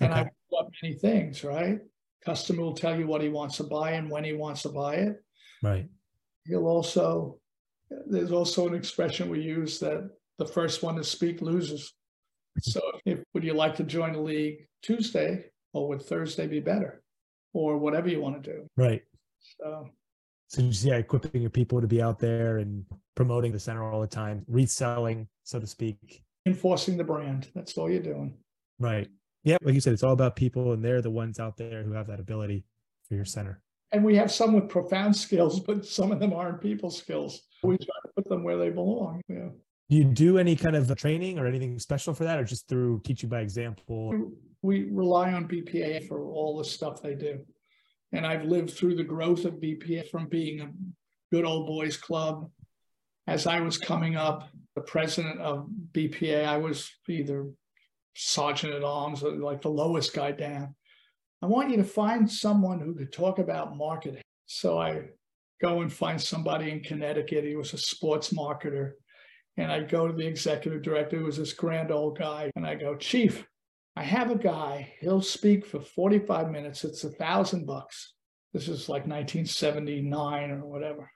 And 0.00 0.12
I 0.12 0.20
Okay. 0.22 0.30
bought 0.50 0.70
many 0.82 0.94
things, 0.94 1.44
right? 1.44 1.78
Customer 2.24 2.62
will 2.62 2.74
tell 2.74 2.98
you 2.98 3.06
what 3.06 3.20
he 3.20 3.28
wants 3.28 3.56
to 3.58 3.64
buy 3.64 3.92
and 3.92 4.10
when 4.10 4.24
he 4.24 4.32
wants 4.32 4.62
to 4.62 4.70
buy 4.70 4.96
it. 4.96 5.22
Right. 5.62 5.88
He'll 6.46 6.66
also, 6.66 7.40
there's 8.06 8.32
also 8.32 8.66
an 8.68 8.74
expression 8.74 9.28
we 9.28 9.40
use 9.40 9.78
that 9.80 10.10
the 10.38 10.46
first 10.46 10.82
one 10.82 10.96
to 10.96 11.04
speak 11.04 11.40
loses. 11.42 11.92
So 12.60 12.80
if, 13.04 13.20
would 13.34 13.44
you 13.44 13.54
like 13.54 13.76
to 13.76 13.84
join 13.84 14.12
the 14.12 14.20
league 14.20 14.66
Tuesday 14.82 15.46
or 15.72 15.88
would 15.88 16.02
Thursday 16.02 16.46
be 16.46 16.60
better? 16.60 17.02
Or 17.54 17.76
whatever 17.78 18.08
you 18.08 18.20
want 18.20 18.42
to 18.42 18.52
do. 18.52 18.66
Right. 18.76 19.02
So 19.40 19.88
So 20.48 20.62
just 20.62 20.84
yeah, 20.84 20.96
equipping 20.96 21.40
your 21.40 21.50
people 21.50 21.80
to 21.80 21.86
be 21.86 22.02
out 22.02 22.18
there 22.18 22.58
and 22.58 22.84
promoting 23.14 23.52
the 23.52 23.58
center 23.58 23.90
all 23.90 24.00
the 24.00 24.06
time, 24.06 24.44
reselling, 24.48 25.28
so 25.44 25.58
to 25.60 25.66
speak. 25.66 26.22
enforcing 26.46 26.96
the 26.96 27.04
brand, 27.04 27.48
that's 27.54 27.76
all 27.78 27.90
you're 27.90 28.02
doing. 28.02 28.34
Right. 28.78 29.08
Yeah. 29.44 29.58
Like 29.62 29.74
you 29.74 29.80
said, 29.80 29.92
it's 29.92 30.02
all 30.02 30.12
about 30.12 30.36
people 30.36 30.72
and 30.72 30.84
they're 30.84 31.02
the 31.02 31.10
ones 31.10 31.38
out 31.38 31.56
there 31.56 31.82
who 31.82 31.92
have 31.92 32.06
that 32.08 32.20
ability 32.20 32.64
for 33.08 33.14
your 33.14 33.24
center. 33.24 33.60
And 33.92 34.02
we 34.04 34.16
have 34.16 34.32
some 34.32 34.54
with 34.54 34.68
profound 34.68 35.14
skills, 35.14 35.60
but 35.60 35.84
some 35.84 36.12
of 36.12 36.18
them 36.18 36.32
aren't 36.32 36.60
people 36.60 36.90
skills. 36.90 37.42
We 37.62 37.76
try 37.76 37.94
to 38.04 38.12
put 38.16 38.28
them 38.28 38.42
where 38.42 38.56
they 38.56 38.70
belong. 38.70 39.20
Yeah. 39.28 39.50
Do 39.90 39.96
you 39.96 40.04
do 40.04 40.38
any 40.38 40.56
kind 40.56 40.74
of 40.74 40.94
training 40.96 41.38
or 41.38 41.46
anything 41.46 41.78
special 41.78 42.14
for 42.14 42.24
that 42.24 42.38
or 42.38 42.44
just 42.44 42.66
through 42.68 43.02
teaching 43.04 43.28
by 43.28 43.40
example? 43.40 44.30
We 44.62 44.84
rely 44.90 45.32
on 45.32 45.46
BPA 45.46 46.08
for 46.08 46.24
all 46.24 46.56
the 46.56 46.64
stuff 46.64 47.02
they 47.02 47.14
do. 47.14 47.40
And 48.12 48.26
I've 48.26 48.44
lived 48.44 48.70
through 48.70 48.96
the 48.96 49.04
growth 49.04 49.44
of 49.44 49.54
BPA 49.54 50.08
from 50.08 50.26
being 50.26 50.60
a 50.60 50.70
good 51.30 51.44
old 51.44 51.66
boys 51.66 51.96
club. 51.96 52.50
As 53.26 53.46
I 53.46 53.60
was 53.60 53.76
coming 53.76 54.16
up, 54.16 54.48
the 54.74 54.80
president 54.80 55.40
of 55.40 55.68
BPA, 55.92 56.46
I 56.46 56.56
was 56.56 56.90
either 57.08 57.50
sergeant 58.14 58.74
at 58.74 58.84
arms 58.84 59.22
or 59.22 59.32
like 59.32 59.60
the 59.60 59.68
lowest 59.68 60.14
guy 60.14 60.32
down. 60.32 60.74
I 61.42 61.46
want 61.46 61.70
you 61.70 61.76
to 61.78 61.84
find 61.84 62.30
someone 62.30 62.78
who 62.78 62.94
could 62.94 63.12
talk 63.12 63.40
about 63.40 63.76
marketing. 63.76 64.22
So 64.46 64.78
I 64.78 65.02
go 65.60 65.80
and 65.80 65.92
find 65.92 66.20
somebody 66.20 66.70
in 66.70 66.80
Connecticut. 66.80 67.44
He 67.44 67.56
was 67.56 67.72
a 67.72 67.78
sports 67.78 68.32
marketer. 68.32 68.92
And 69.56 69.70
I 69.70 69.80
go 69.80 70.06
to 70.06 70.14
the 70.14 70.26
executive 70.26 70.82
director, 70.82 71.18
who 71.18 71.24
was 71.24 71.36
this 71.36 71.52
grand 71.52 71.90
old 71.90 72.18
guy, 72.18 72.50
and 72.56 72.66
I 72.66 72.74
go, 72.74 72.94
Chief, 72.96 73.44
I 73.96 74.02
have 74.02 74.30
a 74.30 74.36
guy, 74.36 74.94
he'll 75.00 75.20
speak 75.20 75.66
for 75.66 75.80
45 75.80 76.50
minutes. 76.50 76.84
It's 76.84 77.04
a 77.04 77.10
thousand 77.10 77.66
bucks. 77.66 78.14
This 78.54 78.68
is 78.68 78.88
like 78.88 79.02
1979 79.02 80.50
or 80.50 80.66
whatever. 80.66 81.10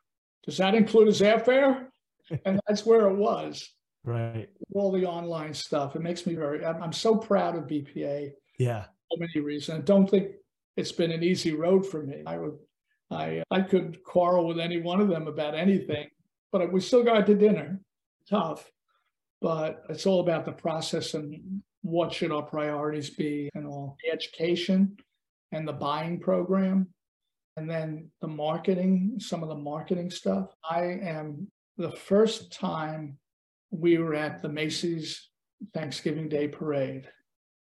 Does 0.45 0.59
that 0.59 0.75
include 0.75 1.07
his 1.07 1.21
airfare? 1.21 1.87
And 2.45 2.61
that's 2.69 2.85
where 2.85 3.09
it 3.09 3.17
was. 3.17 3.71
Right. 4.05 4.49
All 4.75 4.93
the 4.93 5.07
online 5.07 5.55
stuff. 5.55 5.97
It 5.97 6.03
makes 6.03 6.27
me 6.27 6.35
very, 6.35 6.65
I'm, 6.65 6.83
I'm 6.83 6.93
so 6.93 7.17
proud 7.17 7.57
of 7.57 7.65
BPA 7.65 8.33
Yeah. 8.59 8.87
For 9.09 9.19
many 9.19 9.45
reasons. 9.45 9.79
I 9.79 9.83
don't 9.83 10.09
think 10.09 10.33
it's 10.77 10.93
been 10.93 11.11
an 11.11 11.23
easy 11.23 11.55
road 11.55 11.87
for 11.87 12.03
me. 12.03 12.23
I 12.27 12.39
would, 12.39 12.59
I, 13.11 13.43
I 13.51 13.61
could 13.63 14.03
quarrel 14.05 14.47
with 14.47 14.59
any 14.59 14.81
one 14.81 15.01
of 15.01 15.09
them 15.09 15.27
about 15.27 15.55
anything, 15.55 16.09
but 16.53 16.73
we 16.73 16.81
still 16.81 17.03
got 17.03 17.27
to 17.27 17.35
dinner. 17.35 17.81
Tough, 18.29 18.71
but 19.41 19.85
it's 19.89 20.07
all 20.07 20.21
about 20.21 20.45
the 20.45 20.53
process 20.53 21.15
and 21.15 21.63
what 21.83 22.13
should 22.13 22.33
our 22.33 22.43
priorities 22.43 23.11
be 23.11 23.49
and 23.55 23.67
all 23.67 23.97
the 24.03 24.13
education 24.13 24.97
and 25.53 25.67
the 25.67 25.73
buying 25.73 26.19
program. 26.19 26.89
And 27.57 27.71
then 27.71 28.11
the 28.21 28.29
marketing, 28.29 29.15
some 29.19 29.43
of 29.43 29.49
the 29.49 29.55
marketing 29.55 30.11
stuff. 30.11 30.55
I 30.69 30.83
am 30.83 31.49
the 31.79 31.93
first 31.93 32.53
time 32.53 33.17
we 33.71 33.97
were 33.97 34.15
at 34.15 34.43
the 34.43 34.49
Macy's 34.49 35.31
Thanksgiving 35.73 36.29
Day 36.29 36.49
Parade. 36.49 37.09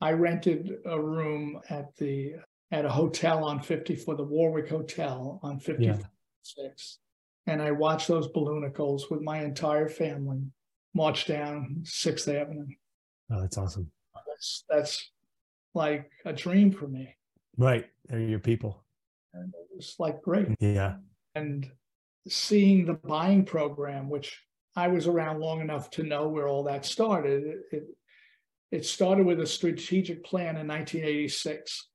I 0.04 0.12
rented 0.12 0.80
a 0.86 1.00
room 1.00 1.62
at 1.70 1.96
the 1.96 2.34
at 2.74 2.84
a 2.84 2.89
hotel 2.89 3.46
on 3.46 3.62
50 3.62 3.96
for 3.96 4.16
the 4.16 4.24
Warwick 4.24 4.68
Hotel 4.68 5.39
on 5.42 5.60
56. 5.60 7.00
And 7.48 7.62
I 7.62 7.72
watched 7.72 8.10
those 8.10 8.28
balloonicles 8.28 9.10
with 9.10 9.22
my 9.22 9.42
entire 9.42 9.88
family 9.88 10.42
march 10.94 11.26
down 11.26 11.84
Sixth 11.86 12.28
Avenue. 12.28 12.68
Oh, 13.32 13.39
that's 13.39 13.58
awesome. 13.58 13.89
That's 14.28 14.66
that's 14.68 15.12
like 15.74 16.12
a 16.26 16.34
dream 16.34 16.74
for 16.74 16.89
me. 16.89 17.16
Right. 17.58 17.86
They're 18.10 18.20
your 18.20 18.39
people. 18.39 18.84
And 19.34 19.54
it 19.54 19.74
was 19.74 19.96
like 20.00 20.22
great. 20.22 20.48
Yeah. 20.60 20.96
And 21.34 21.72
seeing 22.28 22.86
the 22.86 22.96
buying 22.96 23.46
program, 23.46 24.10
which 24.10 24.38
I 24.76 24.89
was 24.89 25.08
around 25.08 25.39
long 25.39 25.62
enough 25.62 25.89
to 25.92 26.04
know 26.04 26.28
where 26.28 26.50
all 26.50 26.63
that 26.63 26.84
started. 26.84 27.44
It, 27.72 27.86
it, 28.73 28.86
started 28.86 29.25
with 29.25 29.39
a 29.39 29.45
strategic 29.45 30.23
plan 30.25 30.57
in 30.57 30.67
1986. 30.67 31.89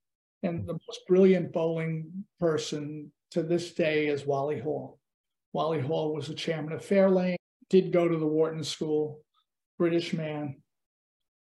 And 0.44 0.66
the 0.66 0.74
most 0.74 1.00
brilliant 1.08 1.52
bowling 1.52 2.24
person 2.38 3.10
to 3.32 3.42
this 3.42 3.74
day 3.74 4.06
is 4.06 4.24
Wally 4.24 4.60
Hall. 4.60 4.98
Wally 5.52 5.80
Hall 5.80 6.14
was 6.14 6.28
the 6.28 6.34
chairman 6.34 6.72
of 6.72 6.84
Fair 6.84 7.10
Lanes, 7.10 7.38
did 7.68 7.92
go 7.92 8.06
to 8.06 8.16
the 8.16 8.26
Wharton 8.26 8.62
School, 8.62 9.20
British 9.76 10.12
man, 10.12 10.62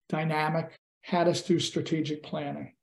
dynamic, 0.09 0.75
had 1.01 1.27
us 1.27 1.43
do 1.43 1.59
strategic 1.59 2.23
planning. 2.23 2.73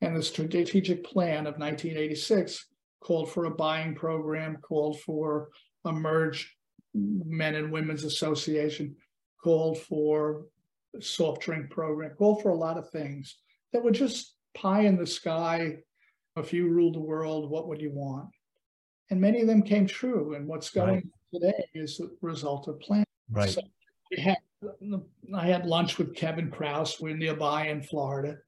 And 0.00 0.16
the 0.16 0.22
strategic 0.22 1.04
plan 1.04 1.46
of 1.46 1.58
1986 1.58 2.66
called 3.02 3.30
for 3.30 3.44
a 3.44 3.50
buying 3.50 3.94
program, 3.94 4.56
called 4.56 5.00
for 5.00 5.50
a 5.84 5.92
merge 5.92 6.56
men 6.94 7.54
and 7.54 7.70
women's 7.70 8.04
association, 8.04 8.96
called 9.42 9.78
for 9.78 10.46
soft 11.00 11.42
drink 11.42 11.70
program, 11.70 12.12
called 12.16 12.42
for 12.42 12.50
a 12.50 12.56
lot 12.56 12.78
of 12.78 12.90
things 12.90 13.36
that 13.72 13.82
were 13.82 13.90
just 13.90 14.36
pie 14.54 14.82
in 14.82 14.96
the 14.96 15.06
sky. 15.06 15.78
If 16.36 16.52
you 16.52 16.68
ruled 16.68 16.94
the 16.94 17.00
world, 17.00 17.50
what 17.50 17.68
would 17.68 17.80
you 17.80 17.92
want? 17.92 18.28
And 19.10 19.20
many 19.20 19.40
of 19.40 19.46
them 19.46 19.62
came 19.62 19.86
true. 19.86 20.34
And 20.34 20.46
what's 20.46 20.70
going 20.70 20.94
Right. 20.94 21.04
on 21.04 21.40
today 21.40 21.64
is 21.74 21.98
the 21.98 22.16
result 22.22 22.68
of 22.68 22.80
planning. 22.80 23.06
Right. 23.30 23.50
So 23.50 23.62
we 24.10 24.16
had, 24.22 24.38
I 25.34 25.46
had 25.46 25.66
lunch 25.66 25.98
with 25.98 26.14
Kevin 26.14 26.50
Kraus. 26.50 27.00
We're 27.00 27.16
nearby 27.16 27.68
in 27.68 27.82
Florida. 27.82 28.38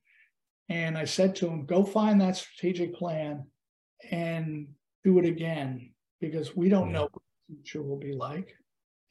And 0.68 0.98
I 0.98 1.04
said 1.04 1.36
to 1.36 1.48
him, 1.48 1.66
go 1.66 1.84
find 1.84 2.20
that 2.20 2.36
strategic 2.36 2.94
plan 2.94 3.46
and 4.10 4.68
do 5.04 5.18
it 5.18 5.26
again 5.26 5.92
because 6.20 6.56
we 6.56 6.68
don't 6.68 6.88
Yeah. 6.88 6.92
know 6.94 7.02
what 7.02 7.12
the 7.48 7.54
future 7.54 7.82
will 7.82 7.98
be 7.98 8.12
like. 8.12 8.56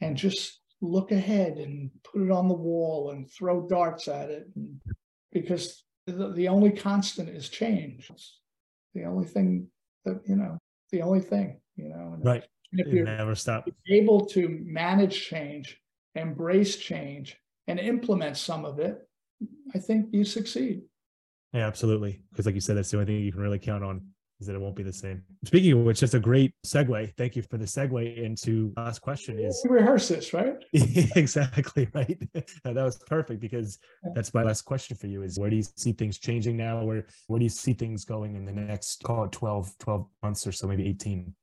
And 0.02 0.16
just 0.16 0.60
look 0.80 1.10
ahead 1.12 1.58
and 1.58 1.90
put 2.04 2.22
it 2.22 2.30
on 2.30 2.48
the 2.48 2.54
wall 2.54 3.10
and 3.10 3.30
throw 3.30 3.66
darts 3.66 4.08
at 4.08 4.30
it. 4.30 4.48
And, 4.56 4.80
because 5.32 5.84
the, 6.06 6.32
the 6.32 6.48
only 6.48 6.70
constant 6.70 7.28
is 7.28 7.48
change. 7.48 8.10
It's 8.10 8.40
the 8.94 9.04
only 9.04 9.26
thing 9.26 9.68
that, 10.04 10.22
you 10.26 10.36
know, 10.36 10.58
the 10.92 11.02
only 11.02 11.20
thing, 11.20 11.60
you 11.76 11.88
know. 11.88 12.12
and 12.14 12.24
Right. 12.24 12.44
if 12.72 12.86
You 12.86 12.94
you're 12.94 13.04
never 13.04 13.34
stop. 13.34 13.68
able 13.90 14.24
to 14.26 14.48
manage 14.64 15.26
change, 15.26 15.80
embrace 16.14 16.76
change, 16.76 17.36
and 17.66 17.78
implement 17.80 18.36
some 18.36 18.64
of 18.64 18.78
it, 18.78 18.98
I 19.74 19.78
think 19.78 20.08
you 20.12 20.24
succeed. 20.24 20.82
Yeah, 21.52 21.66
absolutely. 21.66 22.22
Because 22.30 22.46
like 22.46 22.54
you 22.54 22.60
said, 22.60 22.76
that's 22.76 22.90
the 22.90 22.98
only 22.98 23.06
thing 23.06 23.24
you 23.24 23.32
can 23.32 23.40
really 23.40 23.58
count 23.58 23.82
on 23.84 24.06
is 24.40 24.46
that 24.46 24.54
it 24.54 24.60
won't 24.60 24.76
be 24.76 24.82
the 24.82 24.92
same. 24.92 25.22
Speaking 25.44 25.72
of 25.72 25.78
which, 25.80 26.00
that's 26.00 26.14
a 26.14 26.20
great 26.20 26.52
segue. 26.64 27.14
Thank 27.16 27.36
you 27.36 27.42
for 27.42 27.56
the 27.56 27.64
segue 27.64 28.16
into 28.22 28.72
last 28.76 29.00
question 29.00 29.38
is 29.38 29.64
We 29.68 29.76
rehearse 29.76 30.08
this, 30.08 30.34
right? 30.34 30.56
exactly 30.72 31.88
right. 31.94 32.18
That 32.64 32.74
was 32.74 32.98
perfect 33.06 33.40
because 33.40 33.78
that's 34.14 34.34
my 34.34 34.42
last 34.42 34.62
question 34.62 34.96
for 34.96 35.06
you 35.06 35.22
is 35.22 35.38
where 35.38 35.50
do 35.50 35.56
you 35.56 35.64
see 35.76 35.92
things 35.92 36.18
changing 36.18 36.56
now? 36.56 36.84
Where 36.84 37.06
where 37.28 37.38
do 37.38 37.44
you 37.44 37.50
see 37.50 37.72
things 37.72 38.04
going 38.04 38.36
in 38.36 38.44
the 38.44 38.52
next 38.52 39.02
call 39.02 39.24
it 39.24 39.32
12, 39.32 39.72
12 39.78 40.06
months 40.22 40.46
or 40.46 40.52
so, 40.52 40.66
maybe 40.66 40.86
18? 40.88 41.34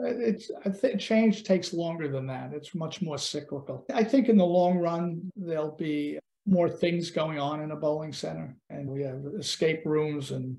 Uh, 0.00 0.06
it's 0.06 0.50
I 0.64 0.70
think 0.70 1.00
change 1.00 1.44
takes 1.44 1.74
longer 1.74 2.08
than 2.08 2.26
that. 2.28 2.52
It's 2.54 2.74
much 2.74 3.02
more 3.02 3.18
cyclical. 3.18 3.84
I 3.92 4.04
think 4.04 4.28
in 4.28 4.36
the 4.36 4.46
long 4.46 4.78
run 4.78 5.30
there'll 5.36 5.76
be 5.76 6.18
more 6.46 6.70
things 6.70 7.10
going 7.10 7.38
on 7.38 7.60
in 7.60 7.72
a 7.72 7.76
bowling 7.76 8.12
center, 8.12 8.56
and 8.70 8.88
we 8.88 9.02
have 9.02 9.22
escape 9.38 9.82
rooms 9.84 10.30
and 10.30 10.56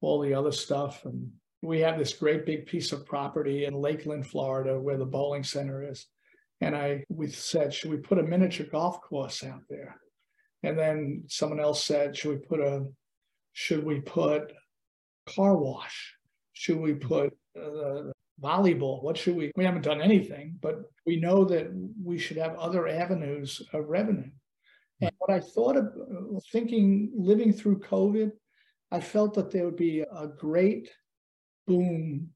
all 0.00 0.20
the 0.20 0.34
other 0.34 0.52
stuff. 0.52 1.04
And 1.04 1.30
we 1.62 1.80
have 1.80 1.98
this 1.98 2.12
great 2.12 2.46
big 2.46 2.66
piece 2.66 2.92
of 2.92 3.06
property 3.06 3.64
in 3.64 3.74
Lakeland, 3.74 4.26
Florida, 4.26 4.78
where 4.78 4.98
the 4.98 5.04
bowling 5.06 5.44
center 5.44 5.82
is. 5.82 6.06
And 6.60 6.76
I 6.76 7.04
we 7.08 7.28
said, 7.28 7.72
should 7.72 7.90
we 7.90 7.98
put 7.98 8.18
a 8.18 8.22
miniature 8.22 8.66
golf 8.66 9.00
course 9.00 9.44
out 9.44 9.62
there? 9.68 10.00
And 10.62 10.78
then 10.78 11.24
someone 11.28 11.60
else 11.60 11.84
said, 11.84 12.16
should 12.16 12.30
we 12.30 12.46
put 12.46 12.60
a 12.60 12.86
should 13.52 13.84
we 13.84 14.00
put 14.00 14.52
car 15.28 15.56
wash? 15.56 16.14
Should 16.52 16.78
we 16.78 16.94
put 16.94 17.36
uh, 17.56 18.12
volleyball? 18.42 19.02
What 19.02 19.16
should 19.16 19.36
we? 19.36 19.52
We 19.56 19.64
haven't 19.64 19.82
done 19.82 20.00
anything, 20.00 20.58
but 20.60 20.82
we 21.06 21.20
know 21.20 21.44
that 21.44 21.68
we 22.04 22.18
should 22.18 22.36
have 22.36 22.56
other 22.56 22.88
avenues 22.88 23.62
of 23.72 23.88
revenue. 23.88 24.30
And 25.00 25.12
what 25.18 25.30
I 25.30 25.40
thought 25.40 25.76
of 25.76 25.86
uh, 25.86 26.40
thinking, 26.50 27.12
living 27.16 27.52
through 27.52 27.80
COVID, 27.80 28.32
I 28.90 29.00
felt 29.00 29.34
that 29.34 29.50
there 29.50 29.64
would 29.64 29.76
be 29.76 30.00
a 30.00 30.26
great 30.26 30.90
boom 31.66 32.30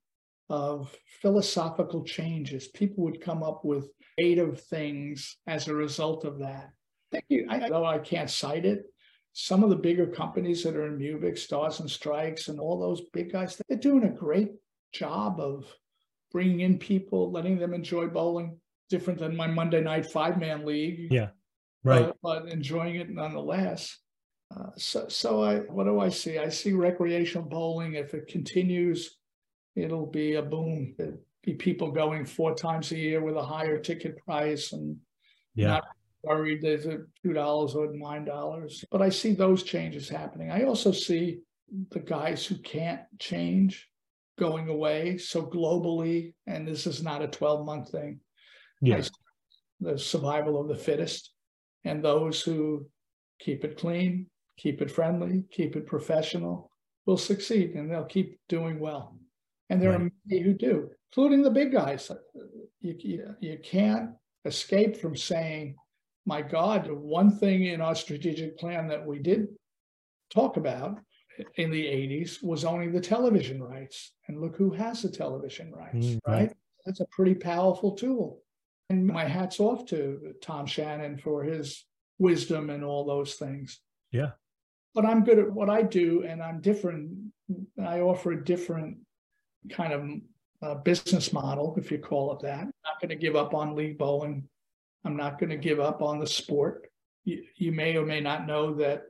of 0.50 0.94
philosophical 1.22 2.04
changes. 2.04 2.68
People 2.68 3.04
would 3.04 3.20
come 3.20 3.42
up 3.42 3.64
with 3.64 3.88
creative 4.18 4.60
things 4.60 5.38
as 5.46 5.68
a 5.68 5.74
result 5.74 6.24
of 6.24 6.38
that. 6.40 6.70
Thank 7.10 7.24
you. 7.28 7.46
I 7.48 7.68
know 7.68 7.84
I 7.84 7.98
can't 7.98 8.30
cite 8.30 8.66
it. 8.66 8.84
Some 9.32 9.64
of 9.64 9.70
the 9.70 9.76
bigger 9.76 10.06
companies 10.06 10.62
that 10.62 10.76
are 10.76 10.86
in 10.86 10.98
Mubic, 10.98 11.38
Stars 11.38 11.80
and 11.80 11.90
Strikes, 11.90 12.48
and 12.48 12.60
all 12.60 12.78
those 12.78 13.00
big 13.12 13.32
guys, 13.32 13.60
they're 13.68 13.78
doing 13.78 14.04
a 14.04 14.10
great 14.10 14.52
job 14.92 15.40
of 15.40 15.64
bringing 16.30 16.60
in 16.60 16.78
people, 16.78 17.30
letting 17.30 17.58
them 17.58 17.72
enjoy 17.72 18.08
bowling. 18.08 18.58
Different 18.90 19.20
than 19.20 19.34
my 19.34 19.46
Monday 19.46 19.80
night 19.80 20.04
five 20.04 20.38
man 20.38 20.66
league. 20.66 21.10
Yeah, 21.10 21.28
right. 21.82 22.12
But, 22.22 22.44
but 22.44 22.52
enjoying 22.52 22.96
it 22.96 23.08
nonetheless. 23.08 23.96
Uh, 24.54 24.70
so, 24.76 25.08
so 25.08 25.42
I, 25.42 25.58
what 25.60 25.84
do 25.84 26.00
I 26.00 26.08
see? 26.08 26.38
I 26.38 26.48
see 26.48 26.72
recreational 26.72 27.48
bowling. 27.48 27.94
If 27.94 28.14
it 28.14 28.26
continues, 28.26 29.16
it'll 29.74 30.06
be 30.06 30.34
a 30.34 30.42
boom. 30.42 30.94
It'll 30.98 31.18
be 31.42 31.54
people 31.54 31.90
going 31.90 32.24
four 32.24 32.54
times 32.54 32.92
a 32.92 32.98
year 32.98 33.22
with 33.22 33.36
a 33.36 33.42
higher 33.42 33.78
ticket 33.78 34.18
price 34.24 34.72
and 34.72 34.96
yeah. 35.54 35.68
not 35.68 35.84
worried 36.22 36.62
there's 36.62 36.86
a 36.86 36.98
two 37.22 37.32
dollars 37.32 37.74
or 37.74 37.92
nine 37.92 38.24
dollars. 38.24 38.84
But 38.90 39.02
I 39.02 39.08
see 39.08 39.34
those 39.34 39.62
changes 39.62 40.08
happening. 40.08 40.50
I 40.50 40.64
also 40.64 40.92
see 40.92 41.40
the 41.90 42.00
guys 42.00 42.44
who 42.46 42.56
can't 42.58 43.02
change 43.18 43.88
going 44.38 44.68
away. 44.68 45.18
So 45.18 45.42
globally, 45.42 46.34
and 46.46 46.66
this 46.66 46.86
is 46.86 47.02
not 47.02 47.22
a 47.22 47.28
12 47.28 47.66
month 47.66 47.90
thing. 47.90 48.20
Yes. 48.80 49.10
The 49.80 49.98
survival 49.98 50.60
of 50.60 50.68
the 50.68 50.76
fittest 50.76 51.30
and 51.84 52.04
those 52.04 52.40
who 52.40 52.86
keep 53.40 53.64
it 53.64 53.78
clean, 53.78 54.26
keep 54.56 54.82
it 54.82 54.90
friendly, 54.90 55.44
keep 55.50 55.76
it 55.76 55.86
professional 55.86 56.70
will 57.06 57.16
succeed 57.16 57.74
and 57.74 57.90
they'll 57.90 58.04
keep 58.04 58.38
doing 58.48 58.78
well. 58.78 59.16
And 59.70 59.80
there 59.80 59.90
right. 59.90 60.02
are 60.02 60.10
many 60.26 60.42
who 60.42 60.52
do, 60.52 60.90
including 61.10 61.42
the 61.42 61.50
big 61.50 61.72
guys. 61.72 62.10
You, 62.80 62.94
you, 62.98 63.34
you 63.40 63.58
can't 63.62 64.10
escape 64.44 64.96
from 64.96 65.16
saying, 65.16 65.76
my 66.26 66.42
God, 66.42 66.90
one 66.90 67.30
thing 67.30 67.64
in 67.64 67.80
our 67.80 67.94
strategic 67.94 68.58
plan 68.58 68.86
that 68.88 69.04
we 69.04 69.18
did 69.18 69.48
talk 70.30 70.56
about 70.56 71.00
in 71.56 71.70
the 71.70 71.84
80s 71.84 72.42
was 72.42 72.64
owning 72.64 72.92
the 72.92 73.00
television 73.00 73.62
rights. 73.62 74.12
And 74.28 74.40
look 74.40 74.56
who 74.56 74.70
has 74.72 75.02
the 75.02 75.10
television 75.10 75.72
rights, 75.72 76.06
mm, 76.06 76.18
right? 76.26 76.34
right? 76.34 76.52
That's 76.86 77.00
a 77.00 77.06
pretty 77.06 77.34
powerful 77.34 77.92
tool. 77.92 78.42
And 78.90 79.06
my 79.06 79.24
hat's 79.24 79.58
off 79.58 79.86
to 79.86 80.34
Tom 80.42 80.66
Shannon 80.66 81.16
for 81.16 81.42
his 81.42 81.84
wisdom 82.18 82.70
and 82.70 82.84
all 82.84 83.04
those 83.04 83.34
things. 83.34 83.80
Yeah. 84.10 84.32
But 84.94 85.06
I'm 85.06 85.24
good 85.24 85.38
at 85.38 85.50
what 85.50 85.70
I 85.70 85.82
do 85.82 86.24
and 86.24 86.42
I'm 86.42 86.60
different. 86.60 87.10
I 87.82 88.00
offer 88.00 88.32
a 88.32 88.44
different 88.44 88.98
kind 89.70 89.92
of 89.92 90.10
uh, 90.62 90.74
business 90.76 91.32
model, 91.32 91.74
if 91.78 91.90
you 91.90 91.98
call 91.98 92.32
it 92.32 92.40
that. 92.40 92.60
I'm 92.60 92.72
not 92.84 93.00
going 93.00 93.08
to 93.08 93.16
give 93.16 93.36
up 93.36 93.54
on 93.54 93.74
league 93.74 93.98
bowling. 93.98 94.48
I'm 95.04 95.16
not 95.16 95.38
going 95.38 95.50
to 95.50 95.56
give 95.56 95.80
up 95.80 96.02
on 96.02 96.20
the 96.20 96.26
sport. 96.26 96.88
You, 97.24 97.42
you 97.56 97.72
may 97.72 97.96
or 97.96 98.04
may 98.04 98.20
not 98.20 98.46
know 98.46 98.74
that 98.74 99.04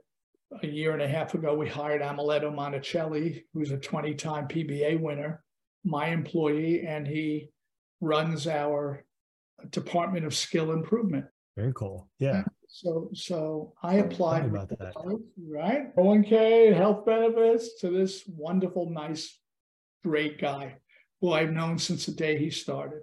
a 0.62 0.66
year 0.66 0.92
and 0.92 1.02
a 1.02 1.08
half 1.08 1.34
ago, 1.34 1.54
we 1.54 1.68
hired 1.68 2.02
Amleto 2.02 2.54
Monacelli, 2.54 3.44
who's 3.54 3.70
a 3.70 3.78
20 3.78 4.14
time 4.14 4.46
PBA 4.48 5.00
winner, 5.00 5.42
my 5.84 6.08
employee, 6.08 6.86
and 6.86 7.06
he 7.06 7.50
runs 8.00 8.46
our 8.46 9.04
Department 9.70 10.26
of 10.26 10.34
Skill 10.34 10.72
Improvement. 10.72 11.26
Very 11.56 11.72
cool. 11.74 12.08
Yeah. 12.18 12.44
So, 12.74 13.10
so 13.12 13.74
I 13.82 13.96
applied 13.96 14.46
about 14.46 14.70
that. 14.70 14.94
right? 15.46 15.94
1K 15.94 16.74
health 16.74 17.04
benefits 17.04 17.78
to 17.80 17.90
this 17.90 18.24
wonderful, 18.26 18.88
nice, 18.88 19.38
great 20.02 20.40
guy 20.40 20.76
who 21.20 21.32
I've 21.34 21.52
known 21.52 21.78
since 21.78 22.06
the 22.06 22.12
day 22.12 22.38
he 22.38 22.48
started. 22.48 23.02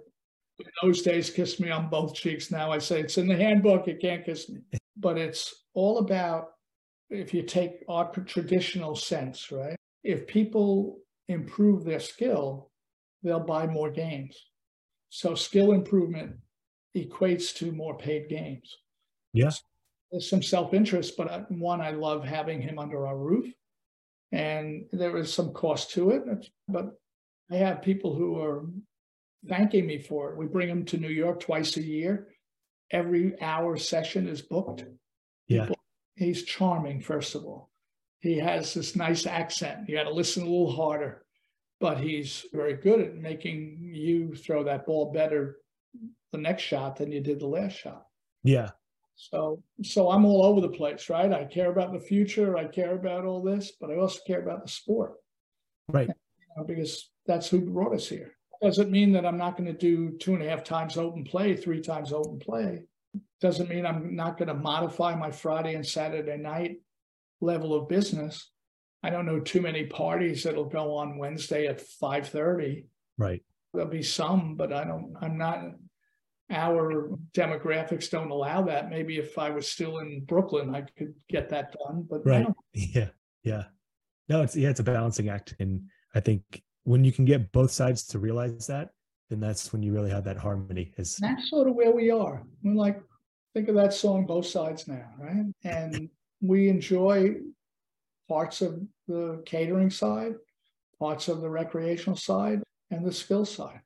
In 0.58 0.66
those 0.82 1.02
days, 1.02 1.30
kiss 1.30 1.60
me 1.60 1.70
on 1.70 1.88
both 1.88 2.14
cheeks. 2.14 2.50
Now 2.50 2.72
I 2.72 2.78
say 2.78 2.98
it's 3.00 3.16
in 3.16 3.28
the 3.28 3.36
handbook, 3.36 3.86
you 3.86 3.96
can't 3.96 4.24
kiss 4.24 4.48
me. 4.48 4.58
But 4.96 5.16
it's 5.16 5.54
all 5.72 5.98
about 5.98 6.48
if 7.08 7.32
you 7.32 7.44
take 7.44 7.84
our 7.88 8.10
traditional 8.10 8.96
sense, 8.96 9.52
right? 9.52 9.76
If 10.02 10.26
people 10.26 10.98
improve 11.28 11.84
their 11.84 12.00
skill, 12.00 12.72
they'll 13.22 13.38
buy 13.38 13.68
more 13.68 13.90
games. 13.90 14.36
So 15.10 15.36
skill 15.36 15.72
improvement 15.72 16.38
equates 16.96 17.54
to 17.58 17.70
more 17.70 17.96
paid 17.96 18.28
games. 18.28 18.76
Yes. 19.32 19.62
There's 20.10 20.28
some 20.28 20.42
self-interest, 20.42 21.16
but 21.16 21.30
I, 21.30 21.38
one, 21.48 21.80
I 21.80 21.90
love 21.90 22.24
having 22.24 22.60
him 22.60 22.78
under 22.78 23.06
our 23.06 23.16
roof. 23.16 23.52
And 24.32 24.86
there 24.92 25.16
is 25.16 25.32
some 25.32 25.52
cost 25.52 25.92
to 25.92 26.10
it, 26.10 26.22
but 26.68 26.92
I 27.50 27.56
have 27.56 27.82
people 27.82 28.14
who 28.14 28.40
are 28.40 28.64
thanking 29.48 29.86
me 29.86 29.98
for 29.98 30.30
it. 30.30 30.36
We 30.36 30.46
bring 30.46 30.68
them 30.68 30.84
to 30.86 30.98
New 30.98 31.08
York 31.08 31.40
twice 31.40 31.76
a 31.76 31.82
year. 31.82 32.28
Every 32.90 33.40
hour 33.40 33.76
session 33.76 34.28
is 34.28 34.42
booked. 34.42 34.84
Yeah. 35.48 35.62
People 35.62 35.76
he's 36.20 36.44
charming, 36.44 37.00
first 37.00 37.34
of 37.34 37.44
all. 37.44 37.70
He 38.20 38.36
has 38.38 38.74
this 38.74 38.94
nice 38.94 39.26
accent. 39.26 39.88
You 39.88 39.96
got 39.96 40.04
to 40.04 40.12
listen 40.12 40.42
a 40.42 40.46
little 40.46 40.70
harder, 40.70 41.24
but 41.80 41.98
he's 41.98 42.44
very 42.52 42.74
good 42.74 43.00
at 43.00 43.14
making 43.14 43.78
you 43.80 44.34
throw 44.34 44.62
that 44.64 44.86
ball 44.86 45.12
better 45.12 45.56
the 46.32 46.38
next 46.38 46.62
shot 46.62 46.96
than 46.96 47.10
you 47.10 47.20
did 47.20 47.40
the 47.40 47.46
last 47.46 47.72
shot. 47.72 48.06
Yeah. 48.42 48.70
So, 49.30 49.62
so 49.82 50.10
I'm 50.10 50.24
all 50.24 50.44
over 50.44 50.62
the 50.62 50.68
place, 50.68 51.10
right? 51.10 51.30
I 51.30 51.44
care 51.44 51.70
about 51.70 51.92
the 51.92 52.00
future. 52.00 52.56
I 52.56 52.64
care 52.64 52.94
about 52.94 53.24
all 53.24 53.42
this, 53.42 53.72
but 53.78 53.90
I 53.90 53.96
also 53.96 54.20
care 54.26 54.40
about 54.40 54.64
the 54.64 54.70
sport, 54.70 55.12
right? 55.88 56.08
You 56.08 56.46
know, 56.56 56.64
because 56.64 57.10
that's 57.26 57.48
who 57.48 57.60
brought 57.60 57.94
us 57.94 58.08
here. 58.08 58.32
Doesn't 58.62 58.90
mean 58.90 59.12
that 59.12 59.26
I'm 59.26 59.36
not 59.36 59.58
going 59.58 59.66
to 59.66 59.78
do 59.78 60.16
two 60.18 60.34
and 60.34 60.42
a 60.42 60.48
half 60.48 60.64
times 60.64 60.96
open 60.96 61.24
play, 61.24 61.54
three 61.54 61.82
times 61.82 62.12
open 62.12 62.38
play. 62.38 62.84
Doesn't 63.40 63.68
mean 63.68 63.84
I'm 63.84 64.16
not 64.16 64.38
going 64.38 64.48
to 64.48 64.54
modify 64.54 65.14
my 65.14 65.30
Friday 65.30 65.74
and 65.74 65.86
Saturday 65.86 66.38
night 66.38 66.78
level 67.40 67.74
of 67.74 67.88
business. 67.88 68.50
I 69.02 69.10
don't 69.10 69.26
know 69.26 69.40
too 69.40 69.60
many 69.60 69.84
parties 69.84 70.44
that'll 70.44 70.64
go 70.64 70.94
on 70.94 71.18
Wednesday 71.18 71.66
at 71.66 71.80
5:30. 71.80 72.84
Right. 73.18 73.42
There'll 73.72 73.88
be 73.88 74.02
some, 74.02 74.56
but 74.56 74.72
I 74.72 74.84
don't 74.84 75.14
I'm 75.20 75.36
not 75.36 75.62
our 76.50 77.10
demographics 77.32 78.10
don't 78.10 78.30
allow 78.30 78.62
that. 78.62 78.90
Maybe 78.90 79.18
if 79.18 79.38
I 79.38 79.50
was 79.50 79.68
still 79.68 79.98
in 79.98 80.24
Brooklyn, 80.24 80.74
I 80.74 80.82
could 80.96 81.14
get 81.28 81.48
that 81.50 81.74
done. 81.84 82.06
But 82.08 82.26
right. 82.26 82.46
Yeah. 82.74 83.08
Yeah. 83.42 83.64
No, 84.28 84.42
it's 84.42 84.56
yeah, 84.56 84.70
it's 84.70 84.80
a 84.80 84.84
balancing 84.84 85.28
act. 85.28 85.54
And 85.58 85.82
I 86.14 86.20
think 86.20 86.62
when 86.84 87.04
you 87.04 87.12
can 87.12 87.24
get 87.24 87.52
both 87.52 87.70
sides 87.70 88.04
to 88.08 88.18
realize 88.18 88.66
that, 88.66 88.90
then 89.28 89.40
that's 89.40 89.72
when 89.72 89.82
you 89.82 89.92
really 89.92 90.10
have 90.10 90.24
that 90.24 90.36
harmony. 90.36 90.92
Is 90.96 91.16
that's 91.16 91.50
sort 91.50 91.68
of 91.68 91.74
where 91.74 91.92
we 91.92 92.10
are. 92.10 92.42
We're 92.62 92.74
like, 92.74 93.00
think 93.54 93.68
of 93.68 93.74
that 93.76 93.92
song, 93.92 94.26
both 94.26 94.46
sides 94.46 94.88
now, 94.88 95.06
right? 95.18 95.46
And 95.64 96.08
we 96.40 96.68
enjoy 96.68 97.36
parts 98.28 98.60
of 98.60 98.80
the 99.08 99.42
catering 99.46 99.90
side, 99.90 100.34
parts 100.98 101.28
of 101.28 101.40
the 101.40 101.50
recreational 101.50 102.16
side, 102.16 102.62
and 102.90 103.04
the 103.04 103.12
skill 103.12 103.44
side. 103.44 103.80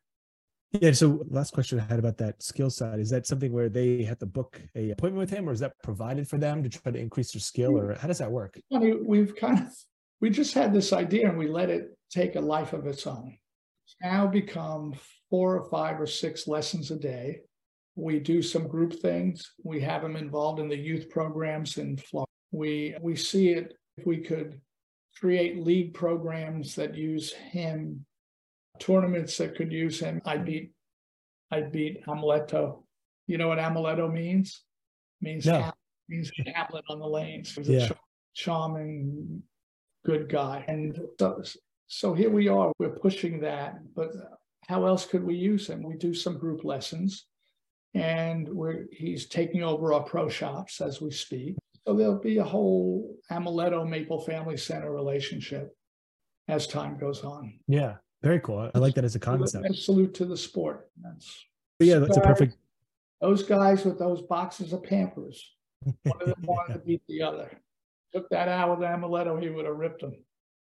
Yeah. 0.80 0.92
So 0.92 1.24
last 1.28 1.52
question 1.52 1.78
I 1.78 1.84
had 1.84 1.98
about 1.98 2.18
that 2.18 2.42
skill 2.42 2.70
side 2.70 2.98
is 2.98 3.10
that 3.10 3.26
something 3.26 3.52
where 3.52 3.68
they 3.68 4.02
have 4.02 4.18
to 4.18 4.26
book 4.26 4.60
a 4.74 4.90
appointment 4.90 5.20
with 5.20 5.30
him, 5.30 5.48
or 5.48 5.52
is 5.52 5.60
that 5.60 5.72
provided 5.82 6.28
for 6.28 6.38
them 6.38 6.62
to 6.62 6.68
try 6.68 6.90
to 6.90 6.98
increase 6.98 7.32
their 7.32 7.40
skill, 7.40 7.78
or 7.78 7.94
how 7.94 8.08
does 8.08 8.18
that 8.18 8.30
work? 8.30 8.58
We've 8.70 9.34
kind 9.36 9.60
of 9.60 9.72
we 10.20 10.30
just 10.30 10.54
had 10.54 10.72
this 10.72 10.92
idea 10.92 11.28
and 11.28 11.38
we 11.38 11.48
let 11.48 11.70
it 11.70 11.96
take 12.10 12.36
a 12.36 12.40
life 12.40 12.72
of 12.72 12.86
its 12.86 13.06
own. 13.06 13.36
It's 13.86 13.96
now 14.02 14.26
become 14.26 14.94
four 15.30 15.56
or 15.56 15.68
five 15.68 16.00
or 16.00 16.06
six 16.06 16.48
lessons 16.48 16.90
a 16.90 16.96
day. 16.96 17.40
We 17.96 18.18
do 18.18 18.42
some 18.42 18.66
group 18.66 18.94
things. 18.94 19.52
We 19.62 19.80
have 19.80 20.02
him 20.02 20.16
involved 20.16 20.58
in 20.58 20.68
the 20.68 20.76
youth 20.76 21.08
programs 21.10 21.78
in 21.78 21.96
Florida. 21.98 22.30
We 22.50 22.96
we 23.00 23.16
see 23.16 23.50
it 23.50 23.76
if 23.96 24.06
we 24.06 24.18
could 24.18 24.60
create 25.20 25.64
league 25.64 25.94
programs 25.94 26.74
that 26.74 26.96
use 26.96 27.32
him, 27.32 28.04
tournaments 28.78 29.36
that 29.38 29.54
could 29.56 29.72
use 29.72 30.00
him. 30.00 30.20
I 30.24 30.38
beat 30.38 30.72
I 31.50 31.62
beat 31.62 32.04
Amleto. 32.06 32.82
You 33.26 33.38
know 33.38 33.48
what 33.48 33.58
Amleto 33.58 34.12
means? 34.12 34.62
It 35.20 35.24
means 35.24 35.46
no. 35.46 35.70
means 36.08 36.30
Hamlet 36.54 36.84
on 36.88 36.98
the 36.98 37.06
lanes. 37.08 37.54
He's 37.54 37.68
yeah. 37.68 37.88
a 37.90 37.94
charming, 38.34 39.42
good 40.04 40.28
guy. 40.28 40.64
And 40.68 40.98
so, 41.18 41.42
so 41.86 42.14
here 42.14 42.30
we 42.30 42.48
are. 42.48 42.72
We're 42.78 42.90
pushing 42.90 43.40
that, 43.40 43.78
but 43.94 44.10
how 44.68 44.86
else 44.86 45.06
could 45.06 45.22
we 45.24 45.36
use 45.36 45.68
him? 45.68 45.82
We 45.82 45.96
do 45.96 46.12
some 46.14 46.38
group 46.38 46.64
lessons. 46.64 47.26
and 47.94 48.48
we're, 48.48 48.86
he's 48.90 49.26
taking 49.26 49.62
over 49.62 49.92
our 49.92 50.02
pro 50.02 50.28
shops 50.28 50.80
as 50.80 51.00
we 51.00 51.10
speak. 51.10 51.56
So 51.86 51.94
there'll 51.94 52.18
be 52.18 52.38
a 52.38 52.44
whole 52.44 53.14
Amleto 53.30 53.88
Maple 53.88 54.20
Family 54.20 54.56
Center 54.56 54.90
relationship 54.92 55.74
as 56.48 56.66
time 56.66 56.98
goes 56.98 57.22
on. 57.22 57.60
Yeah, 57.68 57.94
very 58.24 58.40
cool. 58.40 58.70
I 58.74 58.78
like 58.78 58.94
that 58.94 59.04
as 59.04 59.14
a 59.14 59.20
concept. 59.20 59.66
And 59.66 59.76
salute 59.76 60.14
to 60.14 60.24
the 60.24 60.36
sport. 60.36 60.88
That's 61.02 61.44
yeah, 61.78 61.98
that's 61.98 62.16
a 62.16 62.20
perfect. 62.20 62.56
Those 63.20 63.42
guys 63.42 63.84
with 63.84 63.98
those 63.98 64.22
boxes 64.22 64.72
of 64.72 64.82
Pampers, 64.82 65.54
one 66.02 66.20
of 66.20 66.26
them 66.28 66.36
wanted 66.42 66.74
to 66.74 66.78
beat 66.80 67.02
the 67.08 67.22
other. 67.22 67.60
Took 68.12 68.28
that 68.30 68.48
out 68.48 68.78
with 68.78 68.88
Amleto, 68.88 69.42
he 69.42 69.50
would 69.50 69.66
have 69.66 69.76
ripped 69.76 70.02
them. 70.02 70.14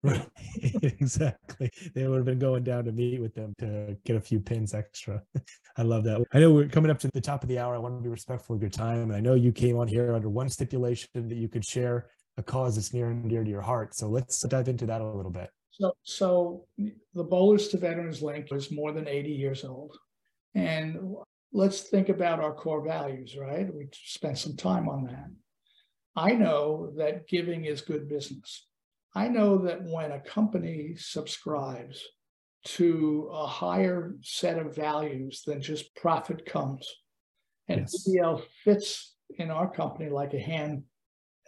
Right. 0.03 0.27
exactly. 0.83 1.71
They 1.95 2.07
would 2.07 2.17
have 2.17 2.25
been 2.25 2.39
going 2.39 2.63
down 2.63 2.83
to 2.85 2.91
meet 2.91 3.21
with 3.21 3.33
them 3.33 3.53
to 3.59 3.95
get 4.05 4.17
a 4.17 4.19
few 4.19 4.39
pins 4.39 4.73
extra. 4.73 5.21
I 5.77 5.83
love 5.83 6.03
that. 6.03 6.25
I 6.33 6.39
know 6.39 6.51
we're 6.51 6.67
coming 6.67 6.91
up 6.91 6.99
to 6.99 7.09
the 7.13 7.21
top 7.21 7.41
of 7.41 7.49
the 7.49 7.57
hour. 7.57 7.75
I 7.75 7.77
want 7.77 7.97
to 7.97 8.03
be 8.03 8.09
respectful 8.09 8.55
of 8.55 8.61
your 8.61 8.69
time. 8.69 9.03
And 9.03 9.13
I 9.13 9.21
know 9.21 9.33
you 9.33 9.53
came 9.53 9.77
on 9.77 9.87
here 9.87 10.13
under 10.13 10.29
one 10.29 10.49
stipulation 10.49 11.07
that 11.13 11.35
you 11.35 11.47
could 11.47 11.63
share 11.63 12.07
a 12.37 12.43
cause 12.43 12.75
that's 12.75 12.93
near 12.93 13.07
and 13.07 13.29
dear 13.29 13.43
to 13.43 13.49
your 13.49 13.61
heart. 13.61 13.95
So 13.95 14.09
let's 14.09 14.41
dive 14.47 14.67
into 14.67 14.85
that 14.87 14.99
a 14.99 15.05
little 15.05 15.31
bit. 15.31 15.49
So, 15.79 15.95
so 16.03 16.65
the 17.13 17.23
Bowlers 17.23 17.67
to 17.69 17.77
Veterans 17.77 18.21
Link 18.21 18.51
is 18.51 18.71
more 18.71 18.91
than 18.91 19.07
80 19.07 19.29
years 19.29 19.63
old. 19.63 19.97
And 20.53 21.15
let's 21.51 21.81
think 21.81 22.09
about 22.09 22.39
our 22.39 22.53
core 22.53 22.85
values, 22.85 23.35
right? 23.35 23.73
We 23.73 23.89
spent 23.91 24.37
some 24.37 24.55
time 24.55 24.87
on 24.87 25.05
that. 25.05 25.29
I 26.15 26.33
know 26.33 26.91
that 26.97 27.27
giving 27.27 27.65
is 27.65 27.81
good 27.81 28.07
business. 28.07 28.67
I 29.15 29.27
know 29.27 29.57
that 29.59 29.83
when 29.83 30.11
a 30.11 30.19
company 30.19 30.93
subscribes 30.95 32.03
to 32.65 33.29
a 33.31 33.47
higher 33.47 34.15
set 34.21 34.59
of 34.59 34.75
values 34.75 35.41
than 35.45 35.61
just 35.61 35.95
profit 35.95 36.45
comes, 36.45 36.87
and 37.67 37.87
yes. 38.05 38.41
Fits 38.63 39.15
in 39.37 39.49
our 39.49 39.69
company 39.69 40.09
like 40.09 40.33
a 40.33 40.39
hand 40.39 40.83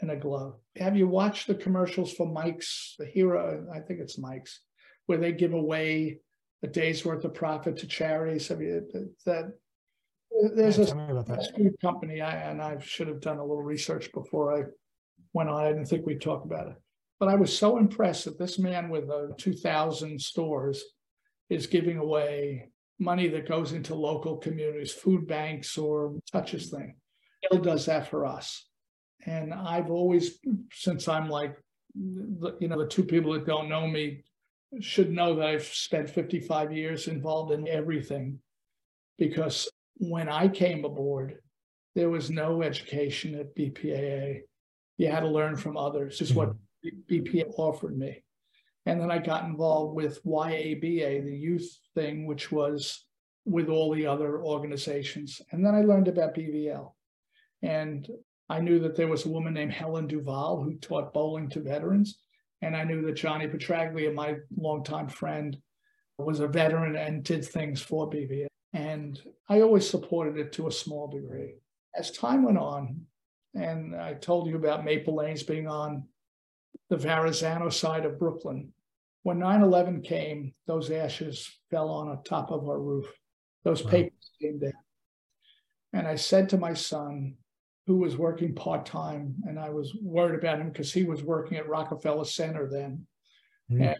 in 0.02 0.10
a 0.10 0.16
glove. 0.16 0.56
Have 0.78 0.98
you 0.98 1.08
watched 1.08 1.48
the 1.48 1.56
commercials 1.56 2.14
for 2.14 2.28
Mike's, 2.28 2.96
the 3.00 3.06
hero? 3.06 3.66
I 3.74 3.80
think 3.80 4.00
it's 4.00 4.18
Mike's, 4.18 4.62
where 5.06 5.18
they 5.18 5.32
give 5.32 5.54
away 5.54 6.20
a 6.64 6.68
day's 6.68 7.06
worth 7.06 7.24
of 7.26 7.34
profit 7.34 7.78
to 7.78 7.88
charities. 7.88 8.52
I 8.52 8.56
mean, 8.56 8.88
that 9.26 9.54
there's 10.56 10.78
yeah, 10.78 11.24
a 11.28 11.54
food 11.56 11.76
company, 11.82 12.22
I, 12.22 12.36
and 12.36 12.62
I 12.62 12.78
should 12.80 13.08
have 13.08 13.22
done 13.22 13.38
a 13.38 13.42
little 13.42 13.64
research 13.64 14.12
before 14.14 14.58
I 14.58 14.64
went 15.34 15.50
on. 15.50 15.64
I 15.64 15.70
didn't 15.70 15.86
think 15.86 16.06
we'd 16.06 16.22
talk 16.22 16.44
about 16.44 16.68
it. 16.68 16.76
But 17.20 17.30
I 17.30 17.36
was 17.36 17.58
so 17.58 17.78
impressed 17.78 18.26
that 18.26 18.38
this 18.38 18.60
man 18.60 18.90
with 18.90 19.10
uh, 19.10 19.28
2,000 19.38 20.20
stores 20.20 20.84
is 21.50 21.68
giving 21.68 21.98
away 21.98 22.70
money 23.00 23.28
that 23.30 23.48
goes 23.48 23.72
into 23.72 23.96
local 23.96 24.38
communities, 24.38 24.92
food 24.92 25.28
banks 25.28 25.78
or 25.78 26.16
touches 26.32 26.70
thing. 26.70 26.96
Bill 27.50 27.62
does 27.62 27.86
that 27.86 28.10
for 28.10 28.26
us. 28.26 28.68
And 29.26 29.54
I've 29.54 29.90
always, 29.90 30.40
since 30.72 31.08
I'm 31.08 31.30
like, 31.30 31.56
you 31.96 32.68
know, 32.68 32.80
the 32.80 32.88
two 32.88 33.04
people 33.04 33.34
that 33.34 33.46
don't 33.46 33.70
know 33.70 33.88
me 33.88 34.24
should 34.82 35.12
know 35.12 35.36
that 35.36 35.48
I've 35.48 35.64
spent 35.64 36.10
55 36.10 36.72
years 36.72 37.08
involved 37.08 37.54
in 37.54 37.68
everything 37.68 38.40
because 39.18 39.70
when 39.98 40.28
I 40.30 40.48
came 40.48 40.84
aboard, 40.84 41.40
there 41.96 42.10
was 42.10 42.30
no 42.30 42.62
education 42.62 43.36
at 43.36 43.56
BPAA. 43.56 44.42
You 44.98 45.08
had 45.08 45.22
to 45.22 45.30
learn 45.30 45.56
from 45.56 45.78
others, 45.78 46.22
is 46.22 46.34
what 46.34 46.54
mm-hmm. 46.86 47.14
BPA 47.14 47.54
offered 47.58 47.98
me. 47.98 48.24
And 48.86 49.02
then 49.02 49.10
I 49.10 49.18
got 49.18 49.46
involved 49.46 49.96
with 49.96 50.24
YABA, 50.24 51.24
the 51.24 51.36
youth 51.36 51.68
thing, 51.96 52.28
which 52.28 52.52
was 52.52 53.06
with 53.46 53.70
all 53.70 53.94
the 53.94 54.06
other 54.06 54.44
organizations. 54.44 55.42
And 55.52 55.66
then 55.66 55.74
I 55.74 55.82
learned 55.82 56.08
about 56.08 56.36
BVL. 56.36 56.92
And 57.62 58.08
I 58.50 58.60
knew 58.60 58.80
that 58.80 58.96
there 58.96 59.08
was 59.08 59.26
a 59.26 59.30
woman 59.30 59.54
named 59.54 59.74
Helen 59.74 60.08
Duval 60.08 60.62
who 60.62 60.76
taught 60.76 61.14
bowling 61.14 61.50
to 61.50 61.62
veterans. 61.62 62.20
And 62.62 62.76
I 62.76 62.84
knew 62.84 63.02
that 63.04 63.14
Johnny 63.14 63.48
Petraglia, 63.48 64.14
my 64.14 64.36
longtime 64.56 65.08
friend, 65.08 65.58
was 66.18 66.40
a 66.40 66.48
veteran 66.48 66.96
and 66.96 67.24
did 67.24 67.44
things 67.44 67.82
for 67.82 68.10
BVA. 68.10 68.48
And 68.74 69.22
I 69.50 69.62
always 69.62 69.90
supported 69.90 70.38
it 70.38 70.52
to 70.54 70.68
a 70.68 70.72
small 70.72 71.08
degree. 71.08 71.56
As 71.96 72.12
time 72.12 72.44
went 72.44 72.58
on, 72.58 73.02
and 73.54 73.96
I 73.96 74.14
told 74.14 74.48
you 74.48 74.56
about 74.56 74.86
Maple 74.86 75.16
Lanes 75.16 75.44
being 75.44 75.68
on 75.68 76.04
the 76.90 76.98
Verrazano 76.98 77.70
side 77.70 78.06
of 78.06 78.20
Brooklyn. 78.20 78.72
When 79.24 79.40
9 79.40 79.62
11 79.62 80.02
came, 80.02 80.54
those 80.68 80.92
ashes 80.92 81.50
fell 81.72 81.90
on 81.90 82.10
the 82.10 82.22
top 82.30 82.52
of 82.52 82.68
our 82.68 82.80
roof. 82.80 83.08
Those 83.64 83.84
wow. 83.84 83.92
papers 83.92 84.32
came 84.42 84.60
down. 84.60 84.74
And 85.94 86.08
I 86.08 86.16
said 86.16 86.50
to 86.50 86.58
my 86.58 86.74
son, 86.74 87.36
who 87.88 87.98
was 87.98 88.18
working 88.18 88.56
part 88.56 88.86
time, 88.86 89.36
and 89.48 89.60
I 89.60 89.70
was 89.70 89.96
worried 90.02 90.40
about 90.40 90.60
him 90.60 90.70
because 90.70 90.92
he 90.92 91.04
was 91.04 91.24
working 91.24 91.58
at 91.58 91.70
Rockefeller 91.70 92.26
Center 92.26 92.68
then. 92.70 93.06
Mm. 93.72 93.96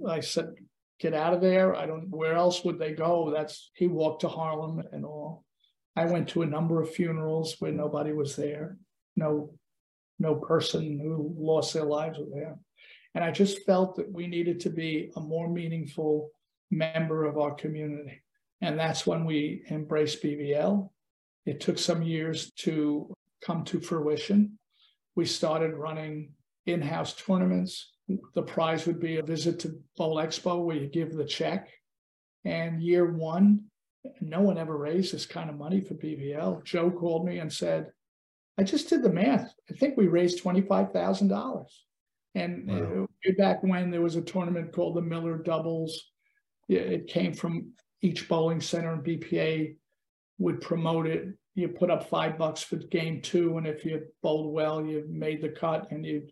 And 0.00 0.10
I 0.10 0.20
said, 0.20 0.54
Get 0.98 1.12
out 1.12 1.34
of 1.34 1.42
there. 1.42 1.76
I 1.76 1.84
don't, 1.84 2.08
where 2.08 2.32
else 2.32 2.64
would 2.64 2.78
they 2.78 2.92
go? 2.92 3.30
That's, 3.30 3.70
he 3.74 3.86
walked 3.86 4.22
to 4.22 4.28
Harlem 4.28 4.82
and 4.92 5.04
all. 5.04 5.44
I 5.94 6.06
went 6.06 6.28
to 6.30 6.40
a 6.40 6.46
number 6.46 6.80
of 6.80 6.90
funerals 6.90 7.56
where 7.58 7.70
nobody 7.70 8.14
was 8.14 8.34
there. 8.34 8.78
No 9.14 9.50
no 10.18 10.34
person 10.34 10.98
who 10.98 11.34
lost 11.36 11.74
their 11.74 11.84
lives 11.84 12.18
were 12.18 12.26
there. 12.32 12.58
And 13.14 13.24
I 13.24 13.30
just 13.30 13.64
felt 13.64 13.96
that 13.96 14.10
we 14.10 14.26
needed 14.26 14.60
to 14.60 14.70
be 14.70 15.10
a 15.16 15.20
more 15.20 15.48
meaningful 15.48 16.30
member 16.70 17.24
of 17.24 17.38
our 17.38 17.54
community. 17.54 18.22
And 18.60 18.78
that's 18.78 19.06
when 19.06 19.24
we 19.24 19.62
embraced 19.70 20.22
BVL. 20.22 20.90
It 21.44 21.60
took 21.60 21.78
some 21.78 22.02
years 22.02 22.50
to 22.58 23.14
come 23.44 23.64
to 23.64 23.80
fruition. 23.80 24.58
We 25.14 25.24
started 25.26 25.74
running 25.74 26.32
in 26.66 26.82
house 26.82 27.14
tournaments. 27.14 27.92
The 28.34 28.42
prize 28.42 28.86
would 28.86 29.00
be 29.00 29.16
a 29.16 29.22
visit 29.22 29.58
to 29.60 29.78
Bowl 29.96 30.16
Expo 30.16 30.64
where 30.64 30.76
you 30.76 30.88
give 30.88 31.12
the 31.12 31.24
check. 31.24 31.68
And 32.44 32.82
year 32.82 33.12
one, 33.12 33.64
no 34.20 34.40
one 34.40 34.58
ever 34.58 34.76
raised 34.76 35.12
this 35.12 35.26
kind 35.26 35.50
of 35.50 35.56
money 35.56 35.80
for 35.80 35.94
BVL. 35.94 36.64
Joe 36.64 36.90
called 36.90 37.26
me 37.26 37.38
and 37.38 37.52
said, 37.52 37.90
I 38.58 38.62
just 38.62 38.88
did 38.88 39.02
the 39.02 39.12
math. 39.12 39.52
I 39.70 39.74
think 39.74 39.96
we 39.96 40.06
raised 40.06 40.42
$25,000. 40.42 41.66
And 42.34 42.68
wow. 42.68 43.06
back 43.38 43.62
when 43.62 43.90
there 43.90 44.02
was 44.02 44.16
a 44.16 44.22
tournament 44.22 44.72
called 44.72 44.94
the 44.94 45.02
Miller 45.02 45.38
Doubles, 45.38 46.10
it 46.68 47.06
came 47.06 47.32
from 47.32 47.72
each 48.02 48.28
bowling 48.28 48.60
center 48.60 48.92
and 48.92 49.04
BPA 49.04 49.76
would 50.38 50.60
promote 50.60 51.06
it. 51.06 51.28
You 51.56 51.68
put 51.68 51.90
up 51.90 52.08
five 52.08 52.38
bucks 52.38 52.62
for 52.62 52.76
game 52.76 53.20
two, 53.20 53.58
and 53.58 53.66
if 53.66 53.84
you 53.84 54.02
bowled 54.22 54.54
well, 54.54 54.84
you 54.84 55.04
made 55.08 55.42
the 55.42 55.48
cut, 55.48 55.90
and 55.90 56.06
you 56.06 56.28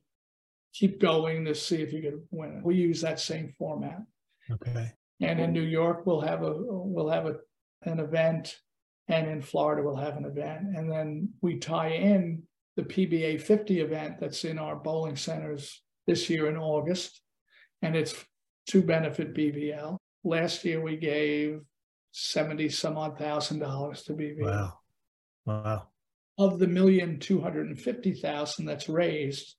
keep 0.72 1.01
going 1.01 1.45
to 1.47 1.55
see 1.55 1.83
if 1.83 1.93
you 1.93 2.03
could 2.03 2.22
win 2.31 2.59
it. 2.59 2.64
We 2.64 2.77
use 2.77 3.01
that 3.01 3.18
same 3.18 3.53
format. 3.59 4.03
Okay. 4.51 4.93
And 5.20 5.41
in 5.41 5.53
New 5.53 5.62
York, 5.62 6.07
we'll 6.07 6.20
have 6.20 6.43
a 6.43 6.53
we'll 6.57 7.09
have 7.09 7.27
a 7.27 7.37
an 7.83 7.99
event 7.99 8.57
and 9.09 9.29
in 9.29 9.43
Florida 9.43 9.83
we'll 9.83 9.97
have 9.97 10.16
an 10.16 10.25
event. 10.25 10.77
And 10.77 10.91
then 10.91 11.31
we 11.41 11.59
tie 11.59 11.91
in 11.91 12.43
the 12.77 12.83
PBA 12.83 13.41
50 13.41 13.81
event 13.81 14.18
that's 14.20 14.45
in 14.45 14.59
our 14.59 14.77
bowling 14.77 15.16
centers 15.16 15.83
this 16.07 16.29
year 16.29 16.49
in 16.49 16.57
August, 16.57 17.20
and 17.83 17.97
it's 17.97 18.14
to 18.68 18.83
benefit 18.83 19.35
BVL. 19.35 19.97
Last 20.25 20.64
year 20.64 20.81
we 20.81 20.97
gave 20.97 21.61
70 22.12 22.68
some 22.70 22.97
odd 22.97 23.18
thousand 23.18 23.61
dollars 23.61 24.03
to 24.05 24.12
BVL. 24.12 24.45
Wow. 24.45 24.79
Wow. 25.47 25.88
Of 26.38 26.59
the 26.59 26.66
million 26.66 27.20
two 27.20 27.40
hundred 27.40 27.68
and 27.68 27.80
fifty 27.80 28.12
thousand 28.12 28.66
that's 28.66 28.88
raised, 28.88 29.57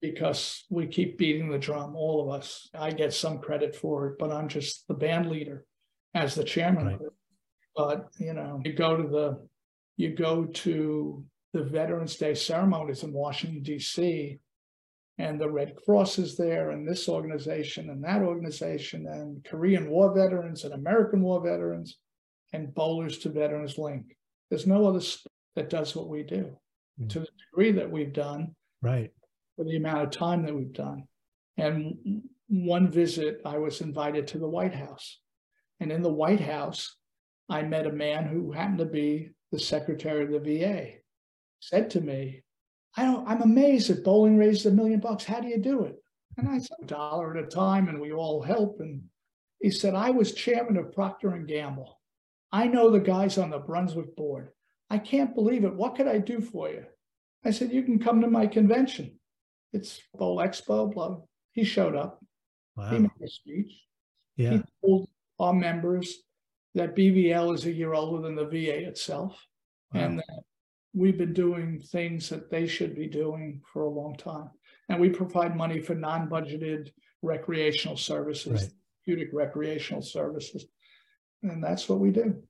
because 0.00 0.64
we 0.68 0.86
keep 0.86 1.16
beating 1.16 1.48
the 1.48 1.58
drum, 1.58 1.94
all 1.94 2.22
of 2.22 2.36
us. 2.36 2.68
I 2.74 2.90
get 2.90 3.14
some 3.14 3.38
credit 3.38 3.76
for 3.76 4.08
it, 4.08 4.18
but 4.18 4.32
I'm 4.32 4.48
just 4.48 4.86
the 4.88 4.94
band 4.94 5.30
leader 5.30 5.64
as 6.14 6.34
the 6.34 6.44
chairman 6.44 6.86
right. 6.86 6.94
of 6.96 7.00
it. 7.02 7.12
But 7.76 8.08
you 8.18 8.34
know, 8.34 8.60
you 8.64 8.72
go 8.72 8.96
to 8.96 9.08
the 9.08 9.48
you 9.96 10.14
go 10.14 10.44
to 10.44 11.24
the 11.52 11.62
Veterans 11.62 12.16
Day 12.16 12.34
ceremonies 12.34 13.04
in 13.04 13.12
Washington 13.12 13.62
D.C. 13.62 14.38
and 15.18 15.40
the 15.40 15.50
Red 15.50 15.76
Cross 15.76 16.18
is 16.18 16.36
there, 16.36 16.70
and 16.70 16.88
this 16.88 17.08
organization 17.08 17.90
and 17.90 18.02
that 18.02 18.22
organization, 18.22 19.06
and 19.06 19.44
Korean 19.44 19.88
War 19.88 20.12
veterans 20.14 20.64
and 20.64 20.74
American 20.74 21.22
War 21.22 21.40
veterans, 21.40 21.98
and 22.52 22.74
Bowlers 22.74 23.18
to 23.18 23.28
Veterans 23.28 23.78
Link. 23.78 24.16
There's 24.52 24.66
no 24.66 24.86
other 24.86 25.00
that 25.56 25.70
does 25.70 25.96
what 25.96 26.10
we 26.10 26.22
do 26.22 26.54
mm. 27.00 27.08
to 27.08 27.20
the 27.20 27.28
degree 27.50 27.72
that 27.72 27.90
we've 27.90 28.12
done. 28.12 28.54
Right. 28.82 29.10
For 29.56 29.64
the 29.64 29.76
amount 29.76 30.02
of 30.02 30.10
time 30.10 30.44
that 30.44 30.54
we've 30.54 30.74
done. 30.74 31.04
And 31.56 32.22
one 32.48 32.90
visit, 32.90 33.40
I 33.46 33.56
was 33.56 33.80
invited 33.80 34.26
to 34.26 34.38
the 34.38 34.46
White 34.46 34.74
House. 34.74 35.20
And 35.80 35.90
in 35.90 36.02
the 36.02 36.12
White 36.12 36.40
House, 36.40 36.98
I 37.48 37.62
met 37.62 37.86
a 37.86 37.92
man 37.92 38.26
who 38.26 38.52
happened 38.52 38.80
to 38.80 38.84
be 38.84 39.30
the 39.52 39.58
secretary 39.58 40.22
of 40.22 40.44
the 40.44 40.58
VA, 40.58 40.96
said 41.60 41.88
to 41.88 42.02
me, 42.02 42.42
I 42.94 43.04
don't, 43.04 43.26
I'm 43.26 43.40
amazed 43.40 43.88
that 43.88 44.04
bowling 44.04 44.36
raised 44.36 44.66
a 44.66 44.70
million 44.70 45.00
bucks. 45.00 45.24
How 45.24 45.40
do 45.40 45.48
you 45.48 45.62
do 45.62 45.84
it? 45.84 45.96
And 46.36 46.46
I 46.46 46.58
said, 46.58 46.76
a 46.82 46.84
dollar 46.84 47.38
at 47.38 47.42
a 47.42 47.46
time, 47.46 47.88
and 47.88 47.98
we 47.98 48.12
all 48.12 48.42
help. 48.42 48.80
And 48.80 49.04
he 49.62 49.70
said, 49.70 49.94
I 49.94 50.10
was 50.10 50.34
chairman 50.34 50.76
of 50.76 50.92
Procter 50.92 51.30
and 51.30 51.48
Gamble. 51.48 52.01
I 52.52 52.66
know 52.66 52.90
the 52.90 53.00
guys 53.00 53.38
on 53.38 53.50
the 53.50 53.58
Brunswick 53.58 54.14
board. 54.14 54.50
I 54.90 54.98
can't 54.98 55.34
believe 55.34 55.64
it. 55.64 55.74
What 55.74 55.94
could 55.96 56.06
I 56.06 56.18
do 56.18 56.40
for 56.40 56.68
you? 56.68 56.84
I 57.44 57.50
said, 57.50 57.72
You 57.72 57.82
can 57.82 57.98
come 57.98 58.20
to 58.20 58.28
my 58.28 58.46
convention. 58.46 59.18
It's 59.72 60.00
Bowl 60.14 60.36
Expo. 60.38 60.92
Blah. 60.92 61.16
He 61.52 61.64
showed 61.64 61.96
up. 61.96 62.20
Wow. 62.76 62.90
He 62.90 62.98
made 62.98 63.10
a 63.24 63.28
speech. 63.28 63.72
Yeah. 64.36 64.50
He 64.50 64.62
told 64.84 65.08
our 65.38 65.54
members 65.54 66.18
that 66.74 66.94
BVL 66.94 67.54
is 67.54 67.64
a 67.66 67.72
year 67.72 67.94
older 67.94 68.22
than 68.22 68.34
the 68.34 68.46
VA 68.46 68.86
itself 68.86 69.46
Wow. 69.94 70.00
and 70.02 70.18
that 70.18 70.42
we've 70.94 71.18
been 71.18 71.32
doing 71.34 71.78
things 71.80 72.28
that 72.28 72.50
they 72.50 72.66
should 72.66 72.94
be 72.94 73.06
doing 73.06 73.60
for 73.72 73.84
a 73.84 73.90
long 73.90 74.16
time. 74.16 74.50
And 74.88 75.00
we 75.00 75.08
provide 75.10 75.56
money 75.56 75.80
for 75.80 75.94
non-budgeted 75.94 76.90
recreational 77.22 77.96
services, 77.96 78.52
Right. 78.52 78.72
therapeutic 79.06 79.34
recreational 79.34 80.02
services. 80.02 80.66
And 81.42 81.62
that's 81.62 81.88
what 81.88 81.98
we 81.98 82.10
do. 82.10 82.42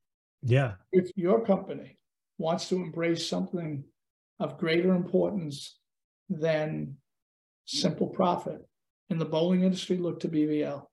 Yeah. 0.43 0.73
If 0.93 1.11
your 1.17 1.45
company 1.45 1.99
wants 2.39 2.69
to 2.69 2.77
embrace 2.77 3.27
something 3.27 3.85
of 4.41 4.59
greater 4.59 4.95
importance 4.95 5.79
than 6.29 6.97
simple 7.65 8.09
profit 8.09 8.67
in 9.11 9.19
the 9.19 9.25
bowling 9.25 9.63
industry, 9.63 9.97
look 9.97 10.21
to 10.21 10.29
BVL. 10.29 10.85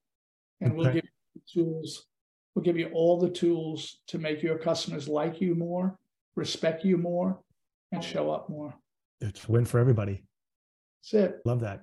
And 0.62 0.76
we'll 0.76 0.94
give 0.94 1.06
you 1.06 1.42
tools, 1.52 2.06
we'll 2.54 2.64
give 2.64 2.78
you 2.78 2.90
all 2.94 3.18
the 3.18 3.30
tools 3.30 4.00
to 4.08 4.18
make 4.18 4.44
your 4.44 4.58
customers 4.58 5.08
like 5.08 5.42
you 5.42 5.56
more, 5.56 5.98
respect 6.36 6.84
you 6.84 6.98
more, 6.98 7.40
and 7.92 8.04
show 8.04 8.30
up 8.30 8.50
more. 8.50 8.74
It's 9.22 9.48
a 9.48 9.52
win 9.52 9.66
for 9.66 9.80
everybody. 9.80 10.24
That's 11.02 11.14
it. 11.14 11.40
Love 11.46 11.62
that. 11.62 11.82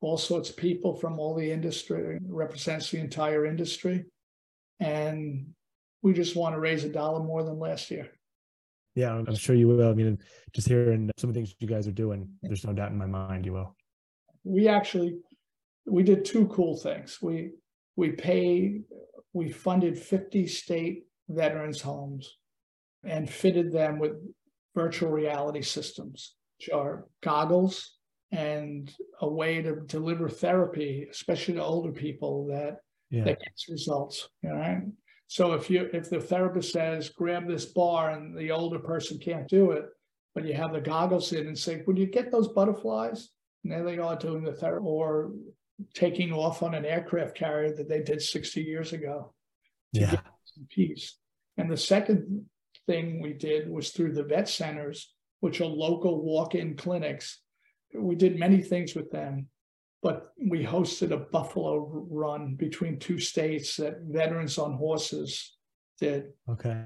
all 0.00 0.16
sorts 0.16 0.48
of 0.50 0.56
people 0.56 0.94
from 0.94 1.18
all 1.18 1.34
the 1.34 1.50
industry, 1.50 2.20
represents 2.28 2.90
the 2.90 3.00
entire 3.00 3.44
industry. 3.46 4.04
And 4.78 5.54
we 6.04 6.12
just 6.12 6.36
want 6.36 6.54
to 6.54 6.60
raise 6.60 6.84
a 6.84 6.88
dollar 6.88 7.20
more 7.24 7.42
than 7.42 7.58
last 7.58 7.90
year. 7.90 8.10
Yeah, 8.94 9.10
I'm 9.14 9.34
sure 9.34 9.56
you 9.56 9.66
will. 9.66 9.88
I 9.90 9.94
mean, 9.94 10.18
just 10.54 10.68
hearing 10.68 11.10
some 11.16 11.30
of 11.30 11.34
the 11.34 11.38
things 11.40 11.54
you 11.58 11.66
guys 11.66 11.88
are 11.88 11.92
doing, 11.92 12.28
there's 12.42 12.64
no 12.64 12.72
doubt 12.74 12.92
in 12.92 12.98
my 12.98 13.06
mind 13.06 13.44
you 13.46 13.54
will. 13.54 13.74
we 14.44 14.68
actually 14.68 15.16
we 15.86 16.02
did 16.04 16.24
two 16.24 16.46
cool 16.48 16.76
things 16.76 17.18
we 17.20 17.50
we 17.96 18.10
pay 18.10 18.80
we 19.32 19.50
funded 19.50 19.98
50 19.98 20.46
state 20.46 21.04
veterans 21.28 21.80
homes 21.80 22.36
and 23.04 23.28
fitted 23.28 23.70
them 23.72 23.98
with 23.98 24.12
virtual 24.74 25.10
reality 25.10 25.62
systems 25.62 26.36
which 26.58 26.70
are 26.70 27.06
goggles 27.22 27.96
and 28.32 28.92
a 29.20 29.28
way 29.28 29.60
to 29.62 29.72
deliver 29.86 30.28
therapy 30.28 31.06
especially 31.10 31.54
to 31.54 31.62
older 31.64 31.92
people 31.92 32.46
that 32.52 32.76
Yeah. 33.10 33.24
that 33.24 33.40
gets 33.44 33.68
results 33.68 34.16
all 34.44 34.56
right 34.56 34.82
so 35.34 35.52
if 35.52 35.68
you 35.68 35.90
if 35.92 36.08
the 36.08 36.20
therapist 36.20 36.72
says 36.72 37.08
grab 37.10 37.48
this 37.48 37.64
bar 37.64 38.10
and 38.10 38.38
the 38.38 38.52
older 38.52 38.78
person 38.78 39.18
can't 39.18 39.48
do 39.48 39.72
it 39.72 39.86
but 40.32 40.44
you 40.46 40.54
have 40.54 40.72
the 40.72 40.80
goggles 40.80 41.32
in 41.32 41.48
and 41.48 41.58
say 41.58 41.82
would 41.86 41.98
you 41.98 42.06
get 42.06 42.30
those 42.30 42.48
butterflies 42.48 43.30
and 43.64 43.72
there 43.72 43.82
they 43.82 43.98
are 43.98 44.14
doing 44.16 44.44
the 44.44 44.52
therapy 44.52 44.84
or 44.86 45.32
taking 45.92 46.32
off 46.32 46.62
on 46.62 46.72
an 46.74 46.84
aircraft 46.84 47.34
carrier 47.36 47.74
that 47.74 47.88
they 47.88 48.00
did 48.00 48.22
60 48.22 48.62
years 48.62 48.92
ago 48.92 49.34
Yeah. 49.92 50.20
peace. 50.70 51.18
And 51.56 51.68
the 51.68 51.76
second 51.76 52.46
thing 52.86 53.20
we 53.20 53.32
did 53.32 53.68
was 53.68 53.90
through 53.90 54.12
the 54.12 54.22
vet 54.22 54.48
centers, 54.48 55.12
which 55.40 55.60
are 55.60 55.66
local 55.66 56.22
walk-in 56.22 56.76
clinics. 56.76 57.40
We 57.92 58.14
did 58.14 58.38
many 58.38 58.60
things 58.62 58.94
with 58.94 59.10
them, 59.10 59.48
but 60.04 60.34
we 60.50 60.62
hosted 60.62 61.12
a 61.12 61.16
buffalo 61.16 61.88
run 62.10 62.56
between 62.56 62.98
two 62.98 63.18
states 63.18 63.76
that 63.76 64.02
veterans 64.02 64.58
on 64.58 64.74
horses 64.74 65.56
did 65.98 66.34
Okay. 66.46 66.84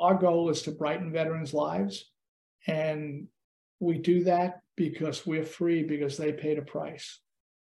our 0.00 0.14
goal 0.14 0.50
is 0.50 0.62
to 0.62 0.70
brighten 0.70 1.10
veterans' 1.12 1.52
lives. 1.52 2.12
And 2.68 3.26
we 3.80 3.98
do 3.98 4.22
that 4.24 4.60
because 4.76 5.26
we're 5.26 5.44
free 5.44 5.82
because 5.82 6.16
they 6.16 6.32
paid 6.32 6.58
a 6.58 6.62
price. 6.62 7.18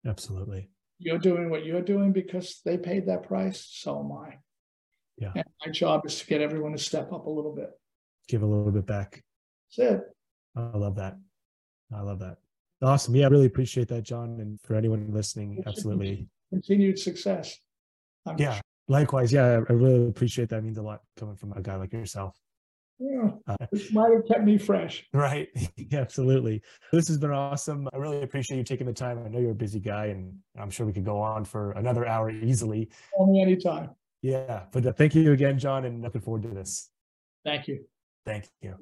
Absolutely. 0.04 0.72
You're 0.98 1.20
doing 1.20 1.52
what 1.52 1.64
you're 1.64 1.82
doing 1.84 2.12
because 2.12 2.62
they 2.66 2.78
paid 2.80 3.06
that 3.06 3.22
price. 3.28 3.68
So 3.70 4.00
am 4.00 4.12
I. 4.12 4.38
Yeah. 5.18 5.34
And 5.36 5.46
my 5.64 5.72
job 5.72 6.08
is 6.08 6.18
to 6.20 6.26
get 6.26 6.42
everyone 6.42 6.72
to 6.72 6.80
step 6.80 7.14
up 7.14 7.28
a 7.28 7.30
little 7.30 7.54
bit. 7.54 7.70
Give 8.28 8.42
a 8.42 8.48
little 8.48 8.72
bit 8.72 8.88
back. 8.88 9.24
That's 9.78 9.92
it. 9.94 10.02
I 10.56 10.76
love 10.76 10.96
that. 10.96 11.18
I 11.94 12.02
love 12.02 12.20
that. 12.20 12.38
Awesome. 12.82 13.16
Yeah, 13.16 13.26
I 13.26 13.30
really 13.30 13.46
appreciate 13.48 13.88
that, 13.90 14.04
John. 14.04 14.40
And 14.40 14.60
for 14.62 14.76
anyone 14.76 15.08
listening, 15.12 15.64
absolutely. 15.66 16.28
Continued 16.52 17.00
success. 17.00 17.58
I'm 18.26 18.38
Yeah. 18.38 18.60
Likewise. 18.88 19.34
Yeah, 19.34 19.46
I 19.46 19.54
I 19.54 19.74
really 19.74 20.08
appreciate 20.08 20.50
that. 20.50 20.58
It 20.60 20.64
means 20.64 20.78
a 20.78 20.82
lot 20.84 21.02
coming 21.18 21.36
from 21.36 21.54
a 21.54 21.62
guy 21.62 21.76
like 21.76 21.92
yourself. 21.92 22.40
Yeah, 23.00 23.30
Uh, 23.46 23.56
this 23.72 23.94
might 23.94 24.12
have 24.12 24.26
kept 24.28 24.44
me 24.44 24.58
fresh. 24.58 25.06
Right. 25.14 25.50
Yeah, 25.78 26.00
absolutely. 26.00 26.62
This 26.92 27.08
has 27.10 27.18
been 27.18 27.32
awesome. 27.32 27.88
I 27.94 27.98
really 27.98 28.24
appreciate 28.24 28.58
you 28.58 28.64
taking 28.64 28.88
the 28.88 28.94
time. 28.94 29.24
I 29.24 29.30
know 29.30 29.40
you're 29.40 29.52
a 29.52 29.56
busy 29.56 29.80
guy, 29.80 30.08
and 30.08 30.40
I'm 30.58 30.70
sure 30.72 30.86
we 30.86 30.94
could 30.94 31.06
go 31.06 31.20
on 31.20 31.46
for 31.46 31.72
another 31.74 32.08
hour 32.08 32.32
easily. 32.32 32.90
Call 33.16 33.32
me 33.32 33.42
anytime. 33.42 33.92
Yeah. 34.22 34.64
But 34.72 34.86
uh, 34.86 34.94
thank 34.94 35.14
you 35.14 35.32
again, 35.32 35.60
John, 35.60 35.86
and 35.86 36.02
looking 36.02 36.22
forward 36.22 36.44
to 36.44 36.50
this. 36.50 36.90
Thank 37.46 37.68
you. 37.68 37.86
Thank 38.26 38.50
you. 38.62 38.76